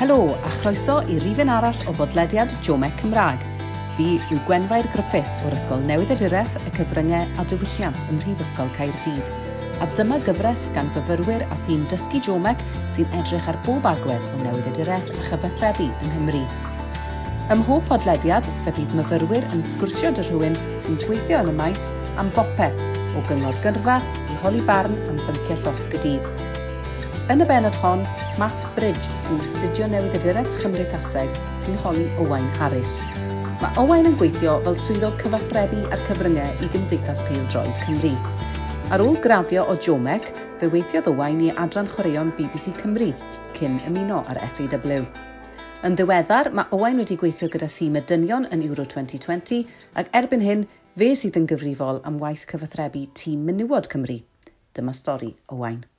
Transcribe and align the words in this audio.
Helo 0.00 0.32
a 0.32 0.50
chroeso 0.50 0.94
i 1.12 1.18
rifin 1.20 1.50
arall 1.52 1.76
o 1.84 1.92
bodlediad 1.92 2.48
Jomec 2.64 2.94
Cymraeg. 3.02 3.42
Fi 3.98 4.14
yw 4.32 4.38
Gwenfair 4.46 4.86
Griffith 4.94 5.42
o'r 5.44 5.52
Ysgol 5.52 5.82
Newydd 5.84 6.14
Edureth 6.14 6.54
y 6.62 6.70
Cyfryngau 6.72 7.26
a 7.36 7.44
Diwylliant 7.50 8.06
ym 8.06 8.16
Mhrifysgol 8.16 8.70
Caerdydd. 8.78 9.28
A 9.84 9.88
dyma 9.98 10.16
gyfres 10.24 10.70
gan 10.72 10.88
fyfyrwyr 10.94 11.44
a 11.44 11.58
thîm 11.66 11.82
dysgu 11.92 12.22
Jomec 12.24 12.64
sy'n 12.88 13.12
edrych 13.18 13.50
ar 13.52 13.58
bob 13.66 13.90
agwedd 13.90 14.24
o 14.30 14.40
newydd 14.40 14.70
edureth 14.70 15.12
a 15.12 15.26
chyfathrebu 15.26 15.90
yng 15.90 16.14
Nghymru. 16.14 16.42
Ym 17.52 17.60
mhob 17.60 17.84
podlediad, 17.92 18.48
fe 18.64 18.72
bydd 18.78 18.96
myfyrwyr 18.96 19.44
yn 19.52 19.60
sgwrsio 19.60 20.14
dy 20.16 20.24
rhywun 20.30 20.56
sy'n 20.80 20.96
gweithio 21.04 21.42
yn 21.44 21.52
y 21.52 21.56
maes 21.60 21.90
am 22.16 22.32
bopeth, 22.32 22.80
o 23.20 23.26
gyngor 23.28 23.60
gyrfa 23.60 24.00
i 24.00 24.40
holi 24.46 24.64
barn 24.64 24.96
am 25.12 25.20
bynciau 25.28 25.60
llos 25.66 25.92
gydydd. 25.92 26.32
Yn 27.28 27.44
y 27.44 27.52
benod 27.52 27.76
hon, 27.84 28.08
Matt 28.38 28.66
Bridge 28.76 29.10
sy'n 29.18 29.40
astudio 29.42 29.88
newydd 29.90 30.14
ydyredd 30.20 30.48
chymdeithaseg 30.60 31.30
sy'n 31.64 31.78
holi 31.82 32.06
Owain 32.22 32.46
Harris. 32.60 32.92
Mae 33.60 33.74
Owain 33.82 34.06
yn 34.08 34.14
gweithio 34.20 34.58
fel 34.64 34.78
swyddog 34.78 35.16
cyfathrebu 35.20 35.82
ar 35.90 36.04
cyfryngau 36.06 36.62
i 36.62 36.68
Gymdeithas 36.72 37.24
droed 37.50 37.82
Cymru. 37.82 38.12
Ar 38.94 39.02
ôl 39.04 39.18
graddio 39.24 39.66
o 39.66 39.76
Jomec, 39.76 40.30
fe 40.60 40.70
weithiodd 40.70 41.10
Owain 41.10 41.42
i 41.42 41.50
Adran 41.50 41.90
Chwaraeon 41.90 42.32
BBC 42.38 42.72
Cymru, 42.78 43.10
cyn 43.58 43.78
ymuno 43.90 44.22
ar 44.30 44.40
FAW. 44.54 45.04
Yn 45.84 45.96
ddiweddar, 45.96 46.52
mae 46.54 46.70
Owain 46.76 47.02
wedi 47.02 47.18
gweithio 47.20 47.50
gyda 47.50 47.68
thîm 47.68 47.98
y 47.98 48.04
dynion 48.06 48.48
yn 48.52 48.66
Euro 48.68 48.84
2020 48.84 49.64
ac 49.96 50.10
erbyn 50.14 50.44
hyn, 50.44 50.66
fe 50.96 51.14
sydd 51.18 51.40
yn 51.40 51.48
gyfrifol 51.50 52.02
am 52.04 52.20
waith 52.22 52.46
cyfathrebu 52.50 53.08
tîm 53.16 53.48
Menywod 53.48 53.90
Cymru. 53.90 54.22
Dyma 54.76 54.94
stori 54.94 55.34
Owain. 55.48 55.89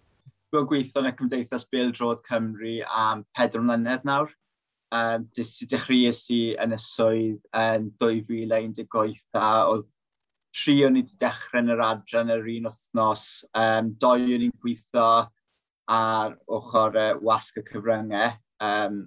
Dwi'n 0.51 0.65
gweithio 0.67 0.99
yn 0.99 1.07
y 1.07 1.11
Cymdeithas 1.15 1.63
Bil 1.71 1.93
Drod 1.95 2.19
Cymru 2.25 2.81
am 2.91 3.21
4 3.39 3.61
mlynedd 3.63 4.01
nawr. 4.03 4.33
Um, 4.91 5.29
dechreuais 5.31 6.25
i 6.35 6.39
yn 6.59 6.75
y 6.75 6.79
swydd 6.83 7.45
yn 7.55 7.85
2018 8.03 9.39
a 9.39 9.51
oedd 9.71 9.85
tri 10.51 10.75
o'n 10.83 10.97
i 10.99 11.05
wedi 11.05 11.15
dechrau 11.21 11.63
yn 11.63 11.71
yr 11.71 11.83
adran 11.85 12.33
yr 12.35 12.49
un 12.51 12.67
wythnos. 12.67 13.27
Um, 13.55 13.93
doi 14.03 14.17
o'n 14.25 14.43
i'n 14.49 14.57
gweithio 14.65 15.05
ar 15.95 16.35
ochr 16.57 16.99
uh, 16.99 17.13
wasg 17.23 17.61
y 17.61 17.63
cyfryngau 17.69 18.35
um, 18.67 18.97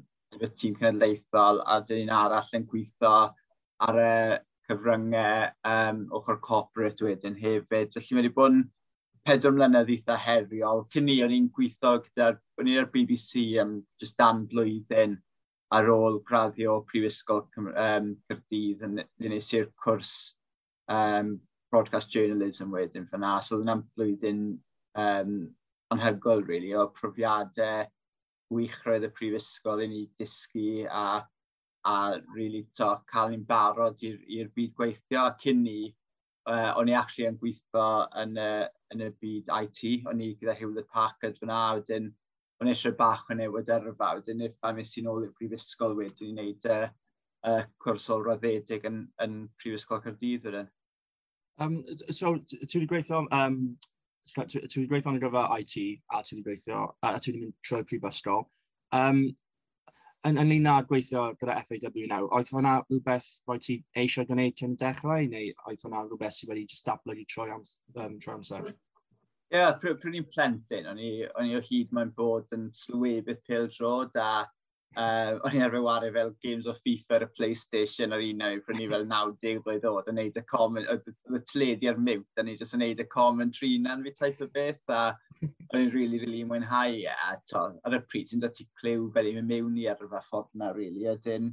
y 0.40 0.48
tîm 0.48 0.78
cenedlaethol 0.80 1.60
a 1.68 1.76
dyn 1.84 2.06
ni'n 2.06 2.14
arall 2.22 2.56
yn 2.56 2.64
gweithio 2.70 3.18
ar 3.84 4.00
y 4.00 4.14
cyfryngau 4.70 5.52
um, 5.74 6.00
ochr 6.16 6.40
corporate 6.48 7.04
wedyn 7.04 7.36
hefyd. 7.36 7.92
Felly 7.92 8.16
mae 8.16 8.22
wedi 8.22 8.32
bod 8.40 8.56
yn 8.56 8.64
pedwar 9.24 9.54
mlynedd 9.56 9.90
eitha 9.94 10.16
heriol. 10.20 10.84
Cyn 10.92 11.06
ni, 11.08 11.18
o'n 11.24 11.32
i'n 11.32 11.48
gweithio 11.54 11.96
gyda'r, 12.04 12.36
o'n 12.60 12.70
i'n 12.70 12.90
BBC 12.92 13.46
um, 13.62 13.78
just 14.00 14.18
dan 14.20 14.44
blwyddyn 14.50 15.16
ar 15.74 15.88
ôl 15.90 16.20
graddio 16.28 16.82
Prifysgol 16.88 17.42
um, 17.56 18.12
Cyrdydd 18.28 18.84
yn, 18.86 19.00
yn 19.24 19.36
i'r 19.38 19.70
cwrs 19.80 20.12
um, 20.92 21.34
broadcast 21.72 22.12
journalism 22.14 22.74
wedyn 22.74 23.08
fyna. 23.10 23.38
So 23.42 23.56
oedd 23.56 23.66
yna'n 23.66 23.84
blwyddyn 23.96 24.42
um, 25.00 25.36
anhygol, 25.94 26.44
really, 26.46 26.74
o 26.76 26.86
profiadau 26.94 27.88
gwichroedd 28.52 29.08
y 29.08 29.12
prifysgol 29.16 29.82
i 29.82 29.88
ni 29.90 30.02
dysgu 30.20 30.84
a, 30.86 31.24
a 31.88 31.96
really 32.36 32.66
to, 32.76 32.92
cael 33.10 33.32
ni'n 33.32 33.46
barod 33.48 34.04
i'r 34.04 34.52
byd 34.54 34.76
gweithio. 34.78 35.26
Cyn 35.40 35.64
ni, 35.64 35.78
uh, 36.50 36.72
o'n 36.78 36.90
i 36.90 36.96
actually 36.98 37.28
yn 37.28 37.38
gweithio 37.40 37.86
yn, 38.22 38.36
uh, 38.40 38.66
yn 38.94 39.06
y 39.06 39.10
byd 39.22 39.50
IT, 39.62 39.80
o'n 40.10 40.22
i 40.24 40.34
gyda 40.40 40.56
Hewlett 40.58 40.90
Packard 40.92 41.38
fyna, 41.40 41.60
wedyn 41.78 42.10
o'n 42.62 42.70
eisiau 42.70 42.94
bach 42.98 43.26
yn 43.32 43.42
newid 43.42 43.72
yrfa, 43.72 44.12
wedyn 44.20 44.44
if 44.46 44.54
am 44.68 44.78
ys 44.82 44.94
i'n 45.00 45.10
ôl 45.10 45.26
i'r 45.26 45.34
prifysgol 45.38 45.96
wedyn 45.98 46.30
i 46.30 46.34
wneud 46.34 46.68
uh, 46.70 46.86
uh, 47.48 47.64
cwrs 47.82 48.08
o 48.12 48.20
raddedig 48.22 48.86
yn, 48.88 49.04
yn 49.24 49.40
prifysgol 49.60 50.02
Cyrdydd 50.04 50.48
wedyn. 50.48 50.70
Um, 51.62 51.80
so, 52.10 52.34
ti 52.48 52.78
wedi 52.80 52.90
gweithio, 52.90 53.24
um, 53.34 53.58
ti 54.26 54.40
wedi 54.42 54.88
gweithio 54.90 55.14
yn 55.14 55.22
gyfer 55.22 55.56
IT 55.60 55.76
a 56.10 56.22
ti 56.24 56.36
wedi 56.36 56.46
gweithio, 56.48 56.86
a 57.04 57.16
ti 57.18 57.32
wedi 57.32 57.44
mynd 57.44 57.58
trwy'r 57.66 57.88
prifysgol. 57.90 58.46
Um, 58.94 59.26
yn 60.28 60.40
ynglyn 60.40 60.70
â 60.70 60.78
gweithio 60.88 61.26
gyda 61.40 61.58
FAW 61.68 62.06
nawr, 62.08 62.30
oedd 62.36 62.50
hwnna 62.54 62.74
rhywbeth 62.86 63.28
roi 63.48 63.58
ti 63.66 63.76
eisiau 64.00 64.28
gwneud 64.30 64.56
cyn 64.60 64.76
dechrau, 64.80 65.26
neu 65.28 65.50
oedd 65.68 65.84
hwnna 65.84 66.04
rhywbeth 66.06 66.36
sydd 66.38 66.52
wedi 66.52 66.64
just 66.72 66.88
dablygu 66.88 67.26
trwy 67.28 67.52
am, 67.52 67.64
um, 68.00 68.18
tro 68.24 68.36
amser? 68.38 68.70
Ie, 68.70 69.58
yeah, 69.58 69.74
pryd 69.80 70.00
pr 70.00 70.14
ni'n 70.14 70.28
plentyn, 70.32 70.88
o'n 70.90 71.00
i, 71.00 71.10
o'n 71.34 71.50
i 71.50 71.58
o 71.58 71.62
hyd 71.68 71.92
mae'n 71.94 72.14
bod 72.16 72.56
yn 72.56 72.70
slwy 72.74 73.18
beth 73.26 73.42
pêl 73.48 73.68
dro, 73.76 73.92
a 74.16 74.30
Uh, 74.94 75.40
o'n 75.42 75.56
i'n 75.58 75.64
arfer 75.66 75.82
wario 75.82 76.12
fel 76.14 76.28
games 76.44 76.68
o 76.70 76.72
FIFA 76.78 77.16
ar 77.16 77.24
y 77.24 77.26
Playstation 77.34 78.14
ar 78.14 78.22
un 78.22 78.42
o'i 78.46 78.60
prynu 78.62 78.84
fel 78.92 79.06
90 79.10 79.62
blwydd 79.64 79.86
oed 79.90 80.10
yn 80.12 80.20
neud 80.20 80.38
y 80.38 80.42
comment, 80.46 80.86
y 80.86 81.40
tledi 81.50 81.90
ar 81.90 81.98
mute, 81.98 82.30
a 82.38 82.44
ni 82.46 82.54
jyst 82.60 82.76
yn 82.78 82.84
neud 82.84 83.02
y 83.02 83.06
commentary 83.10 83.72
na'n 83.82 84.04
fi 84.06 84.12
type 84.20 84.46
o 84.46 84.48
beth, 84.54 84.94
a 84.94 85.00
o'n 85.42 85.80
i'n 85.80 85.90
really, 85.96 86.20
really 86.22 86.44
mwynhau, 86.46 87.00
a 87.10 87.34
to, 87.50 87.64
ar 87.82 87.98
y 87.98 88.00
pryd 88.06 88.30
ti'n 88.30 88.44
dati 88.44 88.68
clyw 88.78 89.08
fel 89.16 89.32
i'n 89.32 89.42
mewn 89.50 89.82
i 89.82 89.88
ar 89.90 90.06
y 90.06 90.10
ffordd 90.12 90.54
na, 90.62 90.70
really, 90.78 91.08
a 91.10 91.16
dyn, 91.26 91.50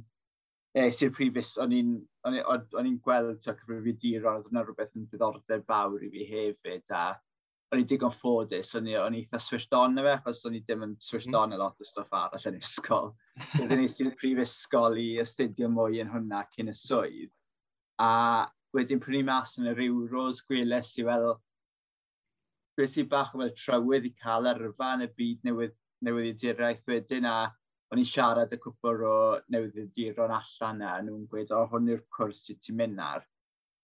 e, 0.78 0.86
sy'r 0.94 1.10
prifus, 1.18 1.56
o'n 1.58 1.74
i'n 1.74 3.02
gweld 3.02 3.42
to, 3.42 3.56
cyfrifiaduron, 3.58 4.38
oedd 4.38 4.54
yna 4.54 4.62
rhywbeth 4.68 4.94
yn 5.00 5.10
diddordeb 5.10 5.66
fawr 5.66 6.06
i 6.06 6.14
fi 6.14 6.28
hefyd, 6.30 6.86
a 6.94 7.08
o'n 7.72 7.80
i 7.80 7.86
digon 7.88 8.12
ffodus, 8.12 8.74
o'n 8.76 8.88
i, 8.90 8.96
on 9.00 9.14
i 9.16 9.22
eitha 9.22 9.38
switched 9.40 9.72
on 9.76 9.94
na 9.96 10.02
achos 10.12 10.42
o'n 10.48 10.58
i 10.58 10.60
ddim 10.60 10.82
yn 10.86 10.96
switched 11.00 11.30
mhm. 11.30 11.38
on 11.40 11.54
a 11.56 11.60
lot 11.60 11.80
o 11.80 11.86
stuff 11.88 12.12
arall 12.12 12.48
yn 12.50 12.58
ysgol. 12.58 13.14
Oedden 13.60 13.80
ni 13.80 13.86
sy'n 13.88 14.12
prifysgol 14.18 14.98
i 15.00 15.06
astudio 15.22 15.70
mwy 15.72 16.02
yn 16.02 16.12
hwnna 16.12 16.42
cyn 16.52 16.68
y 16.68 16.76
swydd. 16.76 17.32
A 18.04 18.10
wedyn 18.76 19.00
pryn 19.00 19.18
ni 19.18 19.24
mas 19.24 19.56
yn 19.60 19.70
yr 19.72 19.80
Euros, 19.86 20.42
gweles 20.48 20.92
i 21.00 21.06
fel, 21.08 21.26
gweles 22.76 22.98
i 23.00 23.06
bach 23.08 23.32
o 23.32 23.40
fel 23.40 23.56
trywydd 23.64 24.10
i 24.10 24.12
cael 24.20 24.52
yrfa 24.52 24.92
yn 24.98 25.06
y 25.06 25.10
byd 25.16 25.48
newydd, 25.48 25.76
newydd 26.04 26.28
i 26.28 26.36
diraeth 26.44 26.88
wedyn, 26.92 27.28
a 27.28 27.36
o'n 27.92 28.04
i'n 28.04 28.08
siarad 28.08 28.52
y 28.52 28.60
cwpl 28.60 29.04
o 29.08 29.18
newydd 29.52 29.80
i 29.80 29.88
diro'n 29.96 30.36
allan 30.36 30.84
na, 30.84 30.98
nhw'n 31.06 31.28
gweud, 31.32 31.56
o, 31.56 31.64
hwn 31.72 31.92
yw'r 31.94 32.04
cwrs 32.12 32.44
sydd 32.50 32.60
ti'n 32.66 32.80
mynd 32.84 33.00
ar 33.04 33.24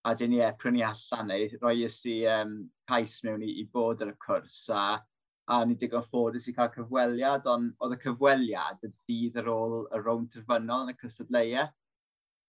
a 0.07 0.13
dyn 0.15 0.31
ni 0.33 0.41
e, 0.43 0.49
prynu 0.59 0.83
allan 0.87 1.31
neu 1.31 1.47
roi 1.61 1.75
ys 1.85 1.99
i 2.09 2.17
um, 2.31 2.53
cais 2.89 3.17
mewn 3.25 3.43
i, 3.45 3.51
i 3.61 3.65
bod 3.73 4.03
ar 4.03 4.13
y 4.13 4.17
cwrs 4.25 4.61
a, 4.75 4.83
a 5.49 5.57
ni 5.65 5.75
digon 5.79 6.05
ffodus 6.05 6.47
i 6.49 6.53
cael 6.55 6.71
cyfweliad, 6.75 7.49
ond 7.51 7.73
oedd 7.83 7.97
y 7.97 7.99
cyfweliad 8.05 8.85
y 8.87 8.91
dydd 9.09 9.41
ar 9.41 9.51
ôl 9.53 9.75
y 9.83 10.01
rown 10.03 10.29
terfynol 10.31 10.87
yn 10.87 10.93
y 10.93 10.97
cysadleuau. 11.01 11.67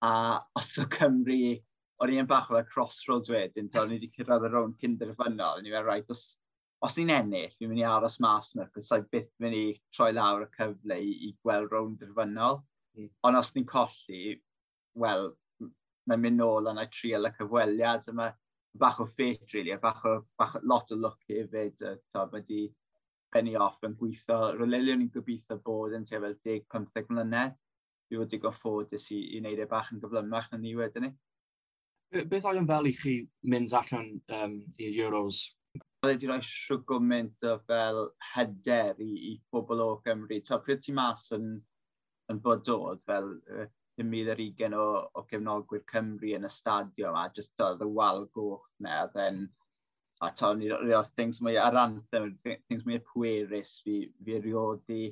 A 0.00 0.12
os 0.56 0.70
o 0.80 0.86
Cymru, 0.88 1.56
o'n 2.00 2.12
i'n 2.14 2.28
bach 2.28 2.48
o'r 2.54 2.68
crossroads 2.68 3.28
wedyn, 3.32 3.68
ta 3.72 3.84
ni 3.84 3.98
wedi 3.98 4.12
cyrraedd 4.14 4.46
y 4.48 4.52
rown 4.52 4.76
cynderfynol, 4.80 5.58
o'n 5.58 5.66
i'n 5.66 5.74
meddwl, 5.74 5.90
right, 5.90 6.14
os, 6.14 6.38
os 6.80 6.96
ni'n 6.96 7.12
ennill, 7.18 7.52
fi'n 7.58 7.68
mynd 7.68 7.82
i 7.82 7.84
aros 7.84 8.16
mas 8.24 8.54
yma, 8.54 8.70
cos 8.72 8.88
sa'i 8.88 9.04
byth 9.12 9.34
mynd 9.42 9.58
i 9.58 9.66
troi 9.92 10.14
lawr 10.16 10.46
y 10.46 10.50
cyfle 10.54 10.96
i, 10.96 11.12
i 11.28 11.34
gweld 11.44 11.74
rown 11.74 11.98
terfynol, 12.00 12.62
Mm. 12.98 13.10
Ond 13.26 13.38
os 13.38 13.52
ni'n 13.54 13.66
colli, 13.68 14.40
wel, 14.98 15.30
mae'n 16.10 16.22
mynd 16.24 16.40
nôl 16.42 16.68
a 16.70 16.74
na 16.74 16.86
trial 16.90 17.28
y 17.28 17.32
cyfweliad, 17.36 18.08
a 18.10 18.14
mae 18.18 18.34
bach 18.78 19.00
o 19.00 19.06
ffit, 19.06 19.46
really, 19.54 19.72
a 19.72 19.78
bach 19.78 20.04
o, 20.04 20.20
bach, 20.38 20.56
lot 20.62 20.90
o 20.90 20.98
look 20.98 21.18
hefyd. 21.28 21.82
Mae 22.14 22.30
wedi 22.34 22.66
penny 23.34 23.54
off 23.56 23.82
yn 23.86 23.96
gweithio, 23.98 24.54
rolelio 24.58 24.96
ni'n 24.98 25.12
gobeithio 25.14 25.58
bod 25.64 25.94
yn 25.94 26.06
tua 26.06 26.22
fel 26.24 26.36
10-15 26.46 27.14
mlynedd. 27.14 27.56
Fi 28.10 28.18
wedi 28.18 28.36
digon 28.36 28.54
ffodus 28.56 29.06
i, 29.14 29.20
i 29.36 29.40
wneud 29.42 29.62
e 29.62 29.68
bach 29.70 29.92
yn 29.94 30.02
gyflymach 30.02 30.50
na 30.50 30.58
ni 30.58 30.74
wedyn 30.78 31.06
ni. 31.06 31.12
Beth 32.10 32.46
oedd 32.50 32.58
yn 32.58 32.66
fel 32.66 32.90
i 32.90 32.94
chi 32.96 33.16
mynd 33.52 33.74
allan 33.78 34.08
um, 34.34 34.56
i'r 34.82 34.96
Euros? 35.04 35.44
Oedd 36.02 36.08
wedi 36.16 36.30
rhoi 36.30 36.40
siwgw 36.42 36.98
mynd 37.06 37.46
o 37.46 37.54
fel 37.70 38.00
hyder 38.32 38.98
i, 39.04 39.10
i 39.30 39.34
pobl 39.54 39.84
o 39.84 39.90
Gymru. 40.06 40.40
Ta, 40.42 40.58
pryd 40.64 40.82
ti 40.82 40.94
mas 40.96 41.28
yn, 41.36 41.52
yn 42.32 42.42
bod 42.42 42.64
dod 42.66 43.04
fel 43.06 43.30
uh, 43.54 43.68
5,020 44.00 44.76
o, 44.76 44.86
o 45.14 45.24
gefnogwyr 45.30 45.84
Cymru 45.90 46.34
yn 46.36 46.48
y 46.48 46.52
stadio 46.52 47.10
yma, 47.10 47.28
just 47.36 47.64
oedd 47.64 47.82
y 47.84 47.88
wal 47.98 48.26
goch 48.36 48.66
na, 48.86 49.02
then, 49.14 49.44
a 50.20 50.30
to, 50.36 50.52
ni 50.56 50.70
o'r 50.72 51.08
things 51.16 51.40
mwy 51.44 51.56
ar 51.60 51.76
anthem, 51.80 52.32
things 52.44 52.84
mwy 52.86 53.00
pwerus 53.12 53.78
fi, 53.84 54.02
fi 54.24 54.36
erioed 54.38 54.92
i, 54.96 55.06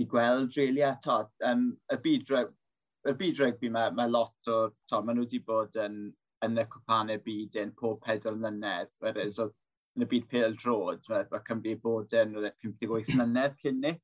i 0.00 0.06
gweld, 0.12 0.56
really, 0.56 0.84
a 0.84 0.94
to, 1.02 1.18
um, 1.48 1.68
y 1.92 1.98
byd 2.04 2.32
y 2.36 3.14
byd 3.14 3.40
rygbi 3.42 3.70
mae, 3.70 3.92
mae 3.94 4.10
lot 4.10 4.50
o, 4.50 4.56
to, 4.90 5.00
maen 5.02 5.20
nhw 5.20 5.26
wedi 5.26 5.40
bod 5.46 5.76
yn, 5.78 6.00
yn 6.44 6.58
y 6.60 6.64
cwpanau 6.72 7.20
byd 7.26 7.58
yn 7.62 7.72
pob 7.78 8.00
pedal 8.04 8.38
mlynedd, 8.40 8.90
whereas 9.04 9.38
oedd 9.42 9.54
yn 9.96 10.04
y 10.04 10.10
byd 10.10 10.26
pêl 10.32 10.56
drod, 10.60 11.04
mae, 11.10 11.26
mae 11.30 11.44
Cymru 11.46 11.76
bod 11.84 12.16
yn, 12.18 12.34
58 12.64 13.12
e 13.12 13.18
mlynedd 13.20 13.56
cyn 13.62 13.80
ni, 13.84 13.94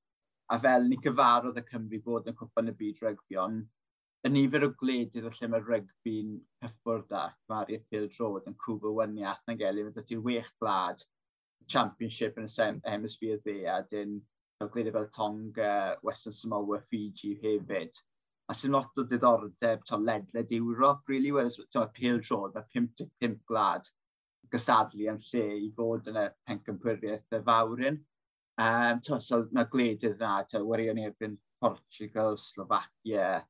a 0.53 0.59
fel 0.62 0.87
ni 0.88 0.99
cyfarodd 1.03 1.59
y 1.61 1.65
Cymru 1.71 2.03
bod 2.05 2.29
yn 2.31 2.38
cwpan 2.38 2.71
y 2.71 2.77
byd 2.79 3.03
rygbi, 3.06 3.41
ond 3.43 3.67
y 4.23 4.31
nifer 4.31 4.67
o 4.67 4.71
gwledydd 4.79 5.27
o 5.27 5.33
lle 5.35 5.49
mae 5.51 5.65
rygbi'n 5.67 6.35
hyffwrdd 6.63 7.15
â 7.19 7.23
mae'r 7.51 7.73
Appeal 7.77 8.05
Road 8.19 8.47
yn 8.51 8.59
cwb 8.65 8.87
o 8.87 8.93
wyniaeth 9.01 9.43
na'n 9.49 9.59
gelu, 9.59 9.87
mae 9.87 9.97
dyti 9.97 10.19
wech 10.27 10.51
gwlad 10.63 11.03
championship 11.73 12.39
yn 12.39 12.47
y 12.47 12.69
hemisfyr 12.87 13.41
dde 13.43 13.57
a 13.71 13.81
dyn 13.91 14.21
gwledydd 14.63 14.95
fel 14.95 15.09
Tonga, 15.17 15.73
Western 16.07 16.37
Samoa, 16.37 16.79
Fiji 16.91 17.35
hefyd. 17.43 17.99
A 18.51 18.55
sy'n 18.55 18.75
lot 18.75 18.99
o 18.99 19.05
diddordeb 19.09 19.83
to 19.89 19.99
ledled 19.99 20.55
Ewrop, 20.55 21.03
really, 21.09 21.33
whereas 21.33 21.59
to 21.73 21.83
Appeal 21.83 22.21
Road, 22.31 22.55
mae 22.55 22.69
55 22.75 23.39
glad 23.49 23.89
gysadlu 24.53 25.09
yn 25.11 25.21
lle 25.31 25.45
i 25.65 25.71
fod 25.77 26.11
yn 26.13 26.19
y 26.21 26.27
pencampwriaeth 26.47 27.39
y 27.39 27.41
fawrin. 27.47 27.99
Um, 28.63 29.01
to, 29.03 29.19
so, 29.25 29.47
mae 29.57 29.67
gwledydd 29.73 30.21
na, 30.21 30.43
to, 30.51 30.61
warion 30.69 31.01
erbyn 31.01 31.39
Portugal, 31.63 32.37
Slovakia, 32.37 33.41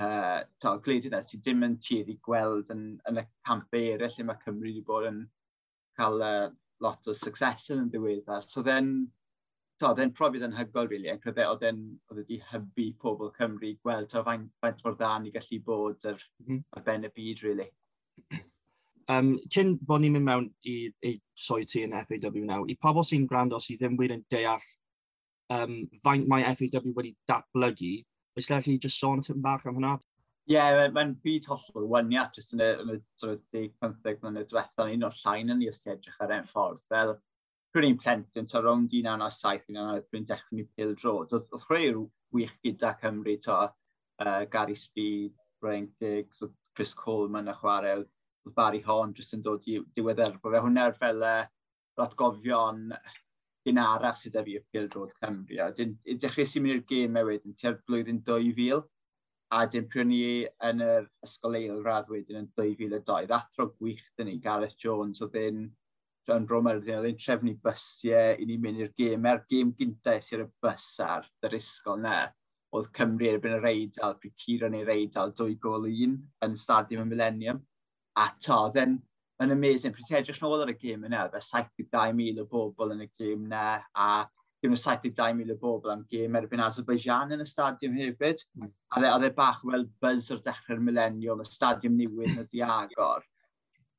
uh, 0.00 0.40
to, 0.60 0.76
gwledydd 0.84 1.16
e 1.16 1.22
sydd 1.24 1.42
ddim 1.44 1.66
yn 1.66 1.76
tueddu 1.82 2.16
gweld 2.26 2.70
yn, 2.74 2.84
yn 3.10 3.20
y 3.22 3.26
camp 3.46 3.76
eraill 3.78 4.16
lle 4.16 4.28
mae 4.28 4.40
Cymru 4.44 4.70
wedi 4.70 4.84
bod 4.86 5.08
yn 5.10 5.20
cael 5.98 6.24
uh, 6.26 6.48
lot 6.84 7.10
o 7.10 7.14
success 7.18 7.70
yn 7.74 7.90
ddiweddar. 7.92 8.46
So 8.48 8.62
then, 8.62 8.90
to, 9.80 9.92
then 9.94 10.14
profiad 10.16 10.46
yn 10.48 10.56
hygol, 10.56 10.90
really, 10.90 11.12
yn 11.12 11.22
credu 11.22 11.46
oedd 11.46 11.66
e'n 11.68 11.84
wedi 12.14 12.40
hybu 12.50 12.88
pobl 13.02 13.32
Cymru 13.38 13.74
gweld 13.82 14.10
to 14.12 14.24
faint, 14.26 14.50
faint 14.64 14.82
mor 14.84 14.98
dda 14.98 15.14
ni 15.22 15.34
gallu 15.34 15.60
bod 15.68 16.10
ar, 16.10 16.18
mm 16.42 16.48
-hmm. 16.48 16.64
ar 16.76 16.86
ben 16.88 17.06
y 17.08 17.12
byd, 17.14 17.46
really. 17.46 17.70
Um, 19.12 19.34
cyn 19.52 19.74
bod 19.84 20.00
ni'n 20.00 20.14
mynd 20.14 20.24
mewn 20.24 20.46
i, 20.64 20.88
i 21.04 21.18
soi 21.36 21.66
ti 21.68 21.82
yn 21.84 21.92
FAW 22.08 22.40
naw, 22.48 22.64
i 22.64 22.76
pobl 22.80 23.04
sy'n 23.04 23.26
gwrando 23.28 23.58
sydd 23.60 23.82
ddim 23.82 23.98
wedi'n 24.00 24.22
deall 24.32 24.64
um, 25.52 25.82
faint 26.04 26.28
mae 26.30 26.46
FAW 26.56 26.94
wedi 26.96 27.12
datblygu 27.28 27.92
oes 28.38 28.50
gallu 28.50 28.74
ni 28.74 28.82
just 28.82 29.00
sôn 29.00 29.22
tipyn 29.24 29.44
bach 29.44 29.66
am 29.66 29.78
hwnna? 29.78 29.94
Ie, 30.44 30.56
yeah, 30.58 30.88
mae'n 30.92 31.14
byd 31.24 31.46
hollol 31.48 31.86
wyniad 31.88 32.34
jyst 32.36 32.52
yn 32.52 32.60
y, 32.60 32.66
yn 32.82 32.90
y, 32.92 32.98
y 33.30 33.62
15 33.80 34.18
mlynedd 34.20 34.50
diwethaf, 34.50 34.90
un 34.92 35.06
o'r 35.08 35.14
llain 35.22 35.54
yn 35.54 35.62
ni 35.62 35.70
os 35.70 35.80
edrych 35.88 36.18
ar 36.20 36.34
ein 36.36 36.50
ffordd. 36.50 36.82
Fel, 36.90 37.14
pryd 37.72 37.88
i'n 37.88 37.96
plentyn, 38.02 38.50
to 38.50 38.60
rownd 38.60 38.92
1907, 38.92 39.72
1909, 39.72 40.26
dechrau 40.28 40.58
ni 40.58 40.66
pil 40.76 40.92
drod. 41.00 41.32
Oedd 41.32 41.64
rhai 41.70 41.86
wych 42.36 42.52
gyda 42.66 42.92
Cymru, 43.00 43.38
to 43.46 43.56
uh, 43.62 44.44
Gary 44.52 44.76
Speed, 44.76 45.32
Brian 45.62 45.88
Diggs, 46.00 46.42
Chris 46.76 46.92
Coleman 46.92 47.48
a 47.48 47.56
chwarae, 47.56 47.96
oedd 48.02 48.54
Barry 48.54 48.82
Hon 48.84 49.16
jyst 49.16 49.38
yn 49.38 49.42
dod 49.48 49.64
i 49.70 49.80
diwedd. 49.96 50.20
Fe 50.42 50.60
hwnna'r 50.66 50.98
fel 51.00 51.24
uh, 51.24 51.40
ratgofion 51.96 52.90
un 53.70 53.80
arall 53.80 54.16
sydd 54.18 54.36
â 54.40 54.42
fi 54.46 54.58
y 54.58 54.64
Field 54.70 54.96
Road 54.96 55.14
Cymru. 55.20 55.60
A 55.64 55.70
dyn, 55.76 55.94
dechrau 56.20 56.48
sy'n 56.48 56.64
mynd 56.64 56.76
i'r 56.76 56.82
gêm 56.90 57.06
gemau 57.06 57.30
wedyn, 57.30 57.56
tua'r 57.60 57.78
blwyddyn 57.88 58.20
2000, 58.26 58.84
a 59.54 59.62
dyn 59.70 59.88
pryn 59.90 60.10
ni 60.10 60.20
yn 60.68 60.82
yr 60.84 61.08
ysgol 61.24 61.56
eil 61.58 61.80
gradd 61.84 62.10
wedyn 62.12 62.42
yn 62.42 62.50
2002. 62.58 63.32
Athro 63.38 63.70
gwych 63.78 64.04
dyn 64.18 64.30
ni, 64.30 64.38
Gareth 64.44 64.76
Jones, 64.80 65.22
oedd 65.24 65.38
yn 65.40 65.66
John 66.28 66.48
Romer, 66.50 66.80
oedd 66.80 67.10
yn 67.10 67.20
trefnu 67.20 67.54
bysiau 67.64 68.38
i 68.40 68.48
ni 68.48 68.58
mynd 68.60 68.84
i'r 68.84 68.94
gêm. 68.98 69.22
Mae'r 69.24 69.44
gêm 69.50 69.74
gyntaf 69.78 70.24
sy'n 70.26 70.46
y 70.46 70.48
bus 70.64 70.88
ar 71.04 71.28
yr 71.46 71.56
ysgol 71.60 72.00
na, 72.04 72.18
oedd 72.74 72.90
Cymru 72.96 73.30
erbyn 73.30 73.58
yr 73.60 73.68
Eidal, 73.70 74.16
pryd 74.20 74.36
Ciro 74.40 74.70
neu'r 74.72 74.92
Eidal, 74.96 75.34
dwy 75.38 75.56
gol 75.62 75.86
un 75.90 76.16
yn 76.44 76.56
Stadium 76.60 77.06
y 77.06 77.12
Millennium. 77.12 77.62
A 78.18 78.30
to, 78.42 78.58
oedd 78.68 78.98
yn 79.42 79.54
amazing. 79.54 79.94
Pryd 79.94 80.08
ti'n 80.08 80.20
edrych 80.20 80.40
nôl 80.42 80.62
ar 80.62 80.72
y 80.72 80.76
gêm 80.78 81.04
yna, 81.08 81.26
fe 81.32 81.42
72,000 81.42 82.40
o 82.42 82.46
bobl 82.50 82.94
yn 82.94 83.04
y 83.06 83.10
gêm 83.18 83.46
yna, 83.48 83.66
a 83.94 84.08
dim 84.64 84.72
y 84.76 84.80
72,000 84.80 85.52
o 85.52 85.58
bobl 85.60 85.92
am 85.92 86.06
gêm 86.10 86.38
erbyn 86.38 86.62
Azerbaijan 86.64 87.34
yn 87.36 87.44
y 87.44 87.48
stadiwm 87.48 87.98
hefyd. 88.00 88.44
Mm. 88.56 88.70
A 88.94 89.02
dde, 89.02 89.10
a 89.10 89.18
dde 89.20 89.30
bach 89.36 89.60
weld 89.66 89.90
buzz 90.00 90.30
o'r 90.32 90.40
dechrau'r 90.46 90.80
millennium, 90.80 91.42
y 91.44 91.48
stadiwm 91.50 91.98
newydd 91.98 92.32
yn 92.38 92.46
y 92.46 92.48
diagor. 92.54 93.26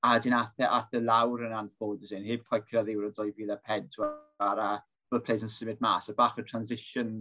A 0.05 0.17
dyn 0.21 0.37
e, 0.37 0.65
ath 0.65 0.97
e 0.97 1.01
lawr 1.03 1.45
yn 1.45 1.53
anffodus 1.59 2.15
un, 2.15 2.25
heb 2.25 2.45
coed 2.49 2.65
cyrraedd 2.69 2.91
yw'r 2.95 3.13
2004 3.19 4.09
a 4.41 4.71
fel 5.11 5.21
players 5.21 5.45
yn 5.45 5.53
symud 5.53 5.81
mas. 5.85 6.09
A 6.09 6.17
bach 6.17 6.39
o 6.41 6.45
transition, 6.45 7.19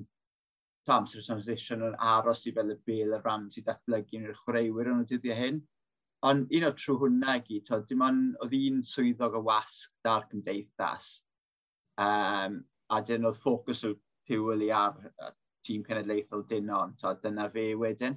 Tom's 0.89 1.15
transition 1.17 1.81
yn 1.85 1.95
aros 1.97 2.43
i 2.49 2.53
fel 2.53 2.75
y 2.75 2.81
bel 2.89 3.15
y 3.17 3.21
ram 3.23 3.47
sy'n 3.53 3.65
datblygu 3.69 4.19
yn 4.19 4.27
yr 4.29 4.41
chwaraewyr 4.41 4.91
yn 4.93 5.05
y 5.05 5.09
dyddiau 5.13 5.39
hyn. 5.39 5.63
Ond 6.25 6.53
un 6.57 6.65
o'r 6.65 6.77
trwy 6.79 6.97
hwnna 7.03 7.37
i 7.37 7.43
gyd, 7.45 7.71
dim 7.89 8.03
ond 8.07 8.37
oedd 8.45 8.55
un 8.57 8.83
swyddog 8.89 9.35
y 9.37 9.43
wasg 9.45 9.93
da'r 10.07 10.29
cymdeithas. 10.31 11.09
Um, 12.01 12.63
a 12.89 13.01
dyn 13.05 13.27
oedd 13.29 13.41
ffocws 13.41 13.85
o 13.89 13.93
purely 14.29 14.71
ar, 14.73 14.97
tîm 15.65 15.85
cenedlaethol 15.85 16.47
dynon, 16.49 16.95
to, 17.01 17.13
dyna 17.23 17.49
fe 17.53 17.73
wedyn. 17.81 18.17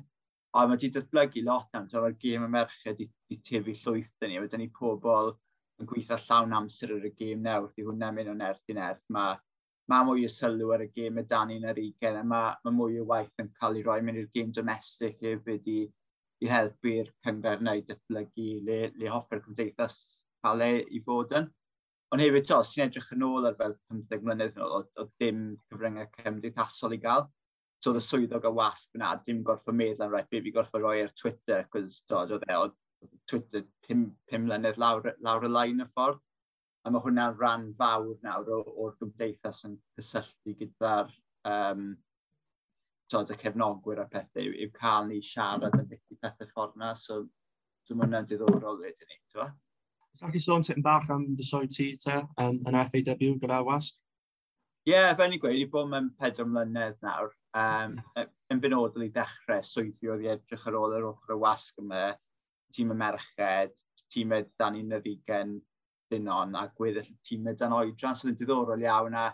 A 0.56 0.64
mae 0.66 0.78
wedi 0.78 0.90
datblygu 0.96 1.44
lot 1.46 1.76
am, 1.76 1.90
to, 1.92 2.00
mae'r 2.02 2.16
gêm 2.22 2.46
y 2.48 2.52
merched 2.52 2.88
wedi 2.88 3.10
i 3.34 3.38
tefu 3.44 3.76
llwyth 3.82 4.14
dyn 4.22 4.32
ni, 4.32 4.40
a 4.40 4.44
wedyn 4.46 4.64
ni 4.64 4.70
pobl 4.80 5.34
yn 5.82 5.90
gweithio 5.90 6.18
llawn 6.24 6.56
amser 6.58 6.96
ar 6.96 7.06
y 7.06 7.12
gêm 7.20 7.44
nawr, 7.44 7.68
di 7.76 7.86
hwnna'n 7.86 8.16
mynd 8.16 8.32
o'n 8.34 8.48
erth 8.48 8.72
i'n 8.72 8.82
erth. 8.82 9.04
Mae 9.14 9.36
ma 9.92 10.02
mwy 10.08 10.26
o 10.28 10.32
sylw 10.32 10.72
ar 10.76 10.84
y 10.88 10.90
gêm 10.96 11.20
y 11.22 11.26
dan 11.30 11.52
i'n 11.54 11.68
yr 11.72 11.84
ugen, 11.84 12.18
a 12.20 12.24
mae 12.24 12.56
ma 12.64 12.74
mwy 12.80 12.98
o 13.04 13.06
waith 13.12 13.44
yn 13.44 13.52
cael 13.60 13.78
ei 13.78 13.86
roi 13.86 14.00
mewn 14.02 14.24
i'r 14.24 14.32
gêm 14.34 14.56
domestig 14.56 15.20
hefyd 15.24 15.70
i, 15.72 15.80
i 16.44 16.50
helpu'r 16.52 17.12
cyngor 17.26 17.64
neu 17.66 17.82
datblygu 17.88 18.50
le, 18.68 18.80
le 18.98 19.14
hoffi'r 19.14 19.44
cymdeithas 19.46 19.98
cael 20.44 20.64
ei 20.68 20.84
i 20.94 21.02
fod 21.04 21.34
yn. 21.40 21.48
Ond 22.14 22.24
hefyd, 22.24 22.46
to, 22.48 22.60
sy'n 22.64 22.86
edrych 22.86 23.10
yn 23.16 23.26
ôl 23.28 23.50
ar 23.50 23.58
fel 23.60 23.74
15 23.92 24.24
mlynedd 24.24 24.56
yn 24.56 24.64
ôl, 24.64 24.86
oedd 25.02 25.10
dim 25.20 25.42
cyfryngau 25.72 26.08
cymdeithasol 26.22 26.96
i 26.96 27.02
gael. 27.04 27.26
So, 27.84 27.92
oedd 27.92 28.00
y 28.00 28.04
swyddog 28.06 28.48
y 28.48 28.52
wasg 28.58 28.96
yna, 28.98 29.12
dim 29.26 29.42
gorffa 29.46 29.74
meddwl 29.76 30.06
am 30.06 30.14
rhaid, 30.14 30.30
be 30.32 30.42
fi 30.46 30.54
gorffa 30.56 30.82
roi 30.82 31.02
ar 31.04 31.12
Twitter, 31.20 31.68
cos 31.74 32.00
to, 32.08 32.22
oedd 32.24 32.46
e, 32.48 32.56
oedd 32.56 32.78
Twitter 33.30 33.66
5, 33.90 34.08
mlynedd 34.46 34.80
lawr, 34.82 35.12
lawr 35.26 35.46
y 35.50 35.52
lain 35.52 35.84
y 35.84 35.90
ffordd. 35.92 36.24
A 36.86 36.94
mae 36.94 37.04
hwnna'n 37.04 37.36
rhan 37.36 37.68
fawr 37.78 38.16
nawr 38.24 38.54
o'r 38.56 38.96
gymdeithas 39.02 39.66
yn 39.68 39.76
cysylltu 39.98 40.56
gyda'r 40.62 41.12
um, 41.52 41.90
tod, 43.12 43.34
y 43.34 43.38
cefnogwyr 43.42 44.02
a 44.04 44.08
pethau, 44.12 44.48
yw, 44.48 44.56
yw 44.64 44.72
cael 44.80 45.12
ni 45.12 45.20
siarad 45.24 45.76
yn 45.76 45.92
i 46.18 46.26
bethau 46.26 46.52
ffordd 46.52 46.82
na, 46.82 46.94
so 46.98 47.22
dwi'n 47.88 48.02
mynd 48.02 48.20
yn 48.20 48.28
diddorol 48.32 48.82
wedyn 48.82 49.10
ni, 49.10 49.20
ti'n 49.30 49.42
fa? 49.42 49.48
Gallech 50.18 50.34
chi 50.34 50.42
sôn 50.42 50.66
tipyn 50.66 50.86
bach 50.86 51.10
am 51.14 51.26
dy 51.38 51.46
soi 51.46 51.68
ti 51.70 51.92
te 52.02 52.18
yn, 52.42 52.60
yn 52.66 52.78
FAW 52.92 53.38
gyda 53.42 53.62
wasg? 53.66 53.98
Ie, 54.88 54.94
yeah, 54.94 55.12
fe 55.20 55.28
ni 55.28 55.38
gweud, 55.44 55.60
i 55.60 55.68
bod 55.72 55.90
mewn 55.92 56.14
pedwar 56.20 56.48
mlynedd 56.48 57.02
nawr, 57.04 57.34
um, 57.60 57.98
yn 58.54 58.62
benodol 58.64 59.04
i 59.04 59.10
dechrau 59.14 59.66
swyddi 59.68 60.10
oedd 60.14 60.24
i 60.24 60.30
edrych 60.32 60.68
ar 60.70 60.78
ôl 60.80 60.96
yr 60.96 61.10
ochr 61.10 61.36
y 61.36 61.38
wasg 61.42 61.82
yma, 61.84 62.06
tîm 62.74 62.94
y 62.96 62.98
merched, 63.02 63.76
tîm 64.14 64.32
y 64.38 64.46
dan 64.60 64.80
i'n 64.80 64.96
yr 64.96 65.10
ugen 65.12 65.58
dynon 66.12 66.56
a 66.56 66.70
gweddill 66.80 67.12
tîm 67.28 67.52
y 67.52 67.56
dan 67.60 67.76
oedran, 67.76 68.16
so 68.16 68.32
yn 68.32 68.40
diddorol 68.40 68.86
iawn 68.88 69.20
a 69.20 69.28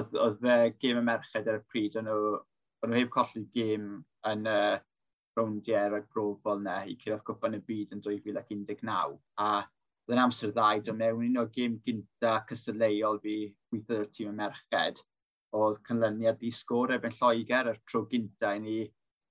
oedd, 0.00 0.16
oedd 0.16 0.48
gêm 0.80 1.02
y 1.02 1.04
merched 1.06 1.48
ar 1.50 1.60
y 1.60 1.64
pryd, 1.68 2.00
o'n 2.00 2.08
nhw, 2.08 2.38
nhw 2.86 2.98
heb 3.02 3.12
colli 3.12 3.44
gêm 3.54 3.90
yn 4.32 4.48
uh, 4.48 4.78
rowndiau 5.38 5.90
rhagrofol 5.92 6.62
na 6.64 6.80
i 6.86 6.96
cyrraedd 7.00 7.26
gwpan 7.28 7.58
y 7.58 7.62
byd 7.66 7.94
yn 7.96 8.02
2019. 8.06 9.18
A 9.46 9.50
yn 10.10 10.22
amser 10.24 10.54
ddau, 10.54 10.80
do 10.82 10.94
mewn 10.96 11.26
un 11.28 11.42
o 11.42 11.46
gym 11.54 11.78
gynta 11.86 12.40
cystadleuol 12.48 13.20
fi 13.24 13.36
gweithio 13.70 14.00
ar 14.02 14.08
tîm 14.16 14.32
y 14.32 14.36
merched, 14.40 15.04
oedd 15.60 15.78
canlyniad 15.86 16.42
i 16.46 16.50
sgôr 16.54 16.94
erbyn 16.96 17.14
Lloegr 17.18 17.70
yr 17.72 17.78
tro 17.90 18.02
gynta 18.10 18.54
i 18.56 18.64
ni 18.64 18.78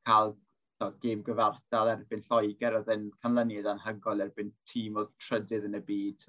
cael 0.07 0.33
so, 0.79 0.89
gêm 1.03 1.23
gyfartal 1.27 1.91
erbyn 1.93 2.23
Lloegr 2.27 2.79
oedd 2.79 2.91
yn 2.95 3.05
canlyniad 3.23 3.69
anhygol 3.73 4.23
erbyn 4.25 4.51
tîm 4.71 4.99
oedd 5.01 5.13
trydydd 5.25 5.67
yn 5.69 5.79
y 5.79 5.83
byd, 5.91 6.25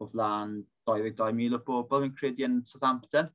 o 0.00 0.08
flan 0.12 0.58
22,000 0.90 1.58
o 1.58 1.62
bobl 1.68 2.08
yn 2.08 2.14
credu 2.16 2.46
yn 2.48 2.60
Southampton. 2.68 3.30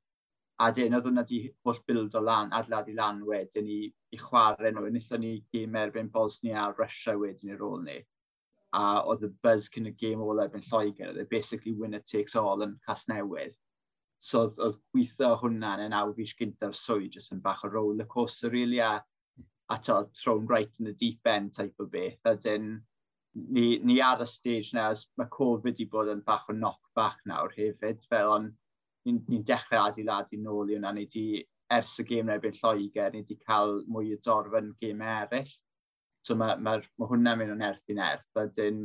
A 0.59 0.73
dyn, 0.75 0.91
oedd 0.97 1.05
hwnna 1.07 1.23
di 1.23 1.37
holl 1.63 1.77
bild 1.87 2.15
o 2.19 2.21
lan, 2.23 2.49
adlad 2.55 2.89
i 2.91 2.93
lan 2.95 3.21
wedyn 3.23 3.67
i, 3.71 3.77
i 4.11 4.17
chwarae 4.19 4.73
nhw. 4.75 4.89
Nillon 4.91 5.21
ni 5.23 5.31
gym 5.53 5.77
erbyn 5.79 6.09
Bosnia 6.11 6.65
a 6.65 6.73
Russia 6.75 7.15
wedyn 7.21 7.53
i'r 7.53 7.63
ôl 7.63 7.85
ni. 7.85 7.95
A 8.75 8.81
oedd 9.07 9.23
y 9.23 9.29
buzz 9.45 9.69
cyn 9.71 9.87
y 9.87 9.93
gêm 10.01 10.19
ôl 10.25 10.43
erbyn 10.43 10.65
Lloegr, 10.67 11.13
oedd 11.13 11.21
e 11.23 11.25
basically 11.31 11.71
winner 11.79 12.03
takes 12.03 12.35
all 12.35 12.65
yn 12.67 12.75
cas 12.85 13.07
newydd. 13.07 13.55
So 14.19 14.43
oedd, 14.43 14.59
oedd 14.59 14.77
gweithio 14.91 15.31
hwnna 15.39 15.77
yn 15.79 15.95
awr 15.95 16.11
naw 16.11 16.13
fis 16.19 16.35
gyntaf 16.41 16.75
swydd, 16.75 17.15
jyst 17.15 17.31
yn 17.37 17.41
bach 17.45 17.63
o 17.63 17.71
roller 17.71 18.11
coaster 18.11 18.51
really, 18.51 18.83
a, 18.83 18.97
a 19.71 19.81
to, 19.87 20.01
thrown 20.11 20.45
right 20.51 20.75
in 20.79 20.91
the 20.91 20.97
deep 20.99 21.23
end 21.25 21.55
type 21.55 21.79
o 21.79 21.87
beth. 21.87 22.19
A 22.27 22.35
dyn, 22.35 22.73
ni, 23.33 23.77
ni 23.79 24.01
ar 24.03 24.19
y 24.19 24.27
stage 24.27 24.75
na, 24.75 24.91
mae 25.15 25.31
Covid 25.31 25.71
wedi 25.71 25.87
bod 25.87 26.11
yn 26.11 26.25
bach 26.27 26.51
o 26.51 26.57
knock 26.57 26.91
bach 26.99 27.23
nawr 27.31 27.55
hefyd, 27.55 28.03
fel 28.11 28.35
ond 28.35 28.57
ni'n 29.07 29.23
ni 29.31 29.39
dechrau 29.47 29.89
adeiladu 29.89 30.39
nôl 30.41 30.71
i 30.71 30.77
hwnna, 30.77 30.93
neu 30.95 31.07
di 31.13 31.25
ers 31.71 31.95
y 32.01 32.05
gêm 32.09 32.31
erbyn 32.33 32.55
Lloegr, 32.57 33.11
ni 33.13 33.23
wedi 33.23 33.37
cael 33.45 33.83
mwy 33.87 34.15
o 34.15 34.19
dorfyn 34.25 34.73
gêm 34.81 35.03
eraill. 35.05 35.51
So 36.25 36.35
mae, 36.35 36.57
mae, 36.59 36.81
mae 36.99 37.11
hwnna'n 37.11 37.39
mynd 37.39 37.55
o'n 37.55 37.65
erth 37.69 37.93
i'n 37.93 38.01
erth. 38.03 38.25
Wedyn, 38.35 38.81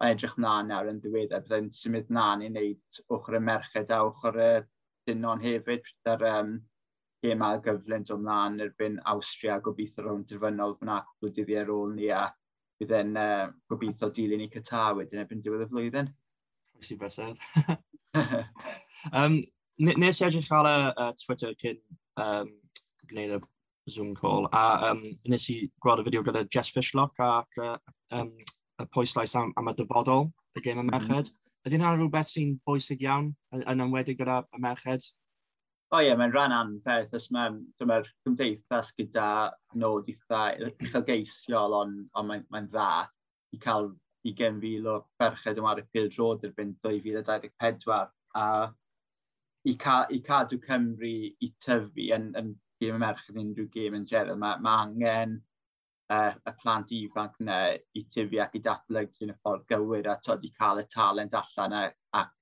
mae'n 0.00 0.16
edrych 0.16 0.36
mlaen 0.40 0.70
nawr 0.70 0.90
yn 0.92 1.00
ddiweddar, 1.02 1.44
byddai'n 1.44 1.70
symud 1.76 2.08
mlaen 2.14 2.44
i 2.46 2.50
wneud 2.52 3.00
ochr 3.16 3.36
y 3.36 3.42
merched 3.50 3.92
a 3.92 4.00
ochr 4.06 4.38
y 4.40 4.50
dynon 5.10 5.42
hefyd, 5.44 5.84
gyda'r 5.90 6.26
um, 6.30 6.54
gêm 7.24 7.42
ail 7.44 7.60
gyflent 7.66 8.12
o 8.14 8.18
mlaen 8.20 8.60
erbyn 8.64 9.00
Austria, 9.12 9.58
gobeithio 9.64 10.06
rhwng 10.06 10.24
dyrfynol 10.28 10.78
fyna 10.80 11.00
cwbl 11.08 11.34
dyddi 11.36 11.58
ar 11.60 11.72
ôl 11.74 11.92
ni 11.98 12.08
a 12.16 12.22
byddai'n 12.80 13.18
uh, 13.20 13.50
gobeithio 13.68 14.08
dilyn 14.16 14.46
i 14.46 14.48
Qatar 14.52 14.96
wedyn 14.96 15.20
erbyn 15.24 15.42
diwedd 15.44 15.66
y 15.66 15.68
flwyddyn. 15.74 16.14
Pwysig 16.78 17.02
bysedd. 17.02 17.42
Um, 19.12 19.40
nes 19.80 20.20
i 20.20 20.26
edrych 20.26 20.50
ar 20.52 20.68
y 20.68 20.76
uh, 20.90 21.12
Twitter 21.24 21.54
cyn 21.60 21.78
um, 22.20 22.50
gwneud 23.10 23.38
y 23.38 23.40
Zoom 23.90 24.14
call, 24.14 24.48
a 24.52 24.90
um, 24.90 25.02
nes 25.32 25.46
i 25.50 25.60
gweld 25.82 26.02
y 26.02 26.08
fideo 26.08 26.24
gyda 26.26 26.44
Jess 26.52 26.72
Fishlock 26.74 27.22
ac 27.24 27.62
uh, 27.64 27.76
um, 28.16 28.34
y 28.80 28.88
pwyslais 28.94 29.34
am, 29.40 29.54
am 29.56 29.72
y 29.72 29.76
dyfodol, 29.78 30.28
y 30.56 30.64
gêm 30.64 30.82
mm-hmm. 30.82 30.90
y 30.90 30.98
merched. 30.98 31.32
Mm. 31.32 31.36
-hmm. 31.36 31.68
Ydy'n 31.68 31.82
hynny 31.84 31.96
rhywbeth 31.98 32.30
sy'n 32.32 32.52
bwysig 32.64 33.02
iawn 33.04 33.32
yn 33.58 33.84
ymwedig 33.84 34.20
gyda 34.20 34.42
y 34.56 34.60
merched? 34.64 35.10
O 35.90 35.98
oh, 35.98 36.02
ie, 36.04 36.06
yeah, 36.06 36.16
mae'n 36.16 36.32
rhan 36.32 36.54
anferth 36.54 37.16
os 37.18 37.26
mae'r 37.34 37.56
ma 37.90 37.96
cymdeithas 38.24 38.92
gyda 38.96 39.26
nod 39.82 40.08
eitha 40.12 40.42
uchelgeisiol 40.68 41.74
ond 41.80 42.04
on 42.14 42.28
mae'n 42.28 42.46
mae 42.54 42.68
dda 42.68 42.92
i 43.56 43.58
cael 43.64 43.90
20,000 44.28 44.86
o 44.92 45.00
ferched 45.18 45.58
yn 45.58 45.66
wario 45.66 45.88
pil 45.90 46.06
drod 46.14 46.46
erbyn 46.46 46.76
2024 46.86 48.06
a 48.38 48.46
i, 49.68 49.76
ca, 49.76 50.06
i 50.10 50.20
cadw 50.24 50.58
Cymru 50.64 51.14
i 51.44 51.52
tyfu 51.60 52.08
yn, 52.16 52.30
yn 52.38 52.54
gêm 52.80 52.96
y 52.96 53.02
merch 53.02 53.28
yn 53.32 53.40
unrhyw 53.42 53.68
gêm 53.74 53.96
yn 53.98 54.08
general, 54.08 54.38
mae, 54.40 54.60
mae 54.64 54.84
angen 54.86 55.38
uh, 56.10 56.34
y 56.34 56.54
plant 56.62 56.92
ifanc 56.96 57.40
yna 57.42 57.58
i 57.96 58.04
tyfu 58.12 58.40
ac 58.42 58.56
i 58.56 58.62
datblygu 58.64 59.26
yn 59.26 59.34
y 59.34 59.38
ffordd 59.38 59.66
gywir 59.70 60.08
a 60.10 60.18
tod 60.24 60.44
i 60.46 60.52
cael 60.56 60.82
y 60.82 60.86
talent 60.94 61.36
allan 61.40 61.76
a, 61.76 61.82
ac 62.22 62.36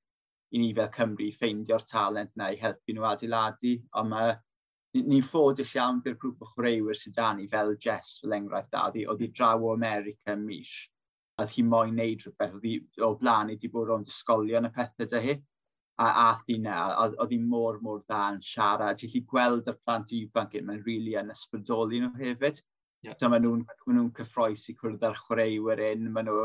i 0.55 0.61
ni 0.63 0.71
fel 0.77 0.93
Cymru 0.95 1.31
ffeindio'r 1.35 1.85
talent 1.89 2.37
yna 2.37 2.53
i 2.55 2.61
helpu 2.61 2.95
nhw 2.95 3.09
adeiladu. 3.11 3.75
Ond 4.01 4.15
mae 4.15 4.37
ni'n 4.97 5.11
ni 5.13 5.19
ffodus 5.25 5.75
iawn 5.77 6.01
gyda'r 6.05 6.21
grŵp 6.23 6.45
o 6.45 6.53
chwaraewyr 6.55 6.97
sydd 6.97 7.19
dan 7.19 7.37
ni 7.41 7.49
fel 7.51 7.75
Jess 7.77 8.23
fel 8.23 8.37
enghraifft 8.39 8.79
a 8.79 8.87
oedd 8.89 9.21
hi 9.25 9.29
draw 9.35 9.67
o 9.67 9.75
America 9.75 10.37
mis 10.39 10.73
a 11.37 11.45
oedd 11.45 11.53
hi 11.55 11.65
moyn 11.73 11.99
neud 11.99 12.25
rhywbeth, 12.25 12.55
oedd 12.57 12.65
hi 12.67 13.05
o 13.05 13.13
blaen 13.21 13.53
i 13.53 13.59
wedi 13.59 13.71
bod 13.75 13.93
o'n 13.95 14.07
disgolion 14.07 14.71
y 14.71 14.73
pethau 14.75 15.11
dy 15.13 15.21
hi 15.27 15.37
a 15.99 16.09
ath 16.29 16.51
i 16.55 16.59
na, 16.63 16.79
oedd 17.03 17.33
hi 17.35 17.39
mor, 17.43 17.81
mor 17.83 18.03
dda 18.05 18.21
yn 18.35 18.43
siarad. 18.45 18.99
Ti'n 19.01 19.11
lli 19.11 19.23
gweld 19.33 19.71
y 19.71 19.75
plant 19.83 20.13
ifanc 20.15 20.55
yn, 20.59 20.67
mae'n 20.69 20.83
rili 20.85 20.99
really 20.99 21.17
yn 21.19 21.33
ysbrydoli 21.35 22.03
nhw 22.03 22.13
hefyd. 22.21 22.61
Yeah. 23.03 23.17
So, 23.19 23.31
maen 23.31 23.43
nhw'n 23.43 23.65
ma 23.67 23.95
nhw 23.97 24.09
cyffroes 24.15 24.69
i 24.71 24.77
cwrdd 24.79 25.07
â'r 25.09 25.19
chwaraewyr 25.19 25.83
un, 25.89 26.09
maen 26.15 26.31
nhw, 26.31 26.45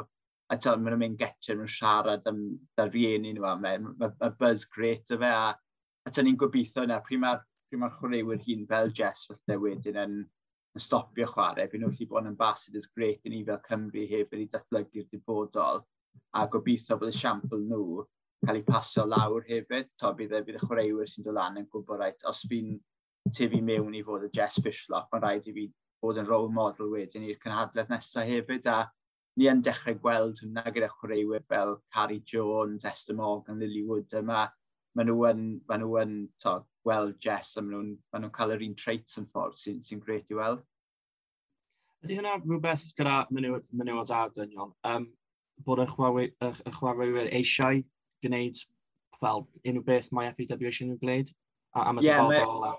a 0.49 0.57
ta, 0.57 0.73
maen 0.73 0.93
nhw'n 0.93 1.03
mynd 1.03 1.19
getio, 1.21 1.57
nhw'n 1.57 1.71
siarad 1.75 2.29
am 2.29 2.41
da 2.77 2.87
rieni 2.89 3.33
nhw, 3.33 3.45
a 3.49 3.53
mae 3.61 3.81
ma, 3.83 4.09
ma 4.09 4.29
buzz 4.39 4.65
great 4.73 5.13
o 5.13 5.19
fe, 5.21 5.29
a, 5.29 5.51
a 6.05 6.13
ta 6.13 6.25
ni'n 6.25 6.37
gobeithio 6.41 6.85
yna, 6.87 7.01
pryd 7.05 7.21
mae'r 7.21 7.43
ma 7.81 7.89
chwaraewyr 7.93 8.41
hun 8.47 8.65
fel 8.69 8.91
Jess 8.93 9.29
felly 9.29 9.59
wedyn 9.61 9.97
yn, 9.97 10.17
yn 10.77 10.85
stopio 10.87 11.29
chwarae, 11.29 11.69
bydd 11.69 11.85
nhw'n 11.85 11.95
lli 11.97 12.09
bod 12.09 12.25
yn 12.25 12.33
ambassadors 12.33 12.89
great 12.97 13.25
i 13.25 13.33
ni 13.33 13.41
fel 13.45 13.61
Cymru 13.69 14.05
hefyd 14.09 14.43
i 14.43 14.49
datblygu'r 14.53 15.09
dibodol, 15.13 15.81
a 16.37 16.45
gobeithio 16.53 16.97
bod 17.01 17.13
y 17.13 17.17
siampl 17.17 17.65
nhw 17.69 18.03
cael 18.45 18.59
ei 18.59 18.65
pasio 18.67 19.05
lawr 19.07 19.45
hefyd. 19.47 19.93
To, 19.99 20.11
bydd, 20.17 20.35
e, 20.37 20.41
bydd 20.47 20.59
y 20.59 20.65
chwaraewyr 20.65 21.09
sy'n 21.09 21.27
dod 21.27 21.37
lan 21.37 21.61
yn 21.61 21.69
gwybod, 21.71 21.99
rhaid, 21.99 22.19
os 22.29 22.43
fi'n 22.49 22.75
tyfu 23.31 23.61
mewn 23.63 23.95
i 23.95 24.03
fod 24.03 24.27
y 24.27 24.31
Jess 24.35 24.59
Fishlock, 24.63 25.07
mae'n 25.11 25.23
rhaid 25.23 25.47
i 25.47 25.55
fi 25.55 25.69
bod 26.03 26.19
yn 26.19 26.27
role 26.27 26.51
model 26.51 26.91
wedyn 26.91 27.23
i'r 27.29 27.39
cynhadledd 27.43 27.93
nesaf 27.93 28.27
hefyd, 28.27 28.67
a 28.67 28.81
ni 29.39 29.47
yn 29.49 29.63
dechrau 29.65 29.95
gweld 30.01 30.41
hwnna 30.43 30.65
gyda 30.75 30.89
chwaraewyr 30.91 31.45
fel 31.49 31.77
Carrie 31.95 32.23
Jones, 32.27 32.85
Esther 32.85 33.15
Morgan, 33.17 33.61
Lily 33.61 33.85
Wood 33.87 34.19
yma. 34.19 34.43
Maen 34.93 35.09
nhw 35.09 35.23
yn, 35.25 35.45
ma 35.69 35.79
nhw 35.81 35.95
yn 36.03 36.13
to, 36.43 36.59
gweld 36.85 37.15
Jess, 37.23 37.55
a 37.57 37.63
maen 37.63 37.73
nhw'n 37.73 37.95
ma 38.13 38.21
nhw 38.21 38.29
cael 38.35 38.53
yr 38.53 38.65
un 38.67 38.75
traits 38.77 39.17
yn 39.17 39.25
ffordd 39.31 39.57
sy'n 39.57 39.79
sy, 39.81 39.95
sy 39.95 40.03
gret 40.03 40.29
i 40.29 40.37
weld. 40.37 40.61
Ydy 42.03 42.19
hynna 42.19 42.35
rhywbeth 42.43 42.91
gyda 42.99 43.23
menywod 43.31 44.11
a 44.11 44.21
dynion, 44.35 44.75
um, 44.91 45.07
bod 45.65 45.81
y 45.81 45.87
chwaraewyr 45.87 47.31
eisiau 47.31 47.81
gwneud 48.23 48.63
fel 49.19 49.45
unrhyw 49.63 49.85
beth 49.87 50.09
mae 50.15 50.31
FAW 50.33 50.67
eisiau 50.69 50.89
nhw'n 50.89 51.01
gwneud 51.03 51.33
am 51.81 52.01
y 52.01 52.07
yeah, 52.07 52.21
dyfodol 52.21 52.57
ola. 52.57 52.73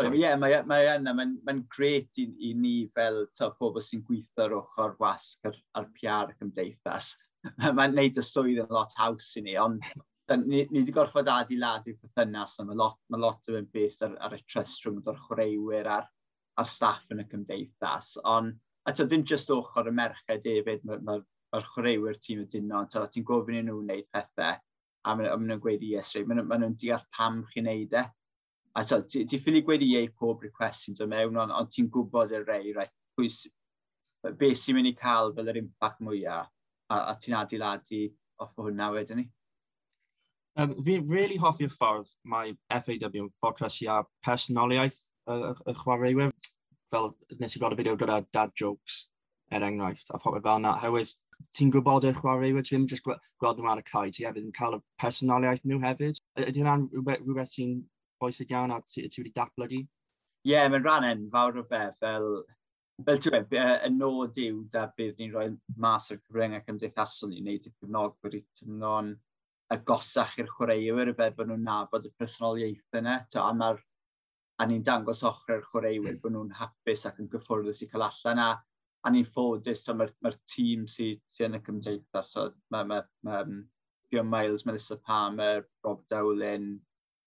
Ie, 0.00 0.22
yeah, 0.22 0.38
mae 0.40 0.54
e, 0.56 0.60
e 0.62 0.92
yna, 0.96 1.12
mae'n 1.12 1.34
mae, 1.44 1.58
gret 1.74 2.16
i, 2.22 2.24
i 2.48 2.54
ni 2.56 2.76
fel 2.96 3.26
to, 3.36 3.50
pobl 3.58 3.82
sy'n 3.84 4.00
gweithio 4.06 4.46
ar 4.46 4.54
ochr 4.56 4.94
wasg 5.02 5.50
ar, 5.50 5.58
ar 5.76 5.90
PR 5.98 6.32
y 6.32 6.38
cymdeithas. 6.38 7.12
mae'n 7.76 7.92
neud 7.98 8.16
y 8.16 8.24
swydd 8.24 8.62
yn 8.62 8.72
lot 8.72 8.94
haws 8.96 9.28
i 9.36 9.42
ni, 9.44 9.58
ond 9.60 9.84
ni, 10.32 10.62
ni 10.62 10.80
wedi 10.80 10.94
gorfod 10.96 11.28
adeiladu 11.28 11.92
perthynas, 12.00 12.56
a 12.58 12.64
mae 12.64 12.78
lot, 12.78 12.96
mae 13.12 13.20
lot 13.20 13.50
o 13.50 13.56
fe'n 13.56 13.68
beth 13.74 14.00
ar, 14.06 14.16
ar, 14.24 14.36
y 14.38 14.40
trust 14.48 14.86
rhwng 14.86 15.02
o'r 15.12 15.20
chwaraewyr 15.26 15.90
a'r, 15.98 16.08
ar 16.62 16.70
staff 16.70 17.12
yn 17.12 17.20
y 17.24 17.26
cymdeithas. 17.28 18.14
Ond, 18.32 18.56
a 18.88 18.96
to, 18.96 19.06
dim 19.10 19.26
jyst 19.28 19.52
ochr 19.52 19.90
y 19.90 19.94
merched 19.98 20.48
hefyd, 20.48 20.86
mae'r 20.88 21.04
ma, 21.04 21.18
ma 21.18 21.20
o'r 21.56 21.66
chwaraewyr 21.68 22.18
tîm 22.22 22.44
y 22.44 22.48
dyno, 22.52 22.84
ti'n 22.92 23.26
gofyn 23.28 23.58
i 23.60 23.62
nhw 23.66 23.80
wneud 23.82 24.08
pethau, 24.14 24.58
a 25.02 25.14
maen 25.16 25.28
nhw'n 25.28 25.48
ma 25.50 25.58
gweud 25.60 25.82
i 25.84 25.94
yes, 25.96 26.14
maen 26.26 26.44
nhw'n 26.48 26.76
deall 26.80 27.04
pam 27.16 27.42
chi'n 27.52 27.68
neud 27.68 27.96
e. 27.98 28.04
A 28.78 28.84
so, 28.88 29.02
ti'n 29.04 29.28
ti 29.28 29.40
ffili 29.40 29.60
gweud 29.66 29.84
i 29.84 29.90
ei 29.98 30.08
pob 30.16 30.44
request 30.46 30.86
sy'n 30.86 30.96
dod 30.98 31.10
mewn, 31.12 31.36
ond 31.42 31.52
on 31.58 31.68
ti'n 31.68 31.90
gwybod 31.92 32.32
y 32.32 32.40
rei, 32.46 32.72
rai, 32.76 32.88
pwys, 33.18 33.42
beth 34.24 34.58
sy'n 34.62 34.78
mynd 34.78 34.92
i 34.92 34.96
cael 34.96 35.34
fel 35.36 35.52
yr 35.52 35.60
impact 35.60 36.00
mwyaf, 36.04 36.48
a, 36.88 36.98
a 37.12 37.16
ti'n 37.20 37.36
adeiladu 37.36 38.06
off 38.42 38.56
o 38.56 38.68
hwnna 38.68 38.90
wedyn 38.94 39.22
ni. 39.22 39.28
Um, 40.60 40.74
fi'n 40.84 41.06
really 41.08 41.38
hoffi'r 41.40 41.72
ffordd 41.72 42.10
mae 42.28 42.52
FAW 42.68 43.08
yn 43.22 43.30
ffocresu 43.40 43.88
ar 43.88 44.08
personoliaeth 44.26 44.98
y, 45.00 45.36
y, 45.36 45.52
y 45.72 45.74
chwaraewyr. 45.78 46.32
Fel 46.92 47.08
nes 47.40 47.56
i 47.56 47.60
gweld 47.60 47.76
y 47.76 47.80
fideo 47.80 47.96
gyda 47.96 48.18
dad 48.36 48.52
jokes, 48.58 49.06
er 49.52 49.64
enghraifft, 49.64 50.12
a 50.12 50.20
popeth 50.20 50.44
fel 50.44 50.60
yna. 50.60 50.74
Herwydd, 50.82 51.14
ti'n 51.56 51.72
gwybod 51.74 52.06
yr 52.08 52.16
chwaraewyr, 52.18 52.64
ti'n 52.66 52.86
just 52.90 53.04
gweld 53.04 53.60
nhw 53.60 53.70
ar 53.72 53.82
y 53.82 53.84
cae, 53.88 54.10
ti 54.14 54.26
hefyd 54.26 54.46
yn 54.46 54.54
cael 54.56 54.78
y 54.78 54.80
personoliaeth 55.02 55.66
nhw 55.68 55.80
hefyd. 55.82 56.20
Ydy 56.40 56.62
hwnna'n 56.62 56.88
rhywbeth, 56.92 57.22
rhywbeth 57.26 57.52
sy'n 57.52 57.76
bwysig 58.22 58.54
iawn 58.54 58.74
a 58.74 58.80
ti, 58.86 59.06
ti 59.08 59.22
wedi 59.22 59.34
datblygu? 59.36 59.82
Ie, 59.82 60.52
yeah, 60.52 60.68
mae'n 60.70 60.84
rhan 60.84 61.08
enfawr 61.10 61.60
o 61.62 61.66
fe, 61.70 61.82
fel, 62.00 62.28
fel 63.06 63.22
ti'n 63.22 63.36
web, 63.36 63.54
y 63.58 63.92
nod 63.94 64.40
yw 64.42 64.64
da 64.74 64.88
bydd 64.96 65.20
ni'n 65.20 65.34
rhoi 65.34 65.48
mas 65.84 66.10
o'r 66.10 66.22
cyfryngau 66.22 66.64
cymdeithasol 66.66 67.32
ni, 67.32 67.44
neu 67.46 67.62
dim 67.62 67.76
cyfnogwyr 67.78 68.40
i 68.40 68.42
tynno'n 68.60 69.14
agosach 69.72 70.36
i'r 70.42 70.50
chwaraewyr, 70.50 71.12
y 71.12 71.16
fe 71.18 71.30
bod 71.36 71.50
nhw'n 71.50 71.64
nabod 71.68 72.10
y 72.10 72.12
personoliaeth 72.18 73.00
yna, 73.00 73.22
a 73.42 73.52
mae'r 73.58 73.80
a 74.60 74.66
ni'n 74.68 74.84
dangos 74.86 75.22
ochrau'r 75.26 75.64
chwaraewyr 75.66 76.14
hmm. 76.14 76.20
bod 76.22 76.34
nhw'n 76.34 76.52
hapus 76.58 77.06
ac 77.08 77.18
yn 77.22 77.30
gyffwrddus 77.32 77.82
i 77.84 77.88
cael 77.90 78.06
allan 78.06 78.42
a 78.42 78.50
a 79.02 79.10
ni'n 79.10 79.26
ffodus, 79.26 79.82
so 79.84 79.94
mae'r 79.98 80.12
ma 80.22 80.30
tîm 80.46 80.86
sydd 80.90 81.20
sy 81.34 81.46
yn 81.48 81.58
y 81.58 81.62
cymdeithas, 81.66 82.30
so 82.34 82.48
mae, 82.70 82.86
ma, 82.86 83.02
ma, 83.26 83.42
um, 83.42 83.62
Miles, 84.28 84.66
Melissa 84.66 84.96
Palmer, 84.96 85.66
Rob 85.84 86.02
Dowlin, 86.10 86.78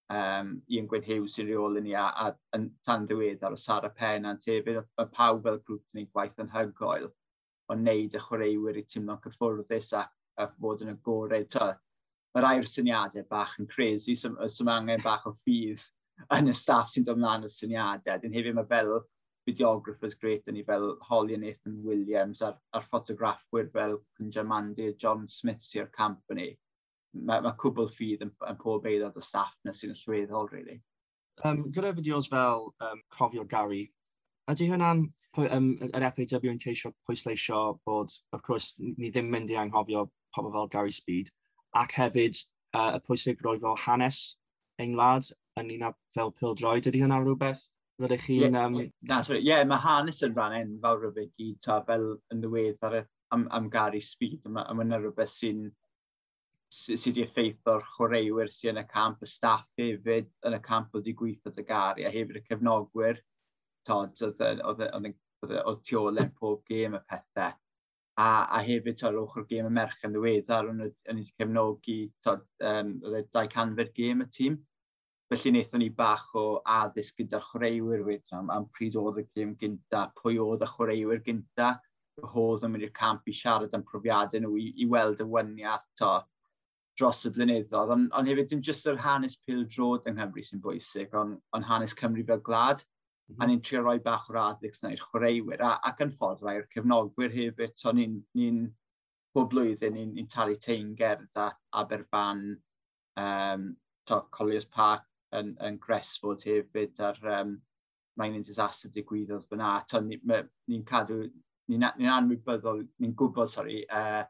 um, 0.09 0.61
Ian 0.69 0.87
Gwyn 0.87 1.03
Hughes 1.03 1.35
sy'n 1.35 1.47
reol 1.49 1.79
i 1.79 1.81
ni, 1.81 1.95
a, 1.97 2.05
a, 2.05 2.27
a 2.53 2.59
tan 2.85 3.07
ddiweddar 3.09 3.55
o 3.55 3.59
Sara 3.59 3.89
Pennant 3.89 4.45
hefyd, 4.45 4.83
mae 4.97 5.09
pawb 5.13 5.43
fel 5.47 5.61
grŵp 5.65 5.83
ni'n 5.97 6.11
gwaith 6.13 6.43
yn 6.43 6.51
hygoel 6.53 7.09
o 7.09 7.75
wneud 7.75 8.13
y 8.13 8.21
chwaraewyr 8.21 8.79
i 8.79 8.85
tîmlo'n 8.85 9.21
cyffwrddus 9.23 9.91
a, 9.97 10.05
a 10.37 10.47
bod 10.61 10.83
yn 10.85 10.93
agored. 10.93 11.57
Mae 12.35 12.43
rai 12.43 12.59
o'r 12.61 12.69
syniadau 12.69 13.25
bach 13.29 13.55
yn 13.61 13.69
crazy, 13.71 14.15
so, 14.19 14.35
so 14.51 14.67
mae 14.67 14.81
angen 14.81 15.03
bach 15.03 15.25
o 15.25 15.33
ffydd 15.33 15.81
yn 16.37 16.51
y 16.51 16.55
staff 16.55 16.93
sy'n 16.93 17.07
dod 17.07 17.17
ymlaen 17.17 17.47
o'r 17.47 17.53
syniadau. 17.53 18.21
Dyn 18.21 18.35
hefyd 18.37 18.57
mae 18.59 18.69
fel 18.69 18.93
videographers 19.47 20.17
great 20.19 20.47
yn 20.49 20.57
ni 20.57 20.63
fel 20.65 20.95
Holly 21.05 21.35
a 21.35 21.37
Nathan 21.41 21.77
Williams 21.85 22.41
a'r, 22.45 22.57
ar 22.73 22.85
ffotograffwyr 22.89 23.69
fel 23.73 23.99
Cynja 24.17 24.45
Mandy 24.47 24.89
a 24.91 24.93
John 24.93 25.27
Smith 25.29 25.63
sy'r 25.65 25.91
camp 25.95 26.33
yn 26.33 26.41
ni. 26.41 26.47
Mae, 27.15 27.43
ma 27.45 27.53
cwbl 27.59 27.87
ffydd 27.91 28.25
yn, 28.25 28.31
yn 28.49 28.57
pob 28.61 28.87
aelod 28.89 29.15
o 29.15 29.23
staff 29.23 29.53
na 29.63 29.73
sy'n 29.73 29.95
llweddol, 30.01 30.49
really. 30.51 30.81
Um, 31.43 31.65
gyda 31.75 31.93
fideos 31.95 32.29
fel 32.31 32.71
um, 32.83 33.03
Cofio 33.13 33.45
Gary, 33.51 33.85
ydy 34.51 34.67
hwnna'n 34.71 35.05
um, 35.45 35.69
yr 35.87 36.07
FAW 36.17 36.51
yn 36.51 36.59
ceisio 36.63 36.91
pwysleisio 37.07 37.61
bod, 37.87 38.11
of 38.33 38.43
course, 38.43 38.73
ni 38.79 39.11
ddim 39.11 39.31
mynd 39.31 39.53
i 39.53 39.59
anghofio 39.61 40.07
pobl 40.35 40.53
fel 40.55 40.71
Gary 40.73 40.95
Speed, 40.95 41.31
ac 41.75 41.95
hefyd 41.99 42.39
uh, 42.75 42.95
y 42.97 42.99
pwysig 43.07 43.43
roedd 43.45 43.65
o 43.67 43.75
hanes 43.85 44.21
ein 44.81 44.95
wlad 44.97 45.31
yn 45.59 45.71
un 45.77 45.87
fel 46.15 46.33
pildroed, 46.39 46.87
ydy 46.91 47.03
hwnna 47.03 47.21
rhywbeth 47.23 47.63
Fyddech 48.01 48.25
chi'n... 48.27 48.53
Yeah, 48.53 48.65
um... 48.65 48.91
Na, 49.07 49.21
sorry. 49.21 49.39
Ie, 49.39 49.49
yeah, 49.49 49.63
mae 49.67 49.79
hanes 49.79 50.21
yn 50.25 50.35
rhan 50.35 50.57
enfawr 50.57 51.07
o 51.07 51.11
fe 51.15 51.29
gyd, 51.29 51.59
ta, 51.63 51.79
fel 51.87 52.09
yn 52.33 52.41
ddiwedd 52.43 52.83
ar 52.87 52.99
y, 52.99 53.01
am, 53.35 53.45
am 53.55 53.69
Gary 53.71 54.01
Speed, 54.03 54.41
Mae 54.51 54.75
mae'n 54.75 54.91
ma 54.91 54.99
rhywbeth 54.99 55.31
sy'n 55.31 55.65
sydd 56.75 56.99
sy 56.99 57.11
wedi 57.11 57.23
effeithio'r 57.23 57.85
chwaraewyr 57.93 58.51
sydd 58.51 58.73
yn 58.73 58.81
y 58.81 58.85
camp, 58.89 59.23
y 59.23 59.29
staff 59.31 59.71
hefyd 59.79 60.27
yn 60.49 60.57
y 60.57 60.61
camp 60.65 60.91
oedd 60.91 61.05
wedi 61.05 61.15
gweithio 61.21 61.53
dy 61.55 61.63
gari, 61.69 62.03
a 62.03 62.11
hefyd 62.11 62.41
y 62.41 62.43
cefnogwyr, 62.49 63.21
tod, 63.87 64.25
oedd 64.25 65.85
tu 65.87 66.01
olen 66.01 66.23
e'r 66.25 66.33
pob 66.39 66.65
gêm 66.67 66.97
y 66.99 67.03
pethau. 67.07 67.55
A, 68.19 68.27
a 68.57 68.61
hefyd, 68.65 68.97
tod, 68.99 69.15
ochr 69.21 69.47
gêm 69.47 69.69
y 69.69 69.73
merch 69.77 70.03
yn 70.07 70.15
ddiweddar, 70.15 70.67
o'n 70.71 70.83
wedi 70.83 71.27
cefnogi, 71.31 71.99
tod, 72.25 72.43
um, 72.63 72.95
oedd 73.05 73.21
e 73.21 73.27
200 73.39 73.95
gêm 73.95 74.23
y 74.25 74.31
tîm 74.35 74.59
Felly 75.31 75.51
wnaethon 75.51 75.81
ni 75.81 75.89
bach 75.89 76.27
o 76.37 76.45
addysg 76.69 77.17
gyda'r 77.17 77.45
chwaraewyr 77.47 78.03
wedyn 78.05 78.37
am, 78.39 78.49
am 78.53 78.65
pryd 78.77 78.97
oedd 79.01 79.23
y 79.23 79.25
gêm 79.33 79.55
gynta, 79.61 80.03
pwy 80.19 80.37
oedd 80.37 80.61
y 80.61 80.67
chwaraewyr 80.69 81.23
gynta, 81.25 81.71
hodd 82.35 82.65
yn 82.67 82.71
mynd 82.71 82.85
i'r 82.85 82.93
camp 82.95 83.25
i 83.27 83.33
siarad 83.33 83.73
am 83.73 83.83
profiadau 83.89 84.43
nhw 84.43 84.53
i, 84.61 84.67
i 84.83 84.85
weld 84.91 85.23
y 85.23 85.27
wyniaeth 85.31 85.87
to 85.99 86.11
dros 86.99 87.23
y 87.27 87.31
blynyddoedd, 87.35 87.93
ond 87.95 88.13
on 88.15 88.29
hefyd 88.29 88.51
dim 88.51 88.61
jyst 88.63 88.85
yr 88.91 89.01
hanes 89.03 89.35
pil 89.47 89.65
drod 89.65 90.05
yng 90.07 90.19
Nghymru 90.19 90.43
sy'n 90.45 90.61
bwysig, 90.63 91.17
ond 91.17 91.39
on 91.57 91.65
hanes 91.71 91.97
Cymru 91.97 92.23
fel 92.29 92.43
glad, 92.45 92.83
mm 92.85 93.35
-hmm. 93.35 93.41
a 93.43 93.47
ni'n 93.49 93.63
trio 93.65 93.81
roi 93.81 93.97
bach 94.05 94.29
o'r 94.29 94.39
addicts 94.43 94.83
na 94.83 94.93
i'r 94.93 95.03
chwaraewyr, 95.07 95.65
a, 95.65 95.71
ac 95.89 96.05
yn 96.05 96.13
ffordd 96.19 96.45
rai'r 96.45 96.69
cefnogwyr 96.75 97.33
hefyd, 97.33 97.73
so 97.75 97.91
ni'n 97.91 98.21
ni 98.37 98.51
bob 99.35 99.49
blwyddyn 99.51 99.97
ni'n 99.97 100.13
ni 100.15 100.27
talu 100.31 100.55
teingerd 100.55 101.27
a 101.35 101.49
Aberfan, 101.81 102.45
um, 103.17 103.67
to, 104.05 104.21
Colliers 104.31 104.65
Park, 104.65 105.03
yn, 105.35 105.55
yn 105.65 105.79
gresfod 105.81 106.45
hefyd 106.45 107.01
ar 107.03 107.19
um, 107.39 107.55
mae'n 108.19 108.45
disaster 108.45 108.91
digwyddodd 108.93 109.47
fyna. 109.49 109.77
Ni'n 110.05 110.49
ni 110.71 110.81
cadw, 110.87 111.23
ni'n 111.71 111.85
ni 111.99 112.09
anwybyddol, 112.11 112.85
ni'n 113.01 113.15
gwybod, 113.17 113.51
sori, 113.51 113.81
uh, 113.89 114.23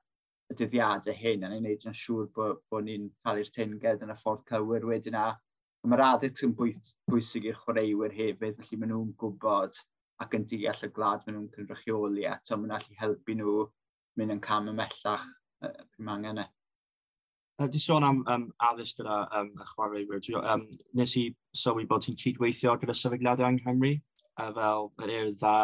y 0.49 0.57
dyddiadau 0.57 1.17
hyn, 1.17 1.43
a 1.45 1.49
ni'n 1.49 1.65
neud 1.65 1.87
yn 1.89 1.97
siŵr 1.97 2.29
bod, 2.35 2.61
bod 2.69 2.85
ni'n 2.85 3.09
talu'r 3.25 3.51
tinged 3.53 4.05
yn 4.05 4.13
y 4.13 4.17
ffordd 4.21 4.45
cywir 4.49 4.85
wedyn 4.85 5.17
a 5.17 5.31
mae'r 5.85 6.01
addysg 6.05 6.47
yn 6.47 6.53
bwysig 6.57 7.45
i'r 7.45 7.57
chwaraewyr 7.61 8.13
hefyd, 8.15 8.57
felly 8.57 8.79
maen 8.81 8.91
nhw'n 8.93 9.11
gwybod 9.21 9.77
ac 10.23 10.35
yn 10.37 10.45
deall 10.49 10.85
y 10.87 10.89
glad 10.95 11.25
maen 11.25 11.37
nhw'n 11.37 11.51
cynrychioli 11.53 12.25
a 12.29 12.37
to 12.41 12.57
maen 12.57 12.71
nhw'n 12.71 12.77
allu 12.79 12.99
helpu 13.01 13.35
nhw 13.37 13.55
mynd 14.17 14.35
yn 14.35 14.41
cam 14.47 14.71
ymellach 14.71 15.25
uh, 15.27 15.73
pwy 15.93 16.07
mae 16.07 16.15
angen 16.17 16.41
e 16.41 16.47
uh, 17.59 17.67
di 17.67 17.79
sôn 17.79 18.03
am 18.03 18.23
um, 18.31 18.45
addysg 18.69 18.99
gyda 18.99 19.19
um, 19.39 19.51
y 19.55 19.67
chwaraewyr, 19.71 20.21
um, 20.53 20.65
nes 20.99 21.15
i 21.21 21.25
sylwi 21.55 21.87
bod 21.89 22.05
ti'n 22.05 22.17
cydweithio 22.19 22.75
gyda 22.81 22.95
sefydliadau 22.97 23.51
yng 23.51 23.61
Nghymru, 23.61 23.93
uh, 24.41 24.51
fel 24.57 24.89
yr 25.05 25.13
er 25.19 25.31
dda, 25.33 25.55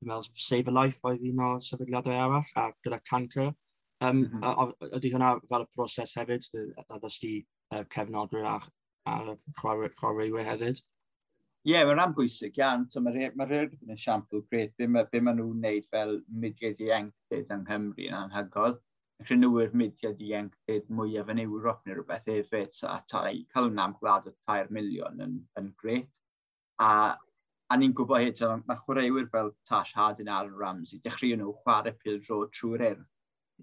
dwi'n 0.00 0.12
meddwl 0.12 0.46
Save 0.48 0.72
a 0.72 0.76
Life 0.78 1.06
oedd 1.08 1.24
un 1.30 1.44
o 1.46 1.52
sefydliadau 1.68 2.18
arall, 2.24 2.50
a 2.56 2.70
gyda 2.86 3.00
cancer. 3.10 3.52
Um, 4.04 4.18
mm 4.18 4.42
-hmm. 4.42 4.74
Ydy 4.98 5.12
hwnna 5.14 5.36
fel 5.48 5.64
y 5.64 5.70
broses 5.76 6.16
hefyd, 6.18 6.50
a 6.82 6.98
ddys 6.98 7.20
ti 7.22 7.32
uh, 7.72 7.84
cefnodwyr 7.94 8.44
a, 8.44 8.58
a 9.08 9.36
chwaraewyr 9.60 10.44
hefyd? 10.50 10.82
Ie, 11.66 11.72
yeah, 11.72 11.82
mae'n 11.82 11.98
rhan 11.98 12.12
bwysig 12.14 12.58
iawn. 12.60 12.84
So, 12.90 13.00
Mae'r 13.02 13.32
ma 13.34 13.44
rhywbeth 13.48 13.80
yn 13.82 13.94
esiampl 13.96 14.44
gret. 14.52 14.76
Be, 14.78 14.86
ma, 14.86 15.02
be 15.10 15.18
maen 15.18 15.40
nhw'n 15.40 15.56
wneud 15.56 15.88
fel 15.90 16.12
mudiad 16.30 16.78
ieuenctid 16.78 17.50
yng 17.50 17.64
Nghymru 17.64 18.06
yn 18.06 18.14
anhygoel 18.14 18.76
rhenwyr 19.24 19.72
mudiad 19.72 20.20
ieuenctid 20.20 20.88
mwyaf 20.92 21.30
yn 21.32 21.42
Ewrop 21.46 21.84
neu 21.86 21.96
rhywbeth 21.96 22.28
hefyd. 22.30 22.74
So, 22.76 22.88
a 22.92 23.00
tai, 23.10 23.46
cael 23.52 23.70
hwnna 23.70 23.86
am 23.88 23.96
glad 24.00 24.28
o 24.28 24.34
3 24.50 24.72
miliwn 24.76 25.22
yn, 25.24 25.38
yn 25.60 25.70
gret. 25.80 26.20
A, 26.82 26.90
a 27.72 27.78
ni'n 27.80 27.94
gwybod 27.96 28.24
hyd, 28.24 28.40
so, 28.42 28.52
mae 28.68 28.82
chwaraewyr 28.82 29.30
fel 29.32 29.54
Tash 29.68 29.94
Hardin 29.96 30.28
a 30.28 30.40
Aaron 30.40 30.58
Ramsey, 30.60 31.00
dechrau 31.04 31.38
nhw 31.40 31.54
chwarae 31.62 31.96
pil 32.02 32.20
dro 32.20 32.42
trwy'r 32.52 32.86
erdd. 32.90 33.08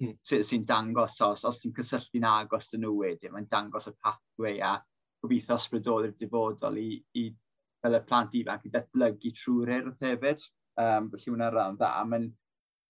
Mm. 0.02 0.18
Sy'n 0.26 0.66
dangos 0.66 1.20
os, 1.22 1.46
os 1.46 1.62
ti'n 1.62 1.76
cysylltu'n 1.78 2.26
agos 2.26 2.74
yn 2.74 2.82
nhw 2.88 2.96
wedyn, 3.04 3.36
mae'n 3.36 3.50
dangos 3.52 3.92
y 3.92 3.94
pathway 4.02 4.58
a 4.66 4.80
gobeithio 5.22 5.60
ysbrydol 5.62 6.08
i'r 6.08 6.16
dyfodol 6.18 6.80
i, 6.82 6.98
i 7.22 7.30
fel 7.84 8.00
y 8.00 8.02
plant 8.08 8.34
ifanc 8.40 8.66
i 8.66 8.72
datblygu 8.74 9.32
trwy'r 9.38 9.76
erdd 9.78 10.08
hefyd. 10.08 10.48
Um, 10.82 11.12
felly 11.14 11.30
hwnna'n 11.30 11.54
rhan 11.54 11.78
dda. 11.78 11.92
Mae'n 12.10 12.32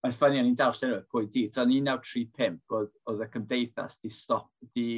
mae'n 0.04 0.12
ffynnu 0.12 0.40
o'n 0.42 0.48
i'n 0.50 0.56
darllen 0.60 0.98
o'r 0.98 1.06
pwy 1.08 1.28
di. 1.32 1.46
Yn 1.48 1.70
1935 1.72 2.74
oedd, 2.76 2.90
oedd 3.08 3.22
y 3.24 3.28
cymdeithas 3.32 4.02
di, 4.02 4.10
stop, 4.12 4.50
di 4.76 4.88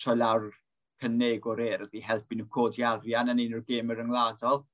troi 0.00 0.16
lawr 0.16 0.46
cynnig 1.02 1.44
o'r 1.50 1.60
er 1.60 1.84
wedi 1.84 2.00
helpu 2.00 2.38
nhw 2.38 2.48
codi 2.54 2.86
arian 2.88 3.34
yn 3.34 3.42
un 3.44 3.58
o'r 3.58 3.66
gamer 3.68 4.00
yngwladol. 4.06 4.64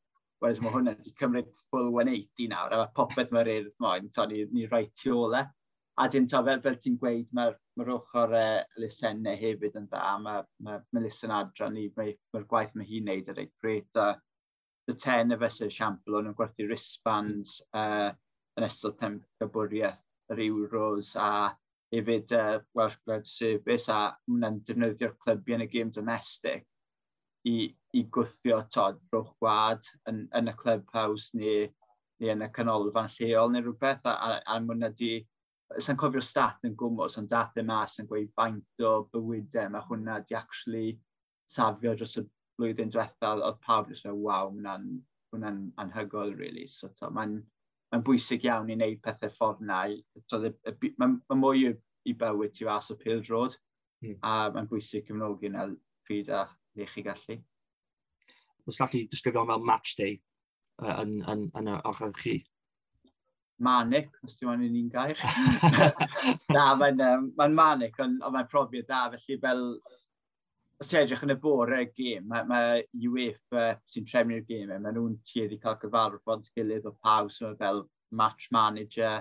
Wedyn 0.42 0.62
mae 0.62 0.74
hwnna 0.76 0.94
wedi 0.94 1.14
cymryd 1.18 1.50
full 1.70 1.90
180 1.90 2.48
nawr, 2.54 2.70
a 2.70 2.80
mae 2.84 2.94
popeth 2.94 3.34
mae'r 3.34 3.52
er 3.56 3.68
moyn, 3.82 4.08
to 4.14 4.28
ni, 4.30 4.46
ni 4.54 4.68
rhoi 4.70 4.86
tu 5.02 5.16
ola. 5.18 5.42
E. 5.42 5.58
A 6.02 6.08
dyn 6.08 6.30
to, 6.30 6.38
fel, 6.46 6.62
fel 6.64 6.78
ti'n 6.80 6.98
gweud, 7.02 7.28
mae'r 7.36 7.58
mae, 7.78 7.92
ochr 7.98 8.38
e, 8.38 8.46
lusennau 8.80 9.38
hefyd 9.38 9.82
yn 9.82 9.90
dda, 9.90 10.16
mae, 10.22 10.46
mae, 10.62 10.78
mae 10.94 11.04
lisen 11.04 11.34
adran 11.34 11.74
ni, 11.76 11.90
mae'r 11.98 12.14
mae 12.32 12.46
gwaith 12.54 12.74
mae 12.78 12.86
hi'n 12.88 13.10
neud 13.10 13.34
ar 13.34 13.42
eich 13.42 13.52
bryd. 13.62 13.90
A, 13.98 14.12
the 14.86 14.94
ten 14.94 15.34
y 15.34 15.38
us 15.42 15.60
siampl, 15.74 16.16
o'n 16.18 16.34
gwerthu 16.38 16.70
wristbands, 16.70 17.60
mm. 17.74 17.82
uh, 17.82 18.31
yn 18.58 18.66
ystod 18.68 18.98
pemp 19.00 19.24
y 19.42 19.82
yr 20.32 20.40
Euros 20.40 21.14
a 21.16 21.52
hefyd 21.92 22.32
uh, 22.32 22.60
Welsh 22.74 22.96
Blood 23.04 23.26
Service 23.28 23.92
a 23.92 24.14
hwnna'n 24.28 24.62
defnyddio'r 24.66 25.16
clybiau 25.20 25.58
yn 25.58 25.66
y 25.66 25.68
gêm 25.72 25.90
domestic 25.92 26.64
i, 27.48 27.68
i 27.92 28.04
gwthio 28.16 28.62
tod 28.72 29.00
rwch 29.12 29.32
gwad 29.42 29.84
yn, 30.08 30.24
yn 30.38 30.48
y 30.48 30.56
clubhouse 30.56 31.36
neu, 31.36 31.68
neu 32.22 32.32
yn 32.32 32.46
y 32.46 32.50
canolfan 32.54 33.12
lleol 33.18 33.52
neu 33.52 33.66
rhywbeth 33.66 34.08
a, 34.08 34.14
a, 34.14 34.40
a 34.46 34.58
hwnna 34.60 34.92
di 34.96 35.14
sa'n 35.80 35.98
cofio 36.00 36.20
stat 36.24 36.64
yn 36.68 36.76
gwmwys, 36.78 37.18
ond 37.20 37.30
dath 37.32 37.56
e 37.60 37.64
mas 37.64 37.98
yn 38.00 38.08
gweud 38.08 38.32
faint 38.36 38.84
o 38.88 38.92
bywydau 39.12 39.72
mae 39.72 39.88
hwnna 39.88 40.18
di 40.28 40.36
actually 40.36 40.98
safio 41.48 41.94
dros 41.96 42.18
y 42.20 42.26
blwyddyn 42.60 42.92
diwethaf, 42.92 43.40
oedd 43.40 43.60
pawb 43.64 43.88
jyst 43.90 44.06
fel, 44.06 44.20
waw, 44.20 44.50
hwnna'n 44.52 44.88
hwnna 45.32 45.52
anhygol, 45.80 46.34
really. 46.36 46.66
So, 46.68 46.90
mae'n 47.10 47.40
mae'n 47.92 48.04
bwysig 48.06 48.46
iawn 48.48 48.70
i 48.72 48.76
wneud 48.76 49.00
pethau 49.04 49.32
ffordd 49.32 49.62
na. 49.68 49.84
So, 50.30 50.40
mae'n 50.40 51.18
ma 51.28 51.38
mwy 51.38 51.68
i 52.08 52.14
bywyd 52.18 52.54
ti 52.56 52.66
fas 52.66 52.90
o 52.92 52.96
pil 52.98 53.20
drod, 53.24 53.56
mm. 54.02 54.18
a 54.24 54.50
mae'n 54.54 54.68
bwysig 54.70 55.06
cefnogi 55.08 55.50
yna 55.50 55.68
pryd 56.08 56.32
a 56.32 56.46
le 56.78 56.88
chi 56.88 57.04
gallu. 57.06 57.38
Os 58.66 58.78
gallu 58.78 59.04
disgrifio 59.10 59.44
fel 59.48 59.66
match 59.66 59.96
day 59.98 60.16
uh, 60.82 61.02
yn, 61.02 61.18
yn, 61.20 61.46
yn, 61.58 61.68
yn 61.68 61.78
ochr 61.90 62.14
chi? 62.18 62.38
Manic, 63.62 64.10
os 64.26 64.34
ti'n 64.38 64.50
mynd 64.50 64.78
i'n 64.78 64.90
gair. 64.90 65.18
na, 66.56 66.72
mae'n 66.80 67.02
um, 67.06 67.28
ma 67.38 67.48
manic, 67.52 67.98
ond 68.02 68.24
on 68.24 68.34
mae'n 68.34 68.48
profiad 68.50 68.88
da, 68.88 69.04
felly 69.12 69.38
fel 69.42 69.66
os 70.82 70.88
ti 70.90 70.96
edrych 70.98 71.20
yn 71.22 71.30
y 71.30 71.38
bore 71.38 71.76
y 71.84 71.88
gêm, 71.94 72.24
mae, 72.26 72.46
mae 72.48 72.80
UEFA 73.06 73.76
sy'n 73.86 74.06
trefnu'r 74.08 74.46
gêm, 74.48 74.70
e, 74.74 74.78
mae 74.82 74.94
nhw'n 74.96 75.12
tueddu 75.28 75.58
cael 75.62 75.76
gyfarfod 75.78 76.48
gilydd 76.56 76.88
o 76.90 76.92
pawb 76.98 77.28
so 77.30 77.52
fel 77.60 77.84
match 78.18 78.48
manager, 78.50 79.20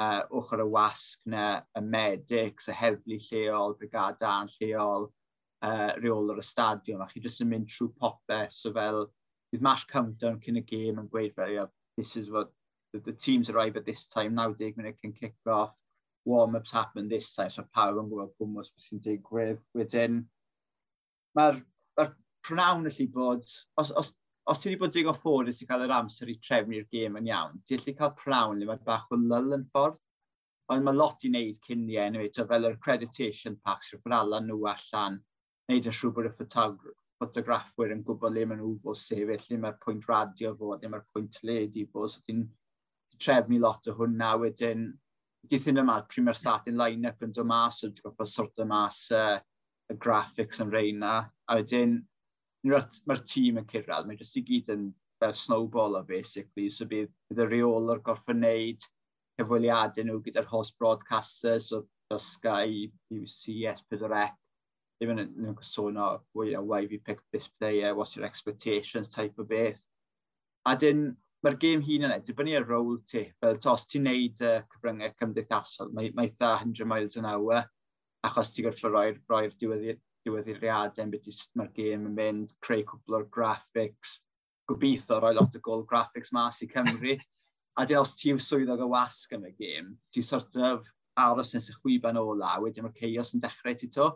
uh, 0.00 0.20
ochr 0.36 0.60
y 0.60 0.66
wasg 0.74 1.24
na, 1.32 1.44
y 1.76 1.82
medics, 1.84 2.68
y 2.68 2.76
heddlu 2.76 3.16
lleol, 3.30 3.76
brigadau'n 3.80 4.50
lleol, 4.58 5.08
uh, 5.64 5.92
reol 6.02 6.34
o'r 6.34 6.42
stadiwm, 6.44 7.00
a 7.00 7.08
chi 7.08 7.22
jyst 7.24 7.40
yn 7.44 7.48
mynd 7.52 7.70
trwy 7.72 7.88
popeth, 8.00 8.52
so 8.56 8.72
fel, 8.76 9.06
bydd 9.52 9.64
match 9.64 9.86
countdown 9.88 10.36
cyn 10.44 10.60
y 10.60 10.64
gêm 10.68 11.00
yn 11.00 11.08
gweud 11.12 11.32
fel, 11.36 11.54
yeah, 11.54 11.70
this 11.96 12.12
is 12.20 12.28
what, 12.30 12.52
the, 12.92 13.00
the 13.06 13.14
teams 13.16 13.48
arrive 13.48 13.80
at 13.80 13.86
this 13.88 14.04
time, 14.08 14.34
90 14.34 14.74
minute 14.76 15.00
can 15.00 15.16
kick-off, 15.16 15.76
warm-ups 16.26 16.72
happen 16.76 17.08
this 17.08 17.32
time, 17.34 17.48
so 17.48 17.64
pawb 17.72 18.02
yn 18.02 18.12
gwybod 18.12 18.36
gwmwys 18.36 18.68
beth 18.74 18.90
sy'n 18.90 19.00
digwydd. 19.04 19.64
Wedyn, 19.76 20.20
mae'r 21.38 21.60
ma 21.98 22.06
pronawn 22.46 22.88
allu 22.90 23.06
bod, 23.14 23.48
os, 23.80 23.90
os, 23.90 24.14
os 24.50 24.60
ti 24.60 24.70
wedi 24.70 24.80
bod 24.80 24.94
digon 24.94 25.16
ffodus 25.16 25.60
i 25.62 25.68
cael 25.68 25.84
yr 25.86 25.96
amser 25.98 26.30
i 26.32 26.38
trefnu'r 26.42 26.86
gêm 26.92 27.18
yn 27.20 27.28
iawn, 27.30 27.58
ti 27.66 27.76
allu 27.76 27.96
cael 27.98 28.14
pronawn 28.18 28.60
le 28.60 28.68
mae 28.70 28.80
bach 28.86 29.10
o 29.12 29.18
lyl 29.20 29.58
yn 29.58 29.66
ffordd, 29.72 29.98
ond 30.70 30.86
mae 30.86 30.96
lot 30.96 31.26
i 31.26 31.32
wneud 31.32 31.58
cyn 31.66 31.88
i 31.90 31.98
enw 31.98 32.22
eto 32.24 32.46
fel 32.50 32.68
yr 32.68 32.78
accreditation 32.78 33.58
packs 33.66 33.92
rwy'n 33.96 34.16
ala 34.20 34.40
nhw 34.44 34.64
allan, 34.72 35.18
wneud 35.68 35.90
yn 35.90 35.96
siŵr 35.98 36.16
bod 36.16 36.30
y 36.30 36.32
ffotograffwyr 36.38 37.94
yn 37.96 38.04
gwybod 38.06 38.34
le 38.36 38.46
maen 38.48 38.62
nhw 38.62 38.72
fod 38.84 38.98
sefyll, 38.98 39.46
le 39.50 39.60
mae'r 39.64 39.78
pwynt 39.84 40.08
radio 40.08 40.54
fod, 40.56 40.82
le 40.82 40.92
mae'r 40.92 41.06
pwynt 41.12 41.40
led 41.44 41.76
i 41.76 41.86
fod, 41.90 42.14
so 42.14 42.22
ti'n 42.24 42.46
trefnu 43.20 43.58
lot 43.60 43.90
o 43.90 43.96
hwnna 43.98 44.30
wedyn, 44.40 44.86
dithyn 45.50 45.82
yma, 45.82 45.98
pryd 46.08 46.24
mae'r 46.26 46.38
starting 46.38 46.78
line-up 46.80 47.26
yn 47.26 47.34
dod 47.36 47.50
mas, 47.50 47.82
so 47.82 47.90
ti'n 47.90 48.06
goffod 48.06 48.30
sort 48.30 48.62
o 48.62 48.68
mas 48.70 49.02
uh, 49.12 49.36
y 49.90 49.96
graphics 49.98 50.62
yn 50.62 50.72
reina, 50.72 51.14
a 51.48 51.58
wedyn, 51.58 51.98
mae'r 52.64 53.22
tîm 53.26 53.60
yn 53.60 53.68
cyrraedd, 53.70 54.06
mae 54.08 54.18
jyst 54.20 54.38
i 54.38 54.44
gyd 54.46 54.72
yn 54.74 54.90
fel 55.20 55.34
snowball 55.36 55.98
o 55.98 56.02
basically, 56.06 56.68
so 56.70 56.86
bydd, 56.88 57.10
bydd 57.28 57.44
y 57.44 57.48
reol 57.50 57.90
o'r 57.92 58.02
gorff 58.04 58.28
yn 58.32 58.42
neud 58.44 58.86
cyfweliadau 59.40 60.06
nhw 60.06 60.20
gyda'r 60.24 60.48
host 60.50 60.76
broadcasters, 60.78 61.70
so 61.70 61.86
the 62.10 62.18
Sky, 62.18 62.90
BBC, 63.10 63.62
S4C, 63.70 64.28
ddim 65.00 65.14
yn 65.14 65.24
nhw'n 65.30 65.58
sôn 65.64 65.98
o, 66.00 66.10
well, 66.34 66.48
you 66.48 66.56
know, 66.56 66.62
why 66.62 66.82
have 66.82 66.92
you 66.92 67.00
picked 67.00 67.24
this 67.32 67.48
player, 67.48 67.94
what's 67.94 68.16
your 68.16 68.26
expectations? 68.26 69.08
type 69.08 69.38
o 69.38 69.44
beth. 69.44 69.82
A 70.68 70.76
dyn, 70.76 71.10
mae'r 71.44 71.56
gêm 71.60 71.84
hun 71.84 72.08
yna, 72.08 72.18
dibynnu 72.24 72.56
ar 72.58 72.66
rôl 72.68 72.98
ti, 73.08 73.24
fel 73.40 73.56
tos 73.62 73.86
ti'n 73.88 74.04
neud 74.08 74.42
uh, 74.44 74.58
cyfryngau 74.74 75.14
cymdeithasol, 75.22 75.92
mae, 75.96 76.10
mae 76.16 76.28
eitha 76.28 76.56
100 76.60 76.88
miles 76.88 77.16
an 77.16 77.28
hour, 77.30 77.64
achos 78.26 78.52
ti'n 78.54 78.68
gorfod 78.68 78.94
roi'r 78.94 79.20
roi 79.30 79.46
diweddiriadau, 79.50 81.10
beth 81.12 81.28
i 81.30 81.34
sut 81.34 81.52
mae'r 81.56 81.72
gêm 81.76 82.06
yn 82.10 82.16
mynd, 82.16 82.54
creu 82.64 82.84
cwbl 82.88 83.20
o'r 83.20 83.28
graphics, 83.32 84.18
gobeithio 84.68 85.20
roi 85.22 85.34
lot 85.34 85.56
o 85.56 85.60
gol 85.64 85.86
graphics 85.88 86.32
mas 86.36 86.60
i 86.64 86.68
Cymru. 86.70 87.16
A 87.78 87.84
di 87.86 87.94
os 87.96 88.16
ti'n 88.18 88.40
swyddog 88.42 88.82
o 88.84 88.88
wasg 88.90 89.32
am 89.36 89.46
y 89.46 89.52
gêm, 89.56 89.94
ti'n 90.12 90.26
sort 90.26 90.56
of 90.58 90.88
aros 91.16 91.54
nes 91.54 91.70
y 91.70 91.76
chwiban 91.76 92.18
ola, 92.20 92.56
wedyn 92.60 92.84
mae'r 92.84 92.96
ceos 92.98 93.30
yn 93.36 93.40
dechrau 93.40 93.76
ti 93.78 93.88
to. 93.94 94.08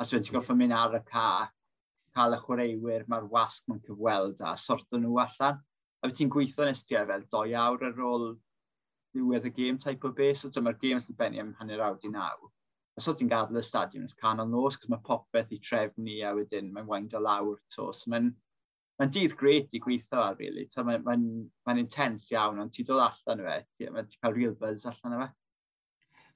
A 0.00 0.06
swy'n 0.06 0.22
ti'n 0.24 0.36
gorfod 0.36 0.56
mynd 0.56 0.76
ar 0.76 0.96
y 0.96 1.02
ca, 1.10 1.26
cael 2.16 2.36
y 2.36 2.38
chwaraewyr 2.40 3.04
mae'r 3.10 3.28
wasg 3.34 3.68
mae'n 3.68 3.82
cyfweld 3.84 4.40
a 4.46 4.54
sorto 4.60 5.00
nhw 5.00 5.18
allan. 5.24 5.60
A 6.00 6.08
beth 6.08 6.16
ti'n 6.20 6.32
gweithio 6.32 6.68
nes 6.68 6.86
ti 6.86 6.96
fel 6.96 7.26
doi 7.34 7.52
awr 7.58 7.84
ar 7.90 8.02
ôl 8.06 8.26
diwedd 9.12 9.50
y 9.50 9.52
gêm 9.58 9.82
type 9.82 10.08
o 10.08 10.14
beth, 10.16 10.46
so 10.46 10.64
mae'r 10.64 10.80
gêm 10.80 11.02
yn 11.02 11.18
benni 11.18 11.42
am 11.42 11.52
hanner 11.58 11.84
awr 11.84 11.98
di 12.00 12.10
naw 12.12 12.48
os 12.98 13.08
oedd 13.08 13.20
ti'n 13.20 13.30
gadael 13.30 13.60
y 13.60 13.64
stadion 13.64 14.06
yn 14.06 14.16
canol 14.20 14.50
nos, 14.50 14.76
cos 14.76 14.90
mae 14.92 15.04
popeth 15.06 15.52
i 15.54 15.60
trefnu 15.64 16.18
a 16.28 16.32
wedyn 16.36 16.72
mae'n 16.74 16.88
waindio 16.88 17.22
lawr 17.24 17.60
to. 17.72 17.90
So 17.96 18.12
mae'n 18.12 18.32
ma 19.00 19.08
dydd 19.10 19.36
gret 19.38 19.72
i 19.74 19.80
gweithio 19.82 20.20
ar, 20.22 20.36
really. 20.38 20.68
So, 20.72 20.84
mae'n 20.86 21.04
ma, 21.06 21.16
n, 21.16 21.28
ma, 21.66 21.74
n, 21.74 22.18
iawn, 22.30 22.60
ond 22.62 22.74
ti'n 22.74 22.88
dod 22.88 23.02
allan 23.02 23.42
o 23.42 23.48
fe, 23.48 23.58
ti'n 23.80 23.98
cael 24.20 24.36
real 24.36 24.56
buzz 24.60 24.86
allan 24.86 25.16
o 25.16 25.22
fe. 25.24 25.30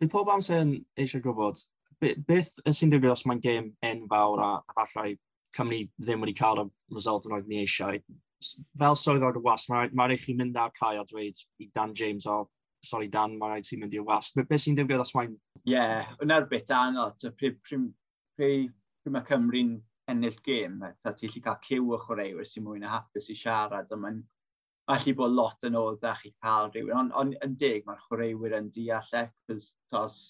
Mae 0.01 0.13
pob 0.13 0.33
amser 0.33 0.65
yn 0.65 0.75
eisiau 1.01 1.25
gwybod, 1.25 1.61
beth 2.01 2.53
sy'n 2.67 2.93
digwydd 2.93 3.15
os 3.15 3.25
mae'n 3.29 3.43
gêm 3.45 3.71
enfawr 3.87 4.43
a, 4.45 4.51
a 4.61 4.87
falle 4.93 5.17
Cymru 5.57 5.85
ddim 6.03 6.25
wedi 6.25 6.35
cael 6.37 6.65
y 6.65 6.67
result 6.93 7.29
yn 7.29 7.37
oedd 7.37 7.47
ni 7.49 7.63
eisiau. 7.63 8.01
Fel 8.77 8.99
swyddog 9.01 9.39
y 9.39 9.45
was, 9.45 9.69
mae'n 9.73 9.95
ma 9.97 10.09
rhaid 10.09 10.25
chi 10.25 10.35
mynd 10.37 10.59
ar 10.61 10.75
cael 10.77 11.01
a 11.01 11.07
dweud 11.09 11.41
i 11.63 11.71
Dan 11.77 11.95
James 11.97 12.27
o, 12.29 12.43
sorry 12.85 13.09
Dan, 13.13 13.37
mae 13.39 13.57
rhaid 13.57 13.69
ti'n 13.69 13.83
mynd 13.83 13.97
i'r 13.97 14.07
wasg. 14.07 14.37
Beth 14.37 14.49
be 14.51 14.59
sy'n 14.61 14.79
digwydd 14.79 15.03
os 15.05 15.15
mae'n... 15.17 15.35
Ie, 15.65 15.75
yeah, 15.75 16.15
yna'r 16.23 16.49
bit 16.51 16.71
anodd. 16.75 17.27
Pryd 17.39 17.61
mae 19.11 19.27
Cymru'n 19.27 19.77
ennill 20.11 20.39
gêm, 20.47 20.81
e, 20.87 20.93
ta 21.03 21.13
ti'n 21.15 21.33
lli 21.33 21.43
cael 21.43 21.61
cyw 21.67 21.93
o 21.95 21.99
chwaraewyr 22.03 22.47
sy'n 22.47 22.65
mwy 22.67 22.81
na 22.83 22.93
hapus 22.95 23.31
i 23.33 23.37
siarad, 23.39 23.91
ond 23.95 24.03
mae'n 24.03 24.19
allu 24.95 25.15
bod 25.19 25.35
lot 25.35 25.67
yn 25.67 25.79
oddach 25.79 26.25
i 26.29 26.33
cael 26.43 26.71
rhywun. 26.71 26.97
Ond 27.01 27.15
on, 27.21 27.33
yn 27.43 27.57
dig, 27.59 27.87
mae'r 27.87 28.03
chwaraewyr 28.07 28.59
yn 28.61 28.69
deall 28.75 29.15
e, 29.19 29.25
cos 29.49 29.73
tos, 29.93 30.21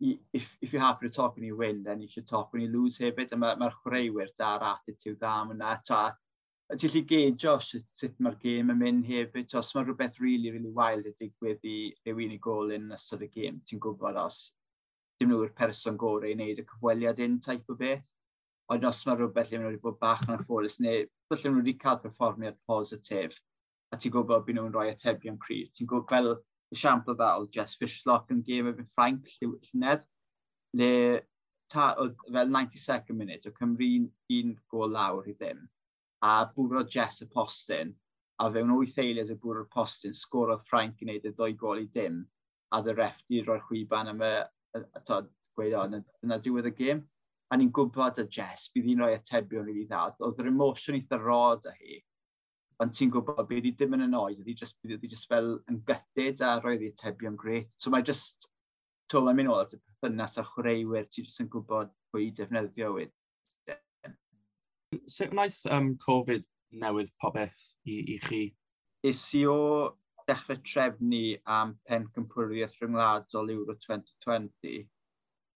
if, 0.00 0.56
if 0.60 0.72
you're 0.72 0.82
happy 0.82 1.08
to 1.08 1.14
talk 1.14 1.36
when 1.36 1.46
you 1.46 1.56
win, 1.56 1.82
then 1.82 2.00
you 2.00 2.08
should 2.08 2.28
talk 2.28 2.52
when 2.52 2.62
you 2.62 2.72
lose 2.72 2.98
hefyd. 2.98 3.34
Mae'r 3.38 3.60
ma, 3.60 3.70
chwaraewyr 3.78 4.34
da'r 4.38 4.66
attitude 4.72 5.20
da, 5.20 5.36
yna. 5.54 5.76
Ta, 5.86 6.02
a 6.72 6.76
ti'n 6.80 6.92
lli 6.94 7.02
geidio 7.08 7.54
sut, 7.60 7.84
sut 7.92 8.14
mae'r 8.24 8.36
gêm 8.40 8.70
yn 8.72 8.78
mynd 8.80 9.08
hefyd. 9.08 9.52
Os 9.60 9.72
mae 9.76 9.84
rhywbeth 9.84 10.20
really, 10.22 10.52
really 10.54 10.72
wild 10.78 11.08
yn 11.10 11.16
digwydd 11.18 11.66
i 11.68 11.78
rhywun 12.06 12.32
i 12.36 12.38
gol 12.46 12.72
yn 12.76 12.92
ystod 12.96 13.24
y 13.26 13.28
gêm, 13.34 13.58
ti'n 13.68 13.82
gwybod 13.84 14.20
os 14.22 14.46
dim 15.20 15.30
nhw'r 15.30 15.52
person 15.58 15.98
gorau 16.00 16.30
i 16.30 16.36
wneud 16.36 16.62
y 16.62 16.66
cyfweliad 16.70 17.20
un 17.26 17.36
type 17.44 17.74
o 17.74 17.76
beth. 17.80 18.08
Ond 18.72 18.86
os 18.88 19.02
mae 19.04 19.18
rhywbeth 19.18 19.50
lle 19.50 19.60
maen 19.60 19.66
nhw 19.66 19.74
wedi 19.74 19.82
bod 19.82 20.00
bach 20.00 20.24
yn 20.24 20.38
affolus, 20.38 20.80
neu 20.80 21.04
falle 21.28 21.52
nhw 21.52 21.60
wedi 21.60 21.76
cael 21.84 22.00
perfformiad 22.06 22.56
positif, 22.70 23.36
a 23.92 24.00
ti'n 24.00 24.16
gwybod 24.16 24.48
bod 24.48 24.56
nhw'n 24.56 24.72
rhoi 24.72 24.88
atebion 24.94 25.38
cryf. 25.44 25.68
Ti'n 25.76 25.90
gwybod 25.90 26.08
fel 26.14 26.32
esiampl 26.72 27.18
fel 27.20 27.48
Jess 27.52 27.76
Fishlock 27.78 28.32
yn 28.32 28.40
gêm 28.48 28.72
efo 28.72 28.88
Frank 28.96 29.28
Llynedd, 29.36 30.08
le 30.80 30.90
ta, 31.68 31.92
oedd 32.00 32.16
fel 32.24 32.48
92nd 32.56 33.20
minute, 33.20 33.52
o 33.52 33.56
Cymru 33.60 33.92
un, 34.00 34.10
un 34.40 34.56
gol 34.72 34.96
lawr 34.96 35.28
i 35.28 35.36
ddim 35.36 35.66
a 36.24 36.50
bwrodd 36.56 36.90
Jess 36.90 37.22
y 37.24 37.28
postyn, 37.32 37.92
a 38.40 38.50
fewn 38.52 38.72
wyth 38.78 39.00
eiliad 39.02 39.32
y 39.32 39.36
bwrodd 39.40 39.68
postyn, 39.72 40.14
sgorodd 40.16 40.64
Frank 40.68 41.02
i 41.02 41.08
wneud 41.08 41.26
y 41.28 41.32
ddwy 41.34 41.56
gol 41.60 41.82
i 41.82 41.88
dim, 41.92 42.22
a 42.72 42.80
dy 42.82 42.94
ref 42.96 43.20
di 43.28 43.42
roi'r 43.44 43.64
chwiban 43.66 44.10
am 44.14 44.22
y, 44.24 44.30
y, 44.78 44.80
y 44.80 45.02
tod, 45.06 45.28
gweud 45.54 45.76
o, 45.78 45.84
yna 46.24 46.38
diwedd 46.42 46.70
y 46.70 46.74
gêm. 46.78 47.04
A 47.52 47.58
ni'n 47.60 47.70
gwybod 47.76 48.22
y 48.22 48.24
Jess, 48.32 48.70
bydd 48.74 48.88
hi'n 48.88 49.02
rhoi 49.04 49.12
atebion 49.14 49.68
rili 49.68 49.84
dda. 49.86 50.06
Oedd 50.24 50.40
yr 50.42 50.48
emosiwn 50.50 50.96
eitha 50.96 51.18
rod 51.20 51.68
â 51.68 51.74
hi, 51.76 52.00
ond 52.82 52.96
ti'n 52.96 53.12
gwybod 53.14 53.44
bydd 53.50 53.68
hi 53.68 53.74
ddim 53.76 53.98
yn 53.98 54.06
yn 54.08 54.16
oed, 54.18 54.40
ydy 54.40 54.56
just, 54.58 54.78
ydy 54.88 55.10
just 55.10 55.28
fel 55.30 55.58
yn 55.70 55.82
gytid 55.86 56.40
a 56.42 56.56
roedd 56.64 56.82
hi 56.82 56.90
atebion 56.94 57.36
gret. 57.38 57.68
So 57.78 57.92
mae 57.92 58.02
just, 58.06 58.48
to, 59.12 59.20
mae'n 59.20 59.38
mynd 59.38 59.52
ôl 59.52 59.60
at 59.62 59.76
y 59.76 59.82
perthynas 59.82 60.40
a 60.40 60.46
chwaraewyr, 60.48 61.06
ti'n 61.12 61.28
just 61.28 61.44
yn 61.44 61.52
gwybod 61.52 61.92
pwy 62.10 62.30
i 62.30 62.34
defnyddio 62.40 62.94
wyd. 62.96 63.12
Sut 65.06 65.34
wnaeth 65.34 65.60
um, 65.72 65.94
Covid 66.04 66.44
newydd 66.82 67.12
popeth 67.22 67.60
i, 67.86 68.00
i 68.14 68.18
chi? 68.24 68.42
Is 69.04 69.22
i 69.36 69.44
o 69.50 69.58
dechrau 70.28 70.60
trefnu 70.64 71.22
am 71.58 71.74
pen 71.88 72.06
cympwriaeth 72.16 72.76
rhyngwladol 72.80 73.52
Euro 73.54 73.76
2020 73.86 74.84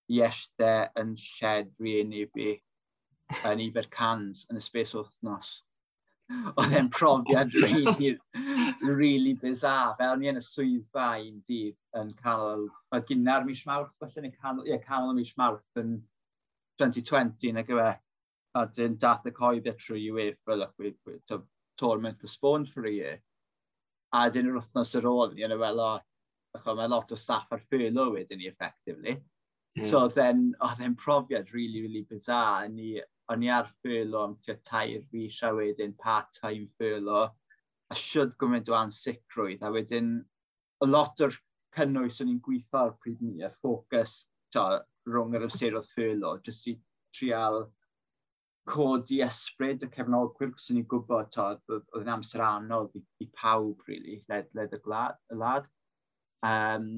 i 0.08 0.20
eistedd 0.24 1.00
yn 1.02 1.14
shed 1.20 1.72
rieni 1.84 2.26
fi 2.34 2.50
yn 3.48 3.64
ifer 3.64 3.88
cans 3.94 4.44
yn 4.50 4.60
y 4.60 4.64
spes 4.64 4.94
wythnos. 4.96 5.54
Oedd 6.60 6.74
e'n 6.76 6.90
profiad 6.92 7.54
really, 7.64 8.10
really 8.82 9.34
bizarre. 9.42 9.94
Fel 10.00 10.16
ni 10.20 10.28
yn 10.32 10.40
y 10.40 10.44
swyddfa 10.44 11.08
un 11.24 11.40
dydd 11.48 11.76
yn 12.00 12.12
canol, 12.20 12.66
mae 12.92 13.04
gynnar 13.08 13.46
mis 13.48 13.64
mawrth, 13.68 13.96
felly 14.00 14.26
ni 14.26 14.32
canol, 14.36 14.68
ie, 14.68 14.80
canol 14.84 15.16
mis 15.16 15.34
mawrth 15.40 15.82
yn 15.82 15.96
2020 16.82 17.56
nag 17.56 17.72
yw 17.72 17.82
e 17.84 17.90
a 18.58 18.66
dyn 18.74 18.98
dath 18.98 19.26
y 19.28 19.32
coed 19.34 19.66
e 19.70 19.74
trwy 19.78 20.08
UEFA, 20.12 20.58
look, 20.58 20.74
we, 20.78 20.94
we, 21.06 21.18
the 21.28 21.42
tournament 21.78 22.20
postponed 22.20 22.68
for 22.68 22.86
a 22.86 22.92
year. 22.92 23.18
A 24.12 24.28
dyn 24.32 24.48
yr 24.50 24.58
wythnos 24.58 24.94
ar 24.98 25.08
ôl, 25.10 25.36
you 25.36 25.48
know, 25.48 25.58
well, 25.58 25.80
oh, 25.80 26.74
mae 26.74 26.88
lot 26.88 27.12
o 27.12 27.18
staff 27.18 27.52
ar 27.52 27.62
furlough 27.70 28.14
wedyn 28.16 28.40
ni, 28.40 28.48
effectively. 28.48 29.18
Mm. 29.78 29.84
So 29.90 30.08
then, 30.08 30.54
oedd 30.58 30.80
oh, 30.80 30.86
e'n 30.86 30.96
profiad 30.96 31.52
really, 31.52 31.82
really 31.84 32.06
bizarre. 32.08 32.68
Ni, 32.72 32.96
o'n 33.30 33.44
i 33.44 33.52
ar 33.52 33.68
furlough 33.82 34.30
am 34.30 34.38
tua 34.44 34.56
tair 34.64 35.04
fi 35.12 35.28
a 35.28 35.52
wedyn 35.54 35.94
part-time 36.02 36.66
furlough. 36.78 37.30
A 37.88 37.96
siwr 37.96 38.34
gwmwyd 38.40 38.68
o 38.68 38.76
ansicrwydd. 38.76 39.62
A 39.62 39.70
wedyn, 39.72 40.16
a 40.82 40.86
lot 40.86 41.20
o'r 41.24 41.36
cynnwys 41.76 42.20
o'n 42.22 42.32
i'n 42.32 42.42
gweithio 42.44 42.82
ar 42.82 42.96
pryd 43.00 43.22
ni, 43.22 43.42
a 43.44 43.52
ffocws 43.54 44.24
rhwng 44.56 45.36
yr 45.36 45.46
amseroedd 45.46 45.88
furlough, 45.92 46.40
jyst 46.44 46.72
i 46.72 46.78
trial 47.14 47.66
codi 48.68 49.22
ysbryd 49.24 49.84
y 49.86 49.88
cefnogwyr, 49.94 50.52
cos 50.54 50.68
ni'n 50.72 50.86
gwybod 50.90 51.38
oedd 51.40 52.02
yn 52.02 52.12
amser 52.12 52.44
anodd 52.44 52.96
i, 52.98 53.02
i 53.24 53.28
pawb, 53.40 53.80
really, 53.88 54.18
led, 54.28 54.50
led 54.58 54.74
y, 54.76 54.80
glad, 54.84 55.16
y 55.32 55.38
lad. 55.40 55.68
Um, 56.46 56.90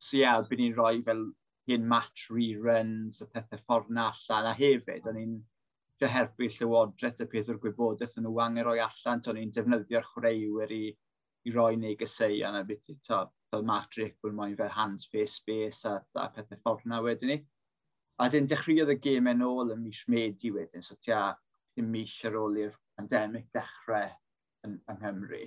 so 0.00 0.16
ie, 0.16 0.22
yeah, 0.22 0.40
byd 0.48 0.62
ni'n 0.62 0.76
rhoi 0.78 1.02
fel 1.06 1.26
hyn 1.68 1.84
match 1.88 2.28
reruns, 2.32 3.20
y 3.20 3.28
pethau 3.32 3.60
ffordd 3.66 3.92
na 3.92 4.08
allan, 4.12 4.48
a 4.48 4.54
hefyd, 4.56 5.08
o'n 5.10 5.20
i'n 5.20 5.36
helpu 6.06 6.46
llywodraeth 6.54 7.24
y 7.24 7.26
peth 7.32 7.50
o'r 7.52 7.58
gwybodaeth 7.62 8.16
yn 8.20 8.24
nhw 8.28 8.40
angen 8.44 8.66
roi 8.68 8.78
allan, 8.84 9.22
o'n 9.28 9.40
i'n 9.42 9.52
defnyddio'r 9.54 10.06
chwaraewyr 10.06 10.74
i, 10.74 10.82
i 11.44 11.54
roi 11.54 11.74
neu 11.74 11.92
negesau 11.92 12.38
yna 12.48 12.62
beth, 12.68 12.88
to, 13.08 13.20
fel 13.50 13.64
matric, 13.66 14.16
bod 14.22 14.36
moyn 14.38 14.56
fel 14.56 14.72
hands 14.72 15.08
face 15.12 15.40
space 15.42 15.84
a, 15.90 15.98
a 16.22 16.28
pethau 16.34 16.62
ffordd 16.62 16.88
na 16.88 17.02
wedyn 17.04 17.34
ni. 17.34 17.38
A 18.18 18.28
dyn 18.32 18.48
dechreuodd 18.50 18.94
y 18.94 18.98
gêm 19.02 19.28
yn 19.30 19.44
ôl 19.46 19.74
ym 19.74 19.84
mis 19.86 20.02
Medi 20.10 20.50
wedyn, 20.54 20.82
so 20.82 20.96
tia 21.02 21.36
dim 21.76 21.90
mis 21.92 22.16
ar 22.26 22.38
ôl 22.40 22.56
i'r 22.64 22.74
pandemig 22.98 23.46
dechrau 23.54 24.08
yn, 24.66 24.80
yng 24.90 24.98
Nghymru. 25.02 25.44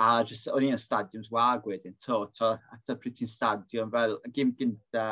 A 0.00 0.22
just, 0.24 0.48
o'n 0.48 0.64
i'n 0.64 0.80
stadiums 0.80 1.28
wag 1.34 1.66
wedyn, 1.68 1.98
to, 2.00 2.22
to, 2.36 2.54
at 2.72 2.94
y 2.94 2.96
pryd 2.96 3.18
ti'n 3.18 3.28
stadiwm, 3.28 3.92
fel 3.92 4.16
y 4.24 4.32
gym 4.32 4.54
gynta, 4.56 5.10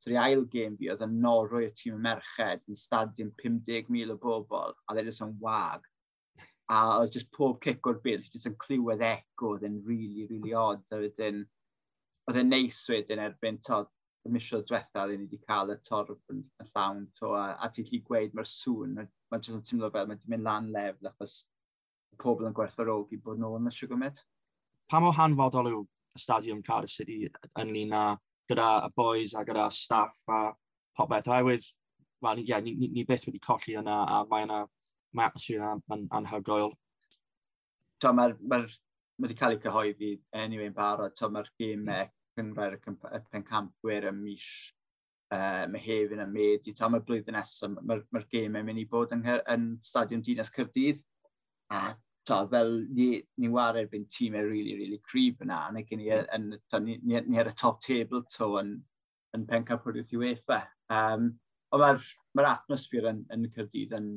Dwi'n 0.00 0.16
ail 0.16 0.46
gêm 0.48 0.76
fi, 0.80 0.88
oedd 0.88 1.02
yn 1.04 1.16
norwy 1.20 1.66
y 1.66 1.72
tîm 1.76 1.98
y 1.98 2.02
merched 2.06 2.62
yn 2.72 2.78
stadion 2.82 3.32
50,000 3.42 4.14
o 4.14 4.16
bobl, 4.20 4.72
a 4.88 4.94
ddod 4.96 5.10
e 5.10 5.14
yn 5.26 5.34
wag. 5.42 5.84
A 6.72 6.78
oedd 7.00 7.12
just 7.16 7.28
pob 7.36 7.58
cic 7.64 7.84
o'r 7.90 7.98
byd, 8.00 8.24
jyst 8.32 8.48
yn 8.48 8.56
clywed 8.62 9.04
eco, 9.04 9.50
oedd 9.56 9.66
yn 9.68 9.76
really, 9.84 10.24
really 10.30 10.54
odd. 10.56 10.86
A 10.88 11.02
wedyn, 11.02 11.42
oedd 12.30 12.40
yn 12.40 12.52
neis 12.54 12.80
wedyn 12.88 13.20
erbyn, 13.26 13.60
to, 13.66 13.82
y 14.26 14.32
misoedd 14.34 14.66
diwetha, 14.68 15.06
ni 15.08 15.18
wedi 15.22 15.38
cael 15.46 15.72
y 15.74 15.76
torf 15.86 16.32
yn 16.32 16.42
y 16.60 16.66
llawn. 16.72 17.06
To, 17.20 17.32
a, 17.38 17.54
a 17.56 17.70
ti'n 17.72 17.88
lli 17.88 18.02
gweud 18.06 18.36
mae'r 18.36 18.48
sŵn, 18.48 18.96
mae'n 18.98 19.10
ma 19.32 19.40
jyst 19.40 19.56
yn 19.56 19.64
teimlo 19.68 19.90
fel 19.94 20.10
mae'n 20.10 20.24
mynd 20.32 20.46
lan 20.46 20.68
lefel 20.74 21.10
achos 21.10 21.38
y 22.12 22.20
pobl 22.20 22.48
yn 22.48 22.56
gwerthfawrogi 22.56 23.20
bod 23.24 23.40
nhw 23.40 23.54
yn 23.58 23.70
y 23.70 23.74
siwgymyd. 23.76 24.20
Pa 24.90 25.00
mor 25.00 25.16
hanfodol 25.16 25.70
yw 25.70 25.84
y 25.84 26.20
Stadiwm 26.20 26.64
Cardiff 26.66 26.96
City 26.96 27.22
ynglyn 27.62 27.96
â 27.96 28.04
gyda 28.50 28.70
y 28.88 28.92
boys 28.98 29.36
a 29.38 29.44
gyda 29.46 29.70
staff 29.72 30.18
a 30.28 30.42
popeth? 30.98 31.30
Oherwydd, 31.30 31.66
well, 32.20 32.36
ni, 32.36 32.44
yeah, 32.48 32.60
ni, 32.60 32.74
ni, 32.76 32.90
ni 32.92 33.06
beth 33.08 33.28
wedi 33.28 33.40
colli 33.40 33.78
yna 33.80 34.02
a 34.04 34.22
mae 34.28 34.44
yna 34.48 34.64
mae 35.16 35.30
atmosffer 35.30 35.64
yn 35.96 36.06
anhygoel. 36.16 36.72
Mae'r 38.04 38.36
ma, 38.40 38.60
ma 38.60 39.26
wedi 39.26 39.36
cael 39.38 39.56
ei 39.56 39.62
cyhoeddi 39.62 40.10
anyway 40.42 40.70
yn 40.70 40.76
barod, 40.76 41.16
so 41.18 41.28
mae'r 41.32 41.48
gymau 41.60 42.04
hmm. 42.04 42.10
e 42.10 42.19
cynrair 42.36 42.76
y 42.78 43.22
pencampwyr 43.32 44.10
ym 44.10 44.20
mis 44.24 44.46
uh, 45.32 45.66
Mehefin 45.70 46.22
a 46.24 46.26
Medi. 46.26 46.74
Tam 46.76 46.98
y 46.98 47.02
blwyddyn 47.06 47.36
nesaf, 47.38 47.78
mae'r 47.80 48.04
ma 48.12 48.22
gêm 48.30 48.58
yn 48.60 48.66
mynd 48.66 48.82
i 48.82 48.86
bod 48.90 49.14
yng, 49.16 49.26
yn 49.54 49.66
Stadion 49.84 50.24
Dinas 50.26 50.52
Cyrdydd. 50.54 51.02
A 51.70 51.94
to, 52.26 52.40
fel 52.50 52.72
ni, 52.90 53.22
ni 53.38 53.48
war 53.48 53.78
erbyn 53.78 54.06
tîm 54.06 54.34
e 54.34 54.40
tîmau 54.40 54.50
really, 54.50 54.74
really 54.78 55.00
cryf 55.10 55.40
yna. 55.44 55.62
Neu 55.74 55.98
ni, 55.98 56.10
yn, 56.10 56.50
to, 56.70 56.80
ni, 56.80 56.98
ni, 57.02 57.20
ni 57.26 57.40
ar 57.40 57.50
y 57.50 57.54
top 57.56 57.80
table 57.82 58.22
to 58.36 58.56
yn, 58.60 58.74
yn 59.36 59.46
pencampwyr 59.46 60.00
wrth 60.00 60.14
UEFA. 60.18 60.64
Um, 60.90 61.32
ond 61.70 61.84
mae'r 61.84 62.04
ma 62.34 62.46
atmosffer 62.52 63.08
yn, 63.12 63.24
yn 63.34 63.48
Cyrdydd 63.54 63.96
yn, 63.98 64.12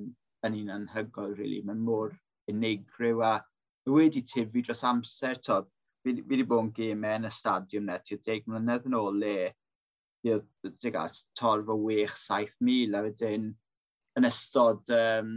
yn 0.46 0.60
un 0.64 0.76
anhygoel, 0.78 1.38
really. 1.38 1.62
Mae'n 1.66 1.82
mor 1.86 2.16
unigryw 2.52 3.24
a 3.24 3.38
wedi 3.90 4.24
tyfu 4.28 4.64
dros 4.66 4.84
amser. 4.88 5.40
To, 5.48 5.64
fi 6.04 6.14
fi 6.16 6.24
wedi 6.30 6.46
bod 6.48 6.66
yn 6.68 6.72
gemau 6.78 7.20
yn 7.20 7.30
y 7.30 7.34
stadiwm 7.34 7.90
na, 7.90 8.00
ti'n 8.04 8.22
deg 8.28 8.48
mlynedd 8.48 8.88
yn 8.90 8.98
ôl 9.00 9.20
le, 9.24 9.36
ti'n 10.24 10.96
gael 10.96 11.20
torf 11.40 11.72
o 11.72 11.78
6-7,000 11.80 12.98
a 12.98 13.04
wedyn 13.08 13.52
yn 14.20 14.30
ystod 14.30 14.92
um, 14.94 15.34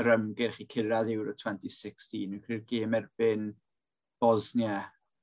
yr 0.00 0.12
ymgyrch 0.14 0.60
i 0.62 0.68
cyrraedd 0.72 1.10
Euro 1.14 1.34
2016. 1.38 2.12
Fi'n 2.12 2.42
credu'r 2.44 2.66
gêm 2.68 2.96
erbyn 2.98 3.48
Bosnia. 4.22 4.82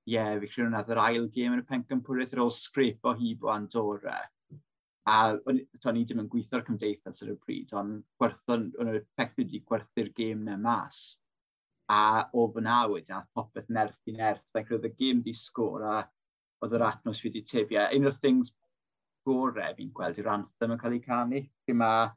Ie, 0.09 0.15
yeah, 0.15 0.33
fi 0.41 0.49
credu 0.49 0.67
hwnna 0.67 0.83
yr 0.89 1.01
ail 1.03 1.29
gêm 1.33 1.55
yn 1.55 1.63
y 1.63 1.69
pencampwriaeth 1.69 2.35
ar 2.35 2.43
ôl 2.45 2.53
sgrip 2.55 3.05
o 3.05 3.13
hib 3.19 3.45
o 3.45 3.53
Andorra. 3.53 4.19
A 5.09 5.17
to'n 5.41 5.95
ni 5.95 6.03
ddim 6.05 6.23
yn 6.23 6.29
gweithio'r 6.29 6.65
cymdeithas 6.67 7.23
ar 7.23 7.33
y 7.33 7.37
pryd, 7.41 7.73
ond 7.77 8.03
gwerthon, 8.21 8.67
o'n 8.77 8.91
y 8.93 9.01
peth 9.17 9.37
wedi 9.39 9.61
gwerthu'r 9.65 10.11
gêm 10.17 10.43
na 10.45 10.57
mas 10.61 11.19
a 11.89 12.29
o 12.33 12.45
fy 12.53 12.61
ofnawyd, 12.61 13.09
a 13.09 13.23
popeth 13.35 13.69
nerth 13.73 14.09
i 14.09 14.15
nerth, 14.17 14.45
ac 14.57 14.69
roedd 14.69 14.87
y 14.89 14.93
gym 14.99 15.23
di 15.25 15.33
sgôr 15.33 15.85
a 15.89 15.99
oedd 16.63 16.75
yr 16.77 16.85
atmos 16.85 17.23
wedi 17.25 17.41
tyfu. 17.47 17.79
Un 17.95 18.09
o'r 18.09 18.17
things 18.17 18.51
gorau 19.25 19.75
fi'n 19.77 19.93
gweld 19.95 20.19
yw'r 20.19 20.33
anthem 20.35 20.75
yn 20.75 20.81
cael 20.81 20.97
ei 20.97 21.03
canu. 21.05 21.41
Mae 21.81 22.11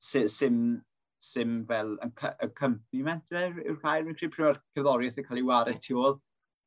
sim, 0.00 0.80
sim 1.20 1.60
fel 1.68 1.96
accompaniment 2.46 3.38
yw'r 3.42 3.78
cair 3.84 4.08
yn 4.08 4.16
credu 4.16 4.32
pryd 4.36 4.60
cerddoriaeth 4.76 5.20
yn 5.20 5.28
cael 5.28 5.42
ei 5.42 5.48
wario 5.52 5.84
tu 5.84 6.00
ôl. 6.00 6.18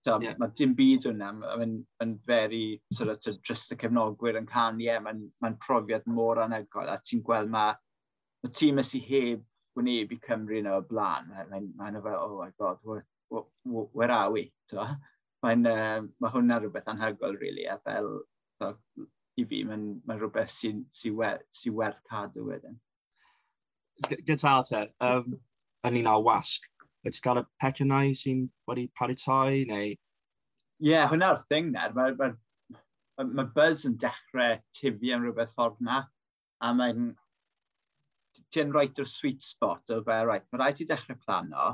So, 0.03 0.17
yeah. 0.19 0.35
Mae 0.35 0.51
dim 0.51 0.73
byd 0.75 1.05
hwnna, 1.07 1.29
mae'n 1.39 1.77
ma 1.79 2.07
very, 2.27 2.81
sort 2.91 3.13
of, 3.13 3.37
just 3.41 3.71
y 3.71 3.77
cefnogwyr 3.79 4.35
yn 4.35 4.49
canu, 4.49 4.83
yeah, 4.83 4.99
mae'n 4.99 5.21
ma 5.41 5.53
profiad 5.63 6.03
mor 6.11 6.41
anhygoel, 6.43 6.91
a 6.91 6.99
ti'n 6.99 7.21
gweld 7.23 7.51
mae 7.53 7.71
ma 8.43 8.51
tîm 8.51 8.81
ys 8.83 8.91
i 8.99 9.01
heb 9.07 9.45
gwneud 9.77 10.13
i 10.13 10.19
Cymru 10.27 10.59
yna 10.59 10.77
o 10.77 10.83
blaen, 10.89 11.31
mae'n 11.49 11.73
ma 11.77 11.91
fel, 12.01 12.19
oh 12.19 12.39
my 12.41 12.51
god, 12.59 12.79
where, 12.83 13.05
where 13.63 14.11
are 14.11 14.31
we? 14.31 14.51
So, 14.69 14.85
mae'n, 15.43 15.65
uh, 15.69 16.03
mae 16.21 16.33
hwnna 16.33 16.59
rhywbeth 16.61 16.91
anhygoel, 16.93 17.39
really, 17.41 17.65
a 17.65 17.79
fel, 17.85 18.11
so, 18.61 18.73
i 19.39 19.45
fi, 19.49 19.63
mae'n 19.67 19.87
mae 20.07 20.19
rhywbeth 20.19 20.53
sy'n 20.53 20.83
sy, 20.89 21.09
sy, 21.09 21.15
wer, 21.17 21.41
sy 21.51 21.73
werth 21.73 22.01
cadw 22.09 22.45
wedyn. 22.49 22.77
Gyda 24.13 24.55
te, 24.67 24.85
um, 25.05 25.35
yn 25.87 25.99
un 26.01 26.13
o'r 26.13 26.23
wasg, 26.25 26.69
wedi 27.03 27.21
cael 27.25 27.41
y 27.41 27.45
pecynau 27.61 28.13
sy'n 28.17 28.47
wedi 28.69 28.87
paratoi, 28.99 29.65
neu... 29.69 29.91
Ie, 29.93 29.97
yeah, 30.91 31.07
hwnna'r 31.11 31.41
thing 31.49 31.71
na. 31.73 31.89
Mae 31.95 32.15
ma, 32.19 32.29
ma, 32.73 33.25
ma 33.39 33.45
buzz 33.55 33.85
yn 33.87 33.97
dechrau 34.01 34.57
tifio 34.75 35.17
am 35.17 35.25
rhywbeth 35.25 35.53
ffordd 35.55 35.81
na, 35.85 36.03
a 36.63 36.71
mae'n 36.75 37.11
ti'n 38.53 38.73
rhaid 38.73 38.99
yr 39.01 39.09
sweet 39.09 39.41
spot 39.41 39.93
o 39.93 39.99
fe, 40.05 40.19
uh, 40.19 40.27
right, 40.29 40.45
mae 40.51 40.61
rhaid 40.61 40.83
i 40.83 40.87
dechrau 40.89 41.19
plano, 41.25 41.71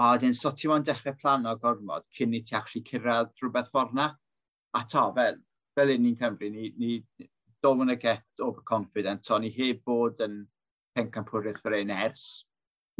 a 0.00 0.10
dyn 0.20 0.36
so 0.36 0.52
ti 0.56 0.70
mo'n 0.70 0.86
dechrau 0.86 1.16
plano 1.20 1.54
gormod 1.60 2.06
cyn 2.16 2.36
i 2.38 2.42
ti 2.46 2.56
actually 2.56 2.86
cyrraedd 2.86 3.34
rhywbeth 3.42 3.68
ffordd 3.72 3.96
na. 3.96 4.10
A 4.78 4.84
to, 4.88 5.02
fel, 5.16 5.40
fel 5.76 5.92
un 5.96 6.04
ni'n 6.06 6.16
Cymru, 6.20 6.48
ni, 6.54 6.70
ni 6.78 7.28
don't 7.62 7.78
want 7.78 7.90
to 7.90 7.96
get 7.96 8.22
overconfident, 8.40 9.26
so 9.26 9.38
ni 9.38 9.50
heb 9.56 9.82
bod 9.84 10.22
yn 10.24 10.44
pencampwriaeth 10.96 11.60
fyr 11.64 11.76
ein 11.80 11.92
ers 11.94 12.46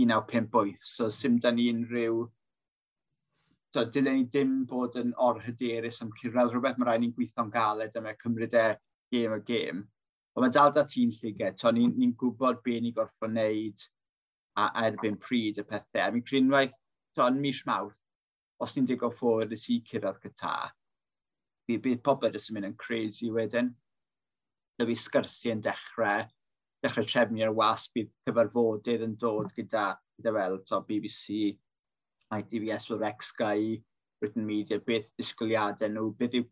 1958, 0.00 0.84
so 0.84 1.08
sim 1.14 1.38
da 1.40 1.52
ni 1.54 1.70
unrhyw 1.72 2.26
so, 3.74 3.84
dylen 3.84 4.18
ni 4.18 4.26
dim 4.34 4.54
bod 4.66 4.96
yn 4.98 5.12
orhyderus 5.28 6.00
am 6.02 6.10
cyrraedd 6.18 6.52
rhywbeth, 6.54 6.78
mae 6.78 6.88
rhaid 6.88 7.04
ni'n 7.04 7.14
gweithio'n 7.16 7.52
galed 7.54 7.96
am 7.96 8.08
y 8.10 8.14
cymryd 8.22 8.56
e 8.58 8.66
game 9.14 9.36
o 9.36 9.40
game. 9.46 9.84
Ond 10.36 10.44
mae 10.44 10.52
dal 10.54 10.72
da 10.74 10.84
tîm 10.86 11.10
lligau. 11.14 11.54
to 11.58 11.72
ni'n 11.72 11.96
ni, 11.98 12.12
gwybod 12.12 12.62
be 12.64 12.80
ni 12.80 12.92
gorfod 12.94 13.32
wneud 13.32 13.86
a, 14.56 14.68
a 14.68 14.86
erbyn 14.86 15.18
pryd 15.18 15.58
y 15.58 15.64
pethau. 15.66 16.06
A 16.06 16.10
mi'n 16.14 16.24
creu 16.26 16.42
unwaith, 16.42 16.76
so, 17.16 17.26
yn 17.26 17.40
mis 17.42 17.62
mawrth, 17.66 17.98
os 18.62 18.76
ni'n 18.76 18.86
digo 18.86 19.10
ffwrdd 19.10 19.56
i 19.56 19.58
si 19.58 19.80
cyrraedd 19.88 20.20
gyda, 20.22 20.54
bydd 21.66 21.82
by 21.86 21.96
pobl 22.06 22.30
jyst 22.34 22.52
yn 22.52 22.58
mynd 22.58 22.70
yn 22.70 22.76
crazy 22.78 23.30
wedyn. 23.34 23.72
Da 24.78 24.86
fi 24.86 24.96
sgyrsi 24.96 25.50
yn 25.52 25.64
dechrau, 25.64 26.28
dechrau 26.84 27.08
trefnu 27.08 27.42
ar 27.46 27.56
was, 27.56 27.88
bydd 27.94 28.12
cyfarfodydd 28.28 29.06
yn 29.08 29.16
dod 29.20 29.50
gyda, 29.56 29.88
gyda 30.18 30.34
fel 30.36 30.58
to 30.68 30.80
BBC, 30.86 31.56
ITVS, 32.30 32.86
fel 32.86 33.02
Rex 33.02 33.32
Sky, 33.34 33.80
Britain 34.20 34.46
Media, 34.46 34.78
beth 34.78 35.10
disgwyliadau 35.18 35.90
nhw, 35.90 36.14
beth 36.16 36.38
yw... 36.38 36.46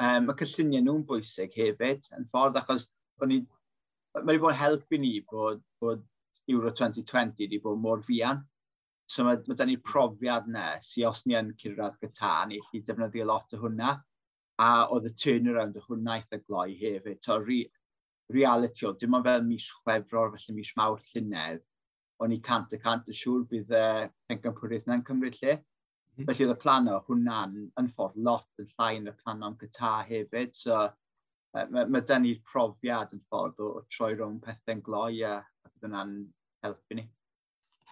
Um, 0.00 0.30
y 0.32 0.34
cylluniau 0.40 0.80
nhw'n 0.86 1.02
bwysig 1.04 1.52
hefyd, 1.60 2.06
yn 2.16 2.24
ffordd 2.30 2.56
achos 2.56 2.86
o'n 3.24 3.34
mae 4.14 4.26
wedi 4.26 4.42
bod 4.42 4.54
yn 4.54 4.60
helpu 4.60 4.98
ni 4.98 5.12
bod, 5.30 5.62
bod 5.82 6.06
Euro 6.50 6.72
2020 6.74 7.44
wedi 7.44 7.60
bod 7.62 7.80
mor 7.80 8.02
fian. 8.06 8.42
So 9.10 9.24
mae, 9.26 9.40
mae 9.46 9.58
da 9.58 9.66
ni'r 9.66 9.82
profiad 9.86 10.48
na, 10.50 10.66
si 10.86 11.04
os 11.06 11.24
ni 11.26 11.36
yn 11.38 11.52
cyrraedd 11.58 11.98
gyda, 12.02 12.34
ni 12.46 12.60
allu 12.60 12.82
defnyddio 12.86 13.26
lot 13.26 13.56
o 13.56 13.60
hwnna. 13.64 13.96
A 14.60 14.70
oedd 14.92 15.08
y 15.08 15.14
turnaround 15.16 15.78
o 15.80 15.84
hwnna 15.86 16.18
eitha 16.18 16.40
gloi 16.42 16.74
hefyd. 16.78 17.22
So, 17.24 17.38
re, 17.40 17.64
reality 18.34 18.86
o, 18.86 18.92
dim 18.98 19.16
ond 19.16 19.26
fel 19.26 19.42
mis 19.46 19.66
chwefror, 19.80 20.34
felly 20.36 20.56
mis 20.58 20.72
mawr 20.78 21.00
llynedd, 21.10 21.64
o'n 22.20 22.34
i 22.36 22.40
cant 22.44 22.74
y 22.76 22.78
cant 22.82 23.08
yn 23.08 23.16
siŵr 23.16 23.46
bydd 23.50 23.72
e, 23.72 23.80
y 23.80 24.04
uh, 24.04 24.10
pencam 24.28 24.56
pwyrdd 24.58 24.86
yna'n 24.86 25.04
cymryd 25.06 25.38
lle. 25.40 25.56
Mm. 26.18 26.26
Felly 26.28 26.46
oedd 26.46 26.54
y 26.54 26.60
plan 26.60 26.90
o 26.92 26.98
hwnna'n 27.06 27.56
yn 27.80 27.90
ffordd 27.94 28.18
lot 28.26 28.60
yn 28.60 28.68
llai 28.74 28.92
yn 28.98 29.08
y 29.08 29.14
plan 29.22 29.46
o'n 29.46 29.56
gyta 29.62 29.94
hefyd. 30.10 30.52
So, 30.58 30.82
mae, 31.54 31.86
mae 31.86 32.04
dyn 32.06 32.26
ni'r 32.26 32.42
profiad 32.46 33.14
yn 33.16 33.22
ffordd 33.28 33.62
o, 33.62 33.70
o 33.80 33.86
troi 33.92 34.12
rhwng 34.14 34.40
pethau'n 34.44 34.82
gloi 34.86 35.22
a, 35.26 35.38
a 35.40 35.72
bydd 35.72 35.88
yna'n 35.90 36.14
helpu 36.66 36.98
ni. 36.98 37.06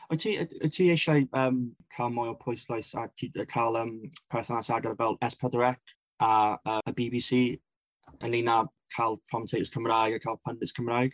Wyt 0.09 0.25
ti, 0.25 0.35
wyt 0.41 0.75
ti 0.75 0.89
eisiau 0.93 1.27
um, 1.37 1.63
cael 1.95 2.13
mwy 2.15 2.33
o 2.33 2.37
pwyslais 2.41 2.95
a 2.97 3.09
cael 3.53 3.81
um, 3.83 3.97
perthynas 4.33 4.71
agor 4.73 4.97
fel 5.01 5.19
S4C 5.27 5.65
a, 5.69 5.75
a, 6.29 6.79
a 6.79 6.95
BBC 6.97 7.59
ynglyn 8.25 8.51
â 8.51 8.63
cael 8.95 9.19
commentators 9.31 9.73
Cymraeg 9.75 10.17
a 10.17 10.23
cael 10.23 10.41
pundits 10.45 10.75
Cymraeg? 10.77 11.13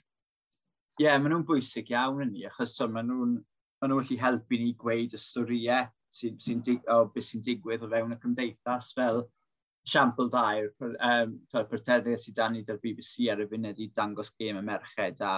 Ie, 1.00 1.08
yeah, 1.08 1.18
maen 1.18 1.34
nhw'n 1.34 1.48
bwysig 1.48 1.90
iawn 1.90 2.22
yn 2.22 2.30
ni, 2.36 2.44
achos 2.46 2.76
so, 2.78 2.86
maen 2.86 3.10
nhw'n 3.10 3.34
maen 3.82 3.90
nhw 3.90 4.00
gallu 4.00 4.20
helpu 4.20 4.60
ni 4.60 4.72
gweud 4.78 5.16
y 5.16 5.20
storiau 5.20 5.88
sy'n 6.14 6.36
sy, 6.38 6.54
sy 6.62 6.76
o 6.94 7.00
beth 7.10 7.26
sy'n 7.26 7.42
digwydd 7.44 7.82
o 7.82 7.90
fewn 7.90 8.14
y 8.14 8.18
cymdeithas 8.22 8.92
fel 8.94 9.24
siampl 9.88 10.30
dda 10.32 10.44
yw'r 10.60 10.94
um, 11.08 11.34
porterddiau 11.52 12.20
sydd 12.20 12.38
dan 12.38 12.54
ni 12.56 12.62
dy'r 12.64 12.80
BBC 12.82 13.28
ar 13.32 13.42
y 13.44 13.48
funud 13.50 13.82
i 13.82 13.90
dangos 13.96 14.32
gêm 14.38 14.60
y 14.60 14.64
merched 14.64 15.20
a 15.24 15.34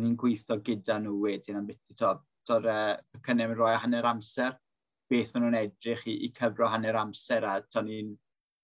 ni'n 0.00 0.16
gweithio 0.18 0.58
gyda 0.66 0.98
nhw 1.02 1.14
wedyn 1.24 1.60
am 1.60 1.68
beth 1.68 1.94
to, 2.00 2.16
to'r 2.48 2.66
uh, 2.72 2.96
cynnau 3.26 3.52
yn 3.52 3.58
rhoi 3.58 3.76
hanner 3.84 4.08
amser, 4.10 4.58
beth 5.10 5.32
maen 5.34 5.46
nhw'n 5.46 5.60
edrych 5.62 6.04
i, 6.10 6.16
i 6.26 6.32
cyfro 6.36 6.70
hanner 6.72 6.98
amser 6.98 7.46
a 7.46 7.56
to 7.70 7.84
ni'n 7.86 8.12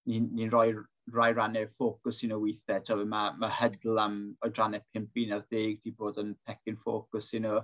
ni, 0.06 0.20
n, 0.20 0.28
ni 0.34 0.46
n 0.46 0.52
rhoi 0.52 0.68
rai 1.14 1.30
rannau'r 1.34 1.70
ffocws 1.70 2.20
sy'n 2.20 2.34
o 2.34 2.40
weithiau. 2.42 2.82
To, 2.88 2.98
mae, 3.06 3.32
mae 3.38 3.54
hydl 3.60 4.02
am 4.02 4.20
oedrannau 4.46 4.82
5 4.94 5.34
ar 5.36 5.46
10 5.54 5.80
di 5.84 5.94
bod 5.98 6.18
yn 6.22 6.34
pecyn 6.46 6.78
ffocws 6.82 7.30
sy'n 7.30 7.50
o 7.52 7.60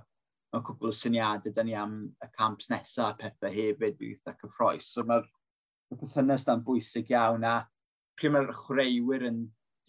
Mae 0.53 0.61
cwbl 0.61 0.91
o 0.91 0.93
syniadau 0.93 1.53
da 1.53 1.63
ni 1.65 1.73
am 1.73 1.93
y 2.21 2.27
camps 2.37 2.67
nesaf 2.69 3.07
a 3.07 3.13
pethau 3.17 3.49
hefyd 3.49 3.79
bydd 3.79 4.01
weithiau 4.03 4.35
cyffroes. 4.41 4.85
So 4.85 5.01
mae'r 5.09 5.23
y 5.93 5.99
perthynas 6.01 6.47
na'n 6.47 6.63
bwysig 6.65 7.11
iawn 7.13 7.45
a 7.47 7.59
pryd 8.17 8.33
mae'r 8.33 8.51
chreuwyr 8.57 9.27
yn 9.29 9.39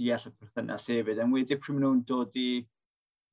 deall 0.01 0.29
y 0.29 0.33
perthynas 0.39 0.89
hefyd, 0.91 1.21
yn 1.23 1.35
wedi 1.35 1.59
pryd 1.61 1.77
maen 1.77 1.87
nhw'n 1.87 2.05
dod 2.09 2.39
i 2.41 2.49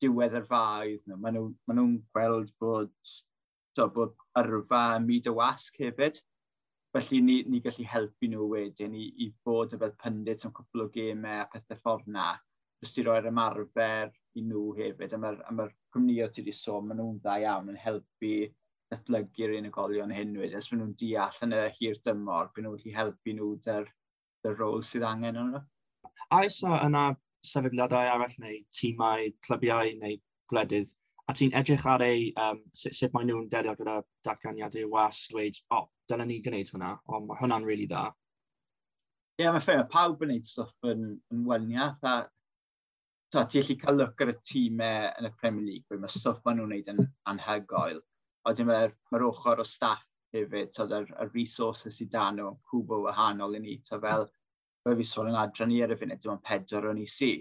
diwedd 0.02 0.36
yr 0.40 0.48
faidd 0.50 1.06
nhw, 1.06 1.20
maen 1.22 1.38
nhw'n 1.38 1.78
nhw 1.78 1.88
gweld 2.16 2.52
bod, 2.62 2.92
so, 3.78 3.88
bod 3.96 4.16
yrfa 4.42 4.84
myd 5.04 5.30
y 5.30 5.34
wasg 5.38 5.82
hefyd. 5.84 6.22
Felly 6.92 7.22
ni, 7.24 7.36
ni 7.48 7.62
gallu 7.64 7.86
helpu 7.88 8.28
nhw 8.28 8.48
wedyn 8.52 8.96
i, 9.00 9.06
i 9.24 9.30
bod 9.48 9.76
y 9.76 9.80
fel 9.80 9.94
pundit 10.02 10.44
am 10.46 10.56
cwpl 10.56 10.86
o 10.86 10.88
gemau 10.92 11.44
a 11.46 11.48
pethau 11.54 11.80
ffordd 11.80 12.10
na, 12.12 12.34
jyst 12.84 13.00
i 13.00 13.06
roi'r 13.08 13.30
ymarfer 13.30 14.12
i 14.36 14.44
nhw 14.44 14.66
hefyd. 14.80 15.16
Am 15.16 15.30
yr, 15.30 15.38
am 15.48 15.62
yr 15.64 15.72
cwmnio 15.96 16.28
ti 16.28 16.44
wedi 16.44 16.56
sôn, 16.58 16.90
maen 16.90 17.00
nhw'n 17.00 17.22
dda 17.22 17.38
iawn 17.46 17.72
yn 17.72 17.80
helpu 17.80 18.34
datblygu'r 18.92 19.58
unigolion 19.58 20.12
hyn 20.14 20.38
wedyn, 20.40 20.60
os 20.60 20.70
maen 20.72 20.82
nhw'n 20.84 20.96
deall 21.00 21.44
yn 21.46 21.56
y 21.56 21.66
hir 21.78 22.00
dymor, 22.06 22.50
byd 22.56 22.66
nhw'n 22.66 22.80
gallu 22.80 22.96
helpu 22.98 23.36
nhw 23.38 23.52
dy'r, 23.68 23.92
dy'r 24.44 24.58
rôl 24.60 24.84
sydd 24.88 25.06
angen 25.08 25.40
yn 25.40 25.54
nhw. 25.54 25.62
A 26.36 26.42
isa 26.48 26.80
yna 26.86 27.06
sefydliadau 27.48 28.12
arall 28.16 28.36
neu 28.44 28.60
tîmau, 28.76 29.30
clybiau 29.48 29.94
neu 30.02 30.18
gwledydd, 30.52 30.92
a 31.32 31.36
ti'n 31.38 31.56
edrych 31.58 31.86
ar 31.88 32.04
ei, 32.06 32.28
um, 32.44 32.60
sut, 32.76 32.96
sut 32.98 33.16
maen 33.16 33.32
nhw'n 33.32 33.48
delio 33.52 33.76
gyda 33.80 34.02
datganiadau 34.28 34.92
was, 34.92 35.24
dweud, 35.32 35.62
o, 35.72 35.80
oh, 35.80 35.88
dyna 36.12 36.28
ni 36.28 36.42
gwneud 36.44 36.74
hwnna, 36.76 36.92
o, 37.08 37.24
mae 37.24 37.40
hwnna'n 37.40 37.68
rili 37.68 37.86
really 37.86 37.90
dda. 37.94 38.04
Ie, 39.40 39.46
yeah, 39.46 39.56
mae 39.56 39.64
ffair, 39.64 39.88
pawb 39.90 40.20
yn 40.20 40.34
gwneud 40.34 40.48
stwff 40.50 40.92
yn, 40.92 41.08
yn 41.32 41.48
wyniaeth, 41.48 42.04
a 42.04 42.16
so, 43.32 43.46
ti'n 43.46 43.64
gallu 43.64 43.80
cael 43.86 44.02
look 44.02 44.24
ar 44.26 44.34
y 44.34 44.40
tîmau 44.52 45.12
yn 45.16 45.30
y 45.30 45.36
Premier 45.40 45.68
League, 45.70 46.02
mae 46.02 46.12
stwff 46.12 46.44
maen 46.46 46.60
nhw'n 46.60 46.74
gwneud 46.74 46.92
yn 46.96 47.06
anhygoel 47.32 48.02
oedden 48.50 48.70
mae'r 48.70 48.94
ma 49.12 49.22
ochr 49.28 49.62
o 49.62 49.66
staff 49.68 50.06
hefyd, 50.36 50.72
tyd, 50.76 50.94
yr, 50.96 51.10
yr 51.24 51.32
resources 51.36 51.98
sydd 52.00 52.12
dan 52.14 52.40
nhw, 52.40 52.54
cwbl 52.70 53.06
wahanol 53.08 53.58
i 53.58 53.62
ni, 53.64 53.78
tyd, 53.88 54.02
fel, 54.04 54.28
fel 54.86 54.98
fi 55.00 55.08
sôn 55.08 55.32
yn 55.32 55.40
adran 55.40 55.72
ni 55.72 55.82
ar 55.84 55.94
y 55.94 55.98
funud, 56.00 56.22
dim 56.22 56.34
ond 56.36 56.46
pedwar 56.48 56.90
o'n 56.92 57.02
i 57.02 57.08
si. 57.10 57.34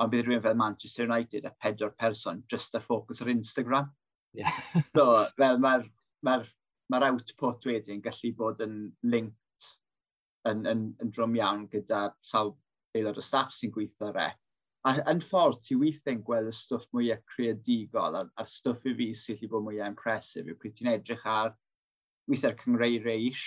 Ond 0.00 0.12
bydd 0.12 0.26
rhywun 0.26 0.44
fel 0.46 0.58
Manchester 0.58 1.06
United 1.06 1.46
a 1.46 1.52
pedwar 1.62 1.92
person 1.98 2.42
just 2.50 2.74
a 2.74 2.80
ffocws 2.80 3.22
ar 3.22 3.30
Instagram. 3.34 3.92
Yeah. 4.32 4.56
so, 4.96 5.26
fel 5.36 5.60
mae'r 5.60 5.86
mae 6.24 6.40
r, 6.40 6.48
mae 6.90 7.08
output 7.10 7.68
wedyn 7.68 8.02
gallu 8.04 8.32
bod 8.38 8.62
yn 8.64 8.76
linked 9.04 9.68
yn, 10.48 10.64
yn, 10.66 10.86
yn 11.02 11.12
drwm 11.12 11.36
iawn 11.38 11.66
gyda 11.70 12.06
sawl 12.26 12.56
aelod 12.96 13.20
o 13.20 13.24
staff 13.24 13.52
sy'n 13.54 13.72
gweithio 13.74 14.10
rec 14.14 14.41
A 14.82 14.96
yn 15.12 15.20
ffordd, 15.22 15.60
ti 15.62 15.76
weithiau'n 15.78 16.24
gweld 16.26 16.50
y 16.50 16.54
stwff 16.58 16.88
mwyaf 16.94 17.20
creadigol 17.30 18.16
a'r, 18.18 18.30
ar 18.34 18.48
stwff 18.50 18.88
i 18.90 18.94
fi 18.98 19.12
sy'n 19.14 19.38
lli 19.38 19.48
bod 19.50 19.62
mwyaf 19.68 19.92
impresif 19.92 20.48
yw 20.48 20.56
pryd 20.58 20.74
ti'n 20.78 20.90
edrych 20.96 21.22
ar 21.30 21.52
weithiau'r 22.30 22.58
cyngreu 22.64 22.98
eich. 23.12 23.44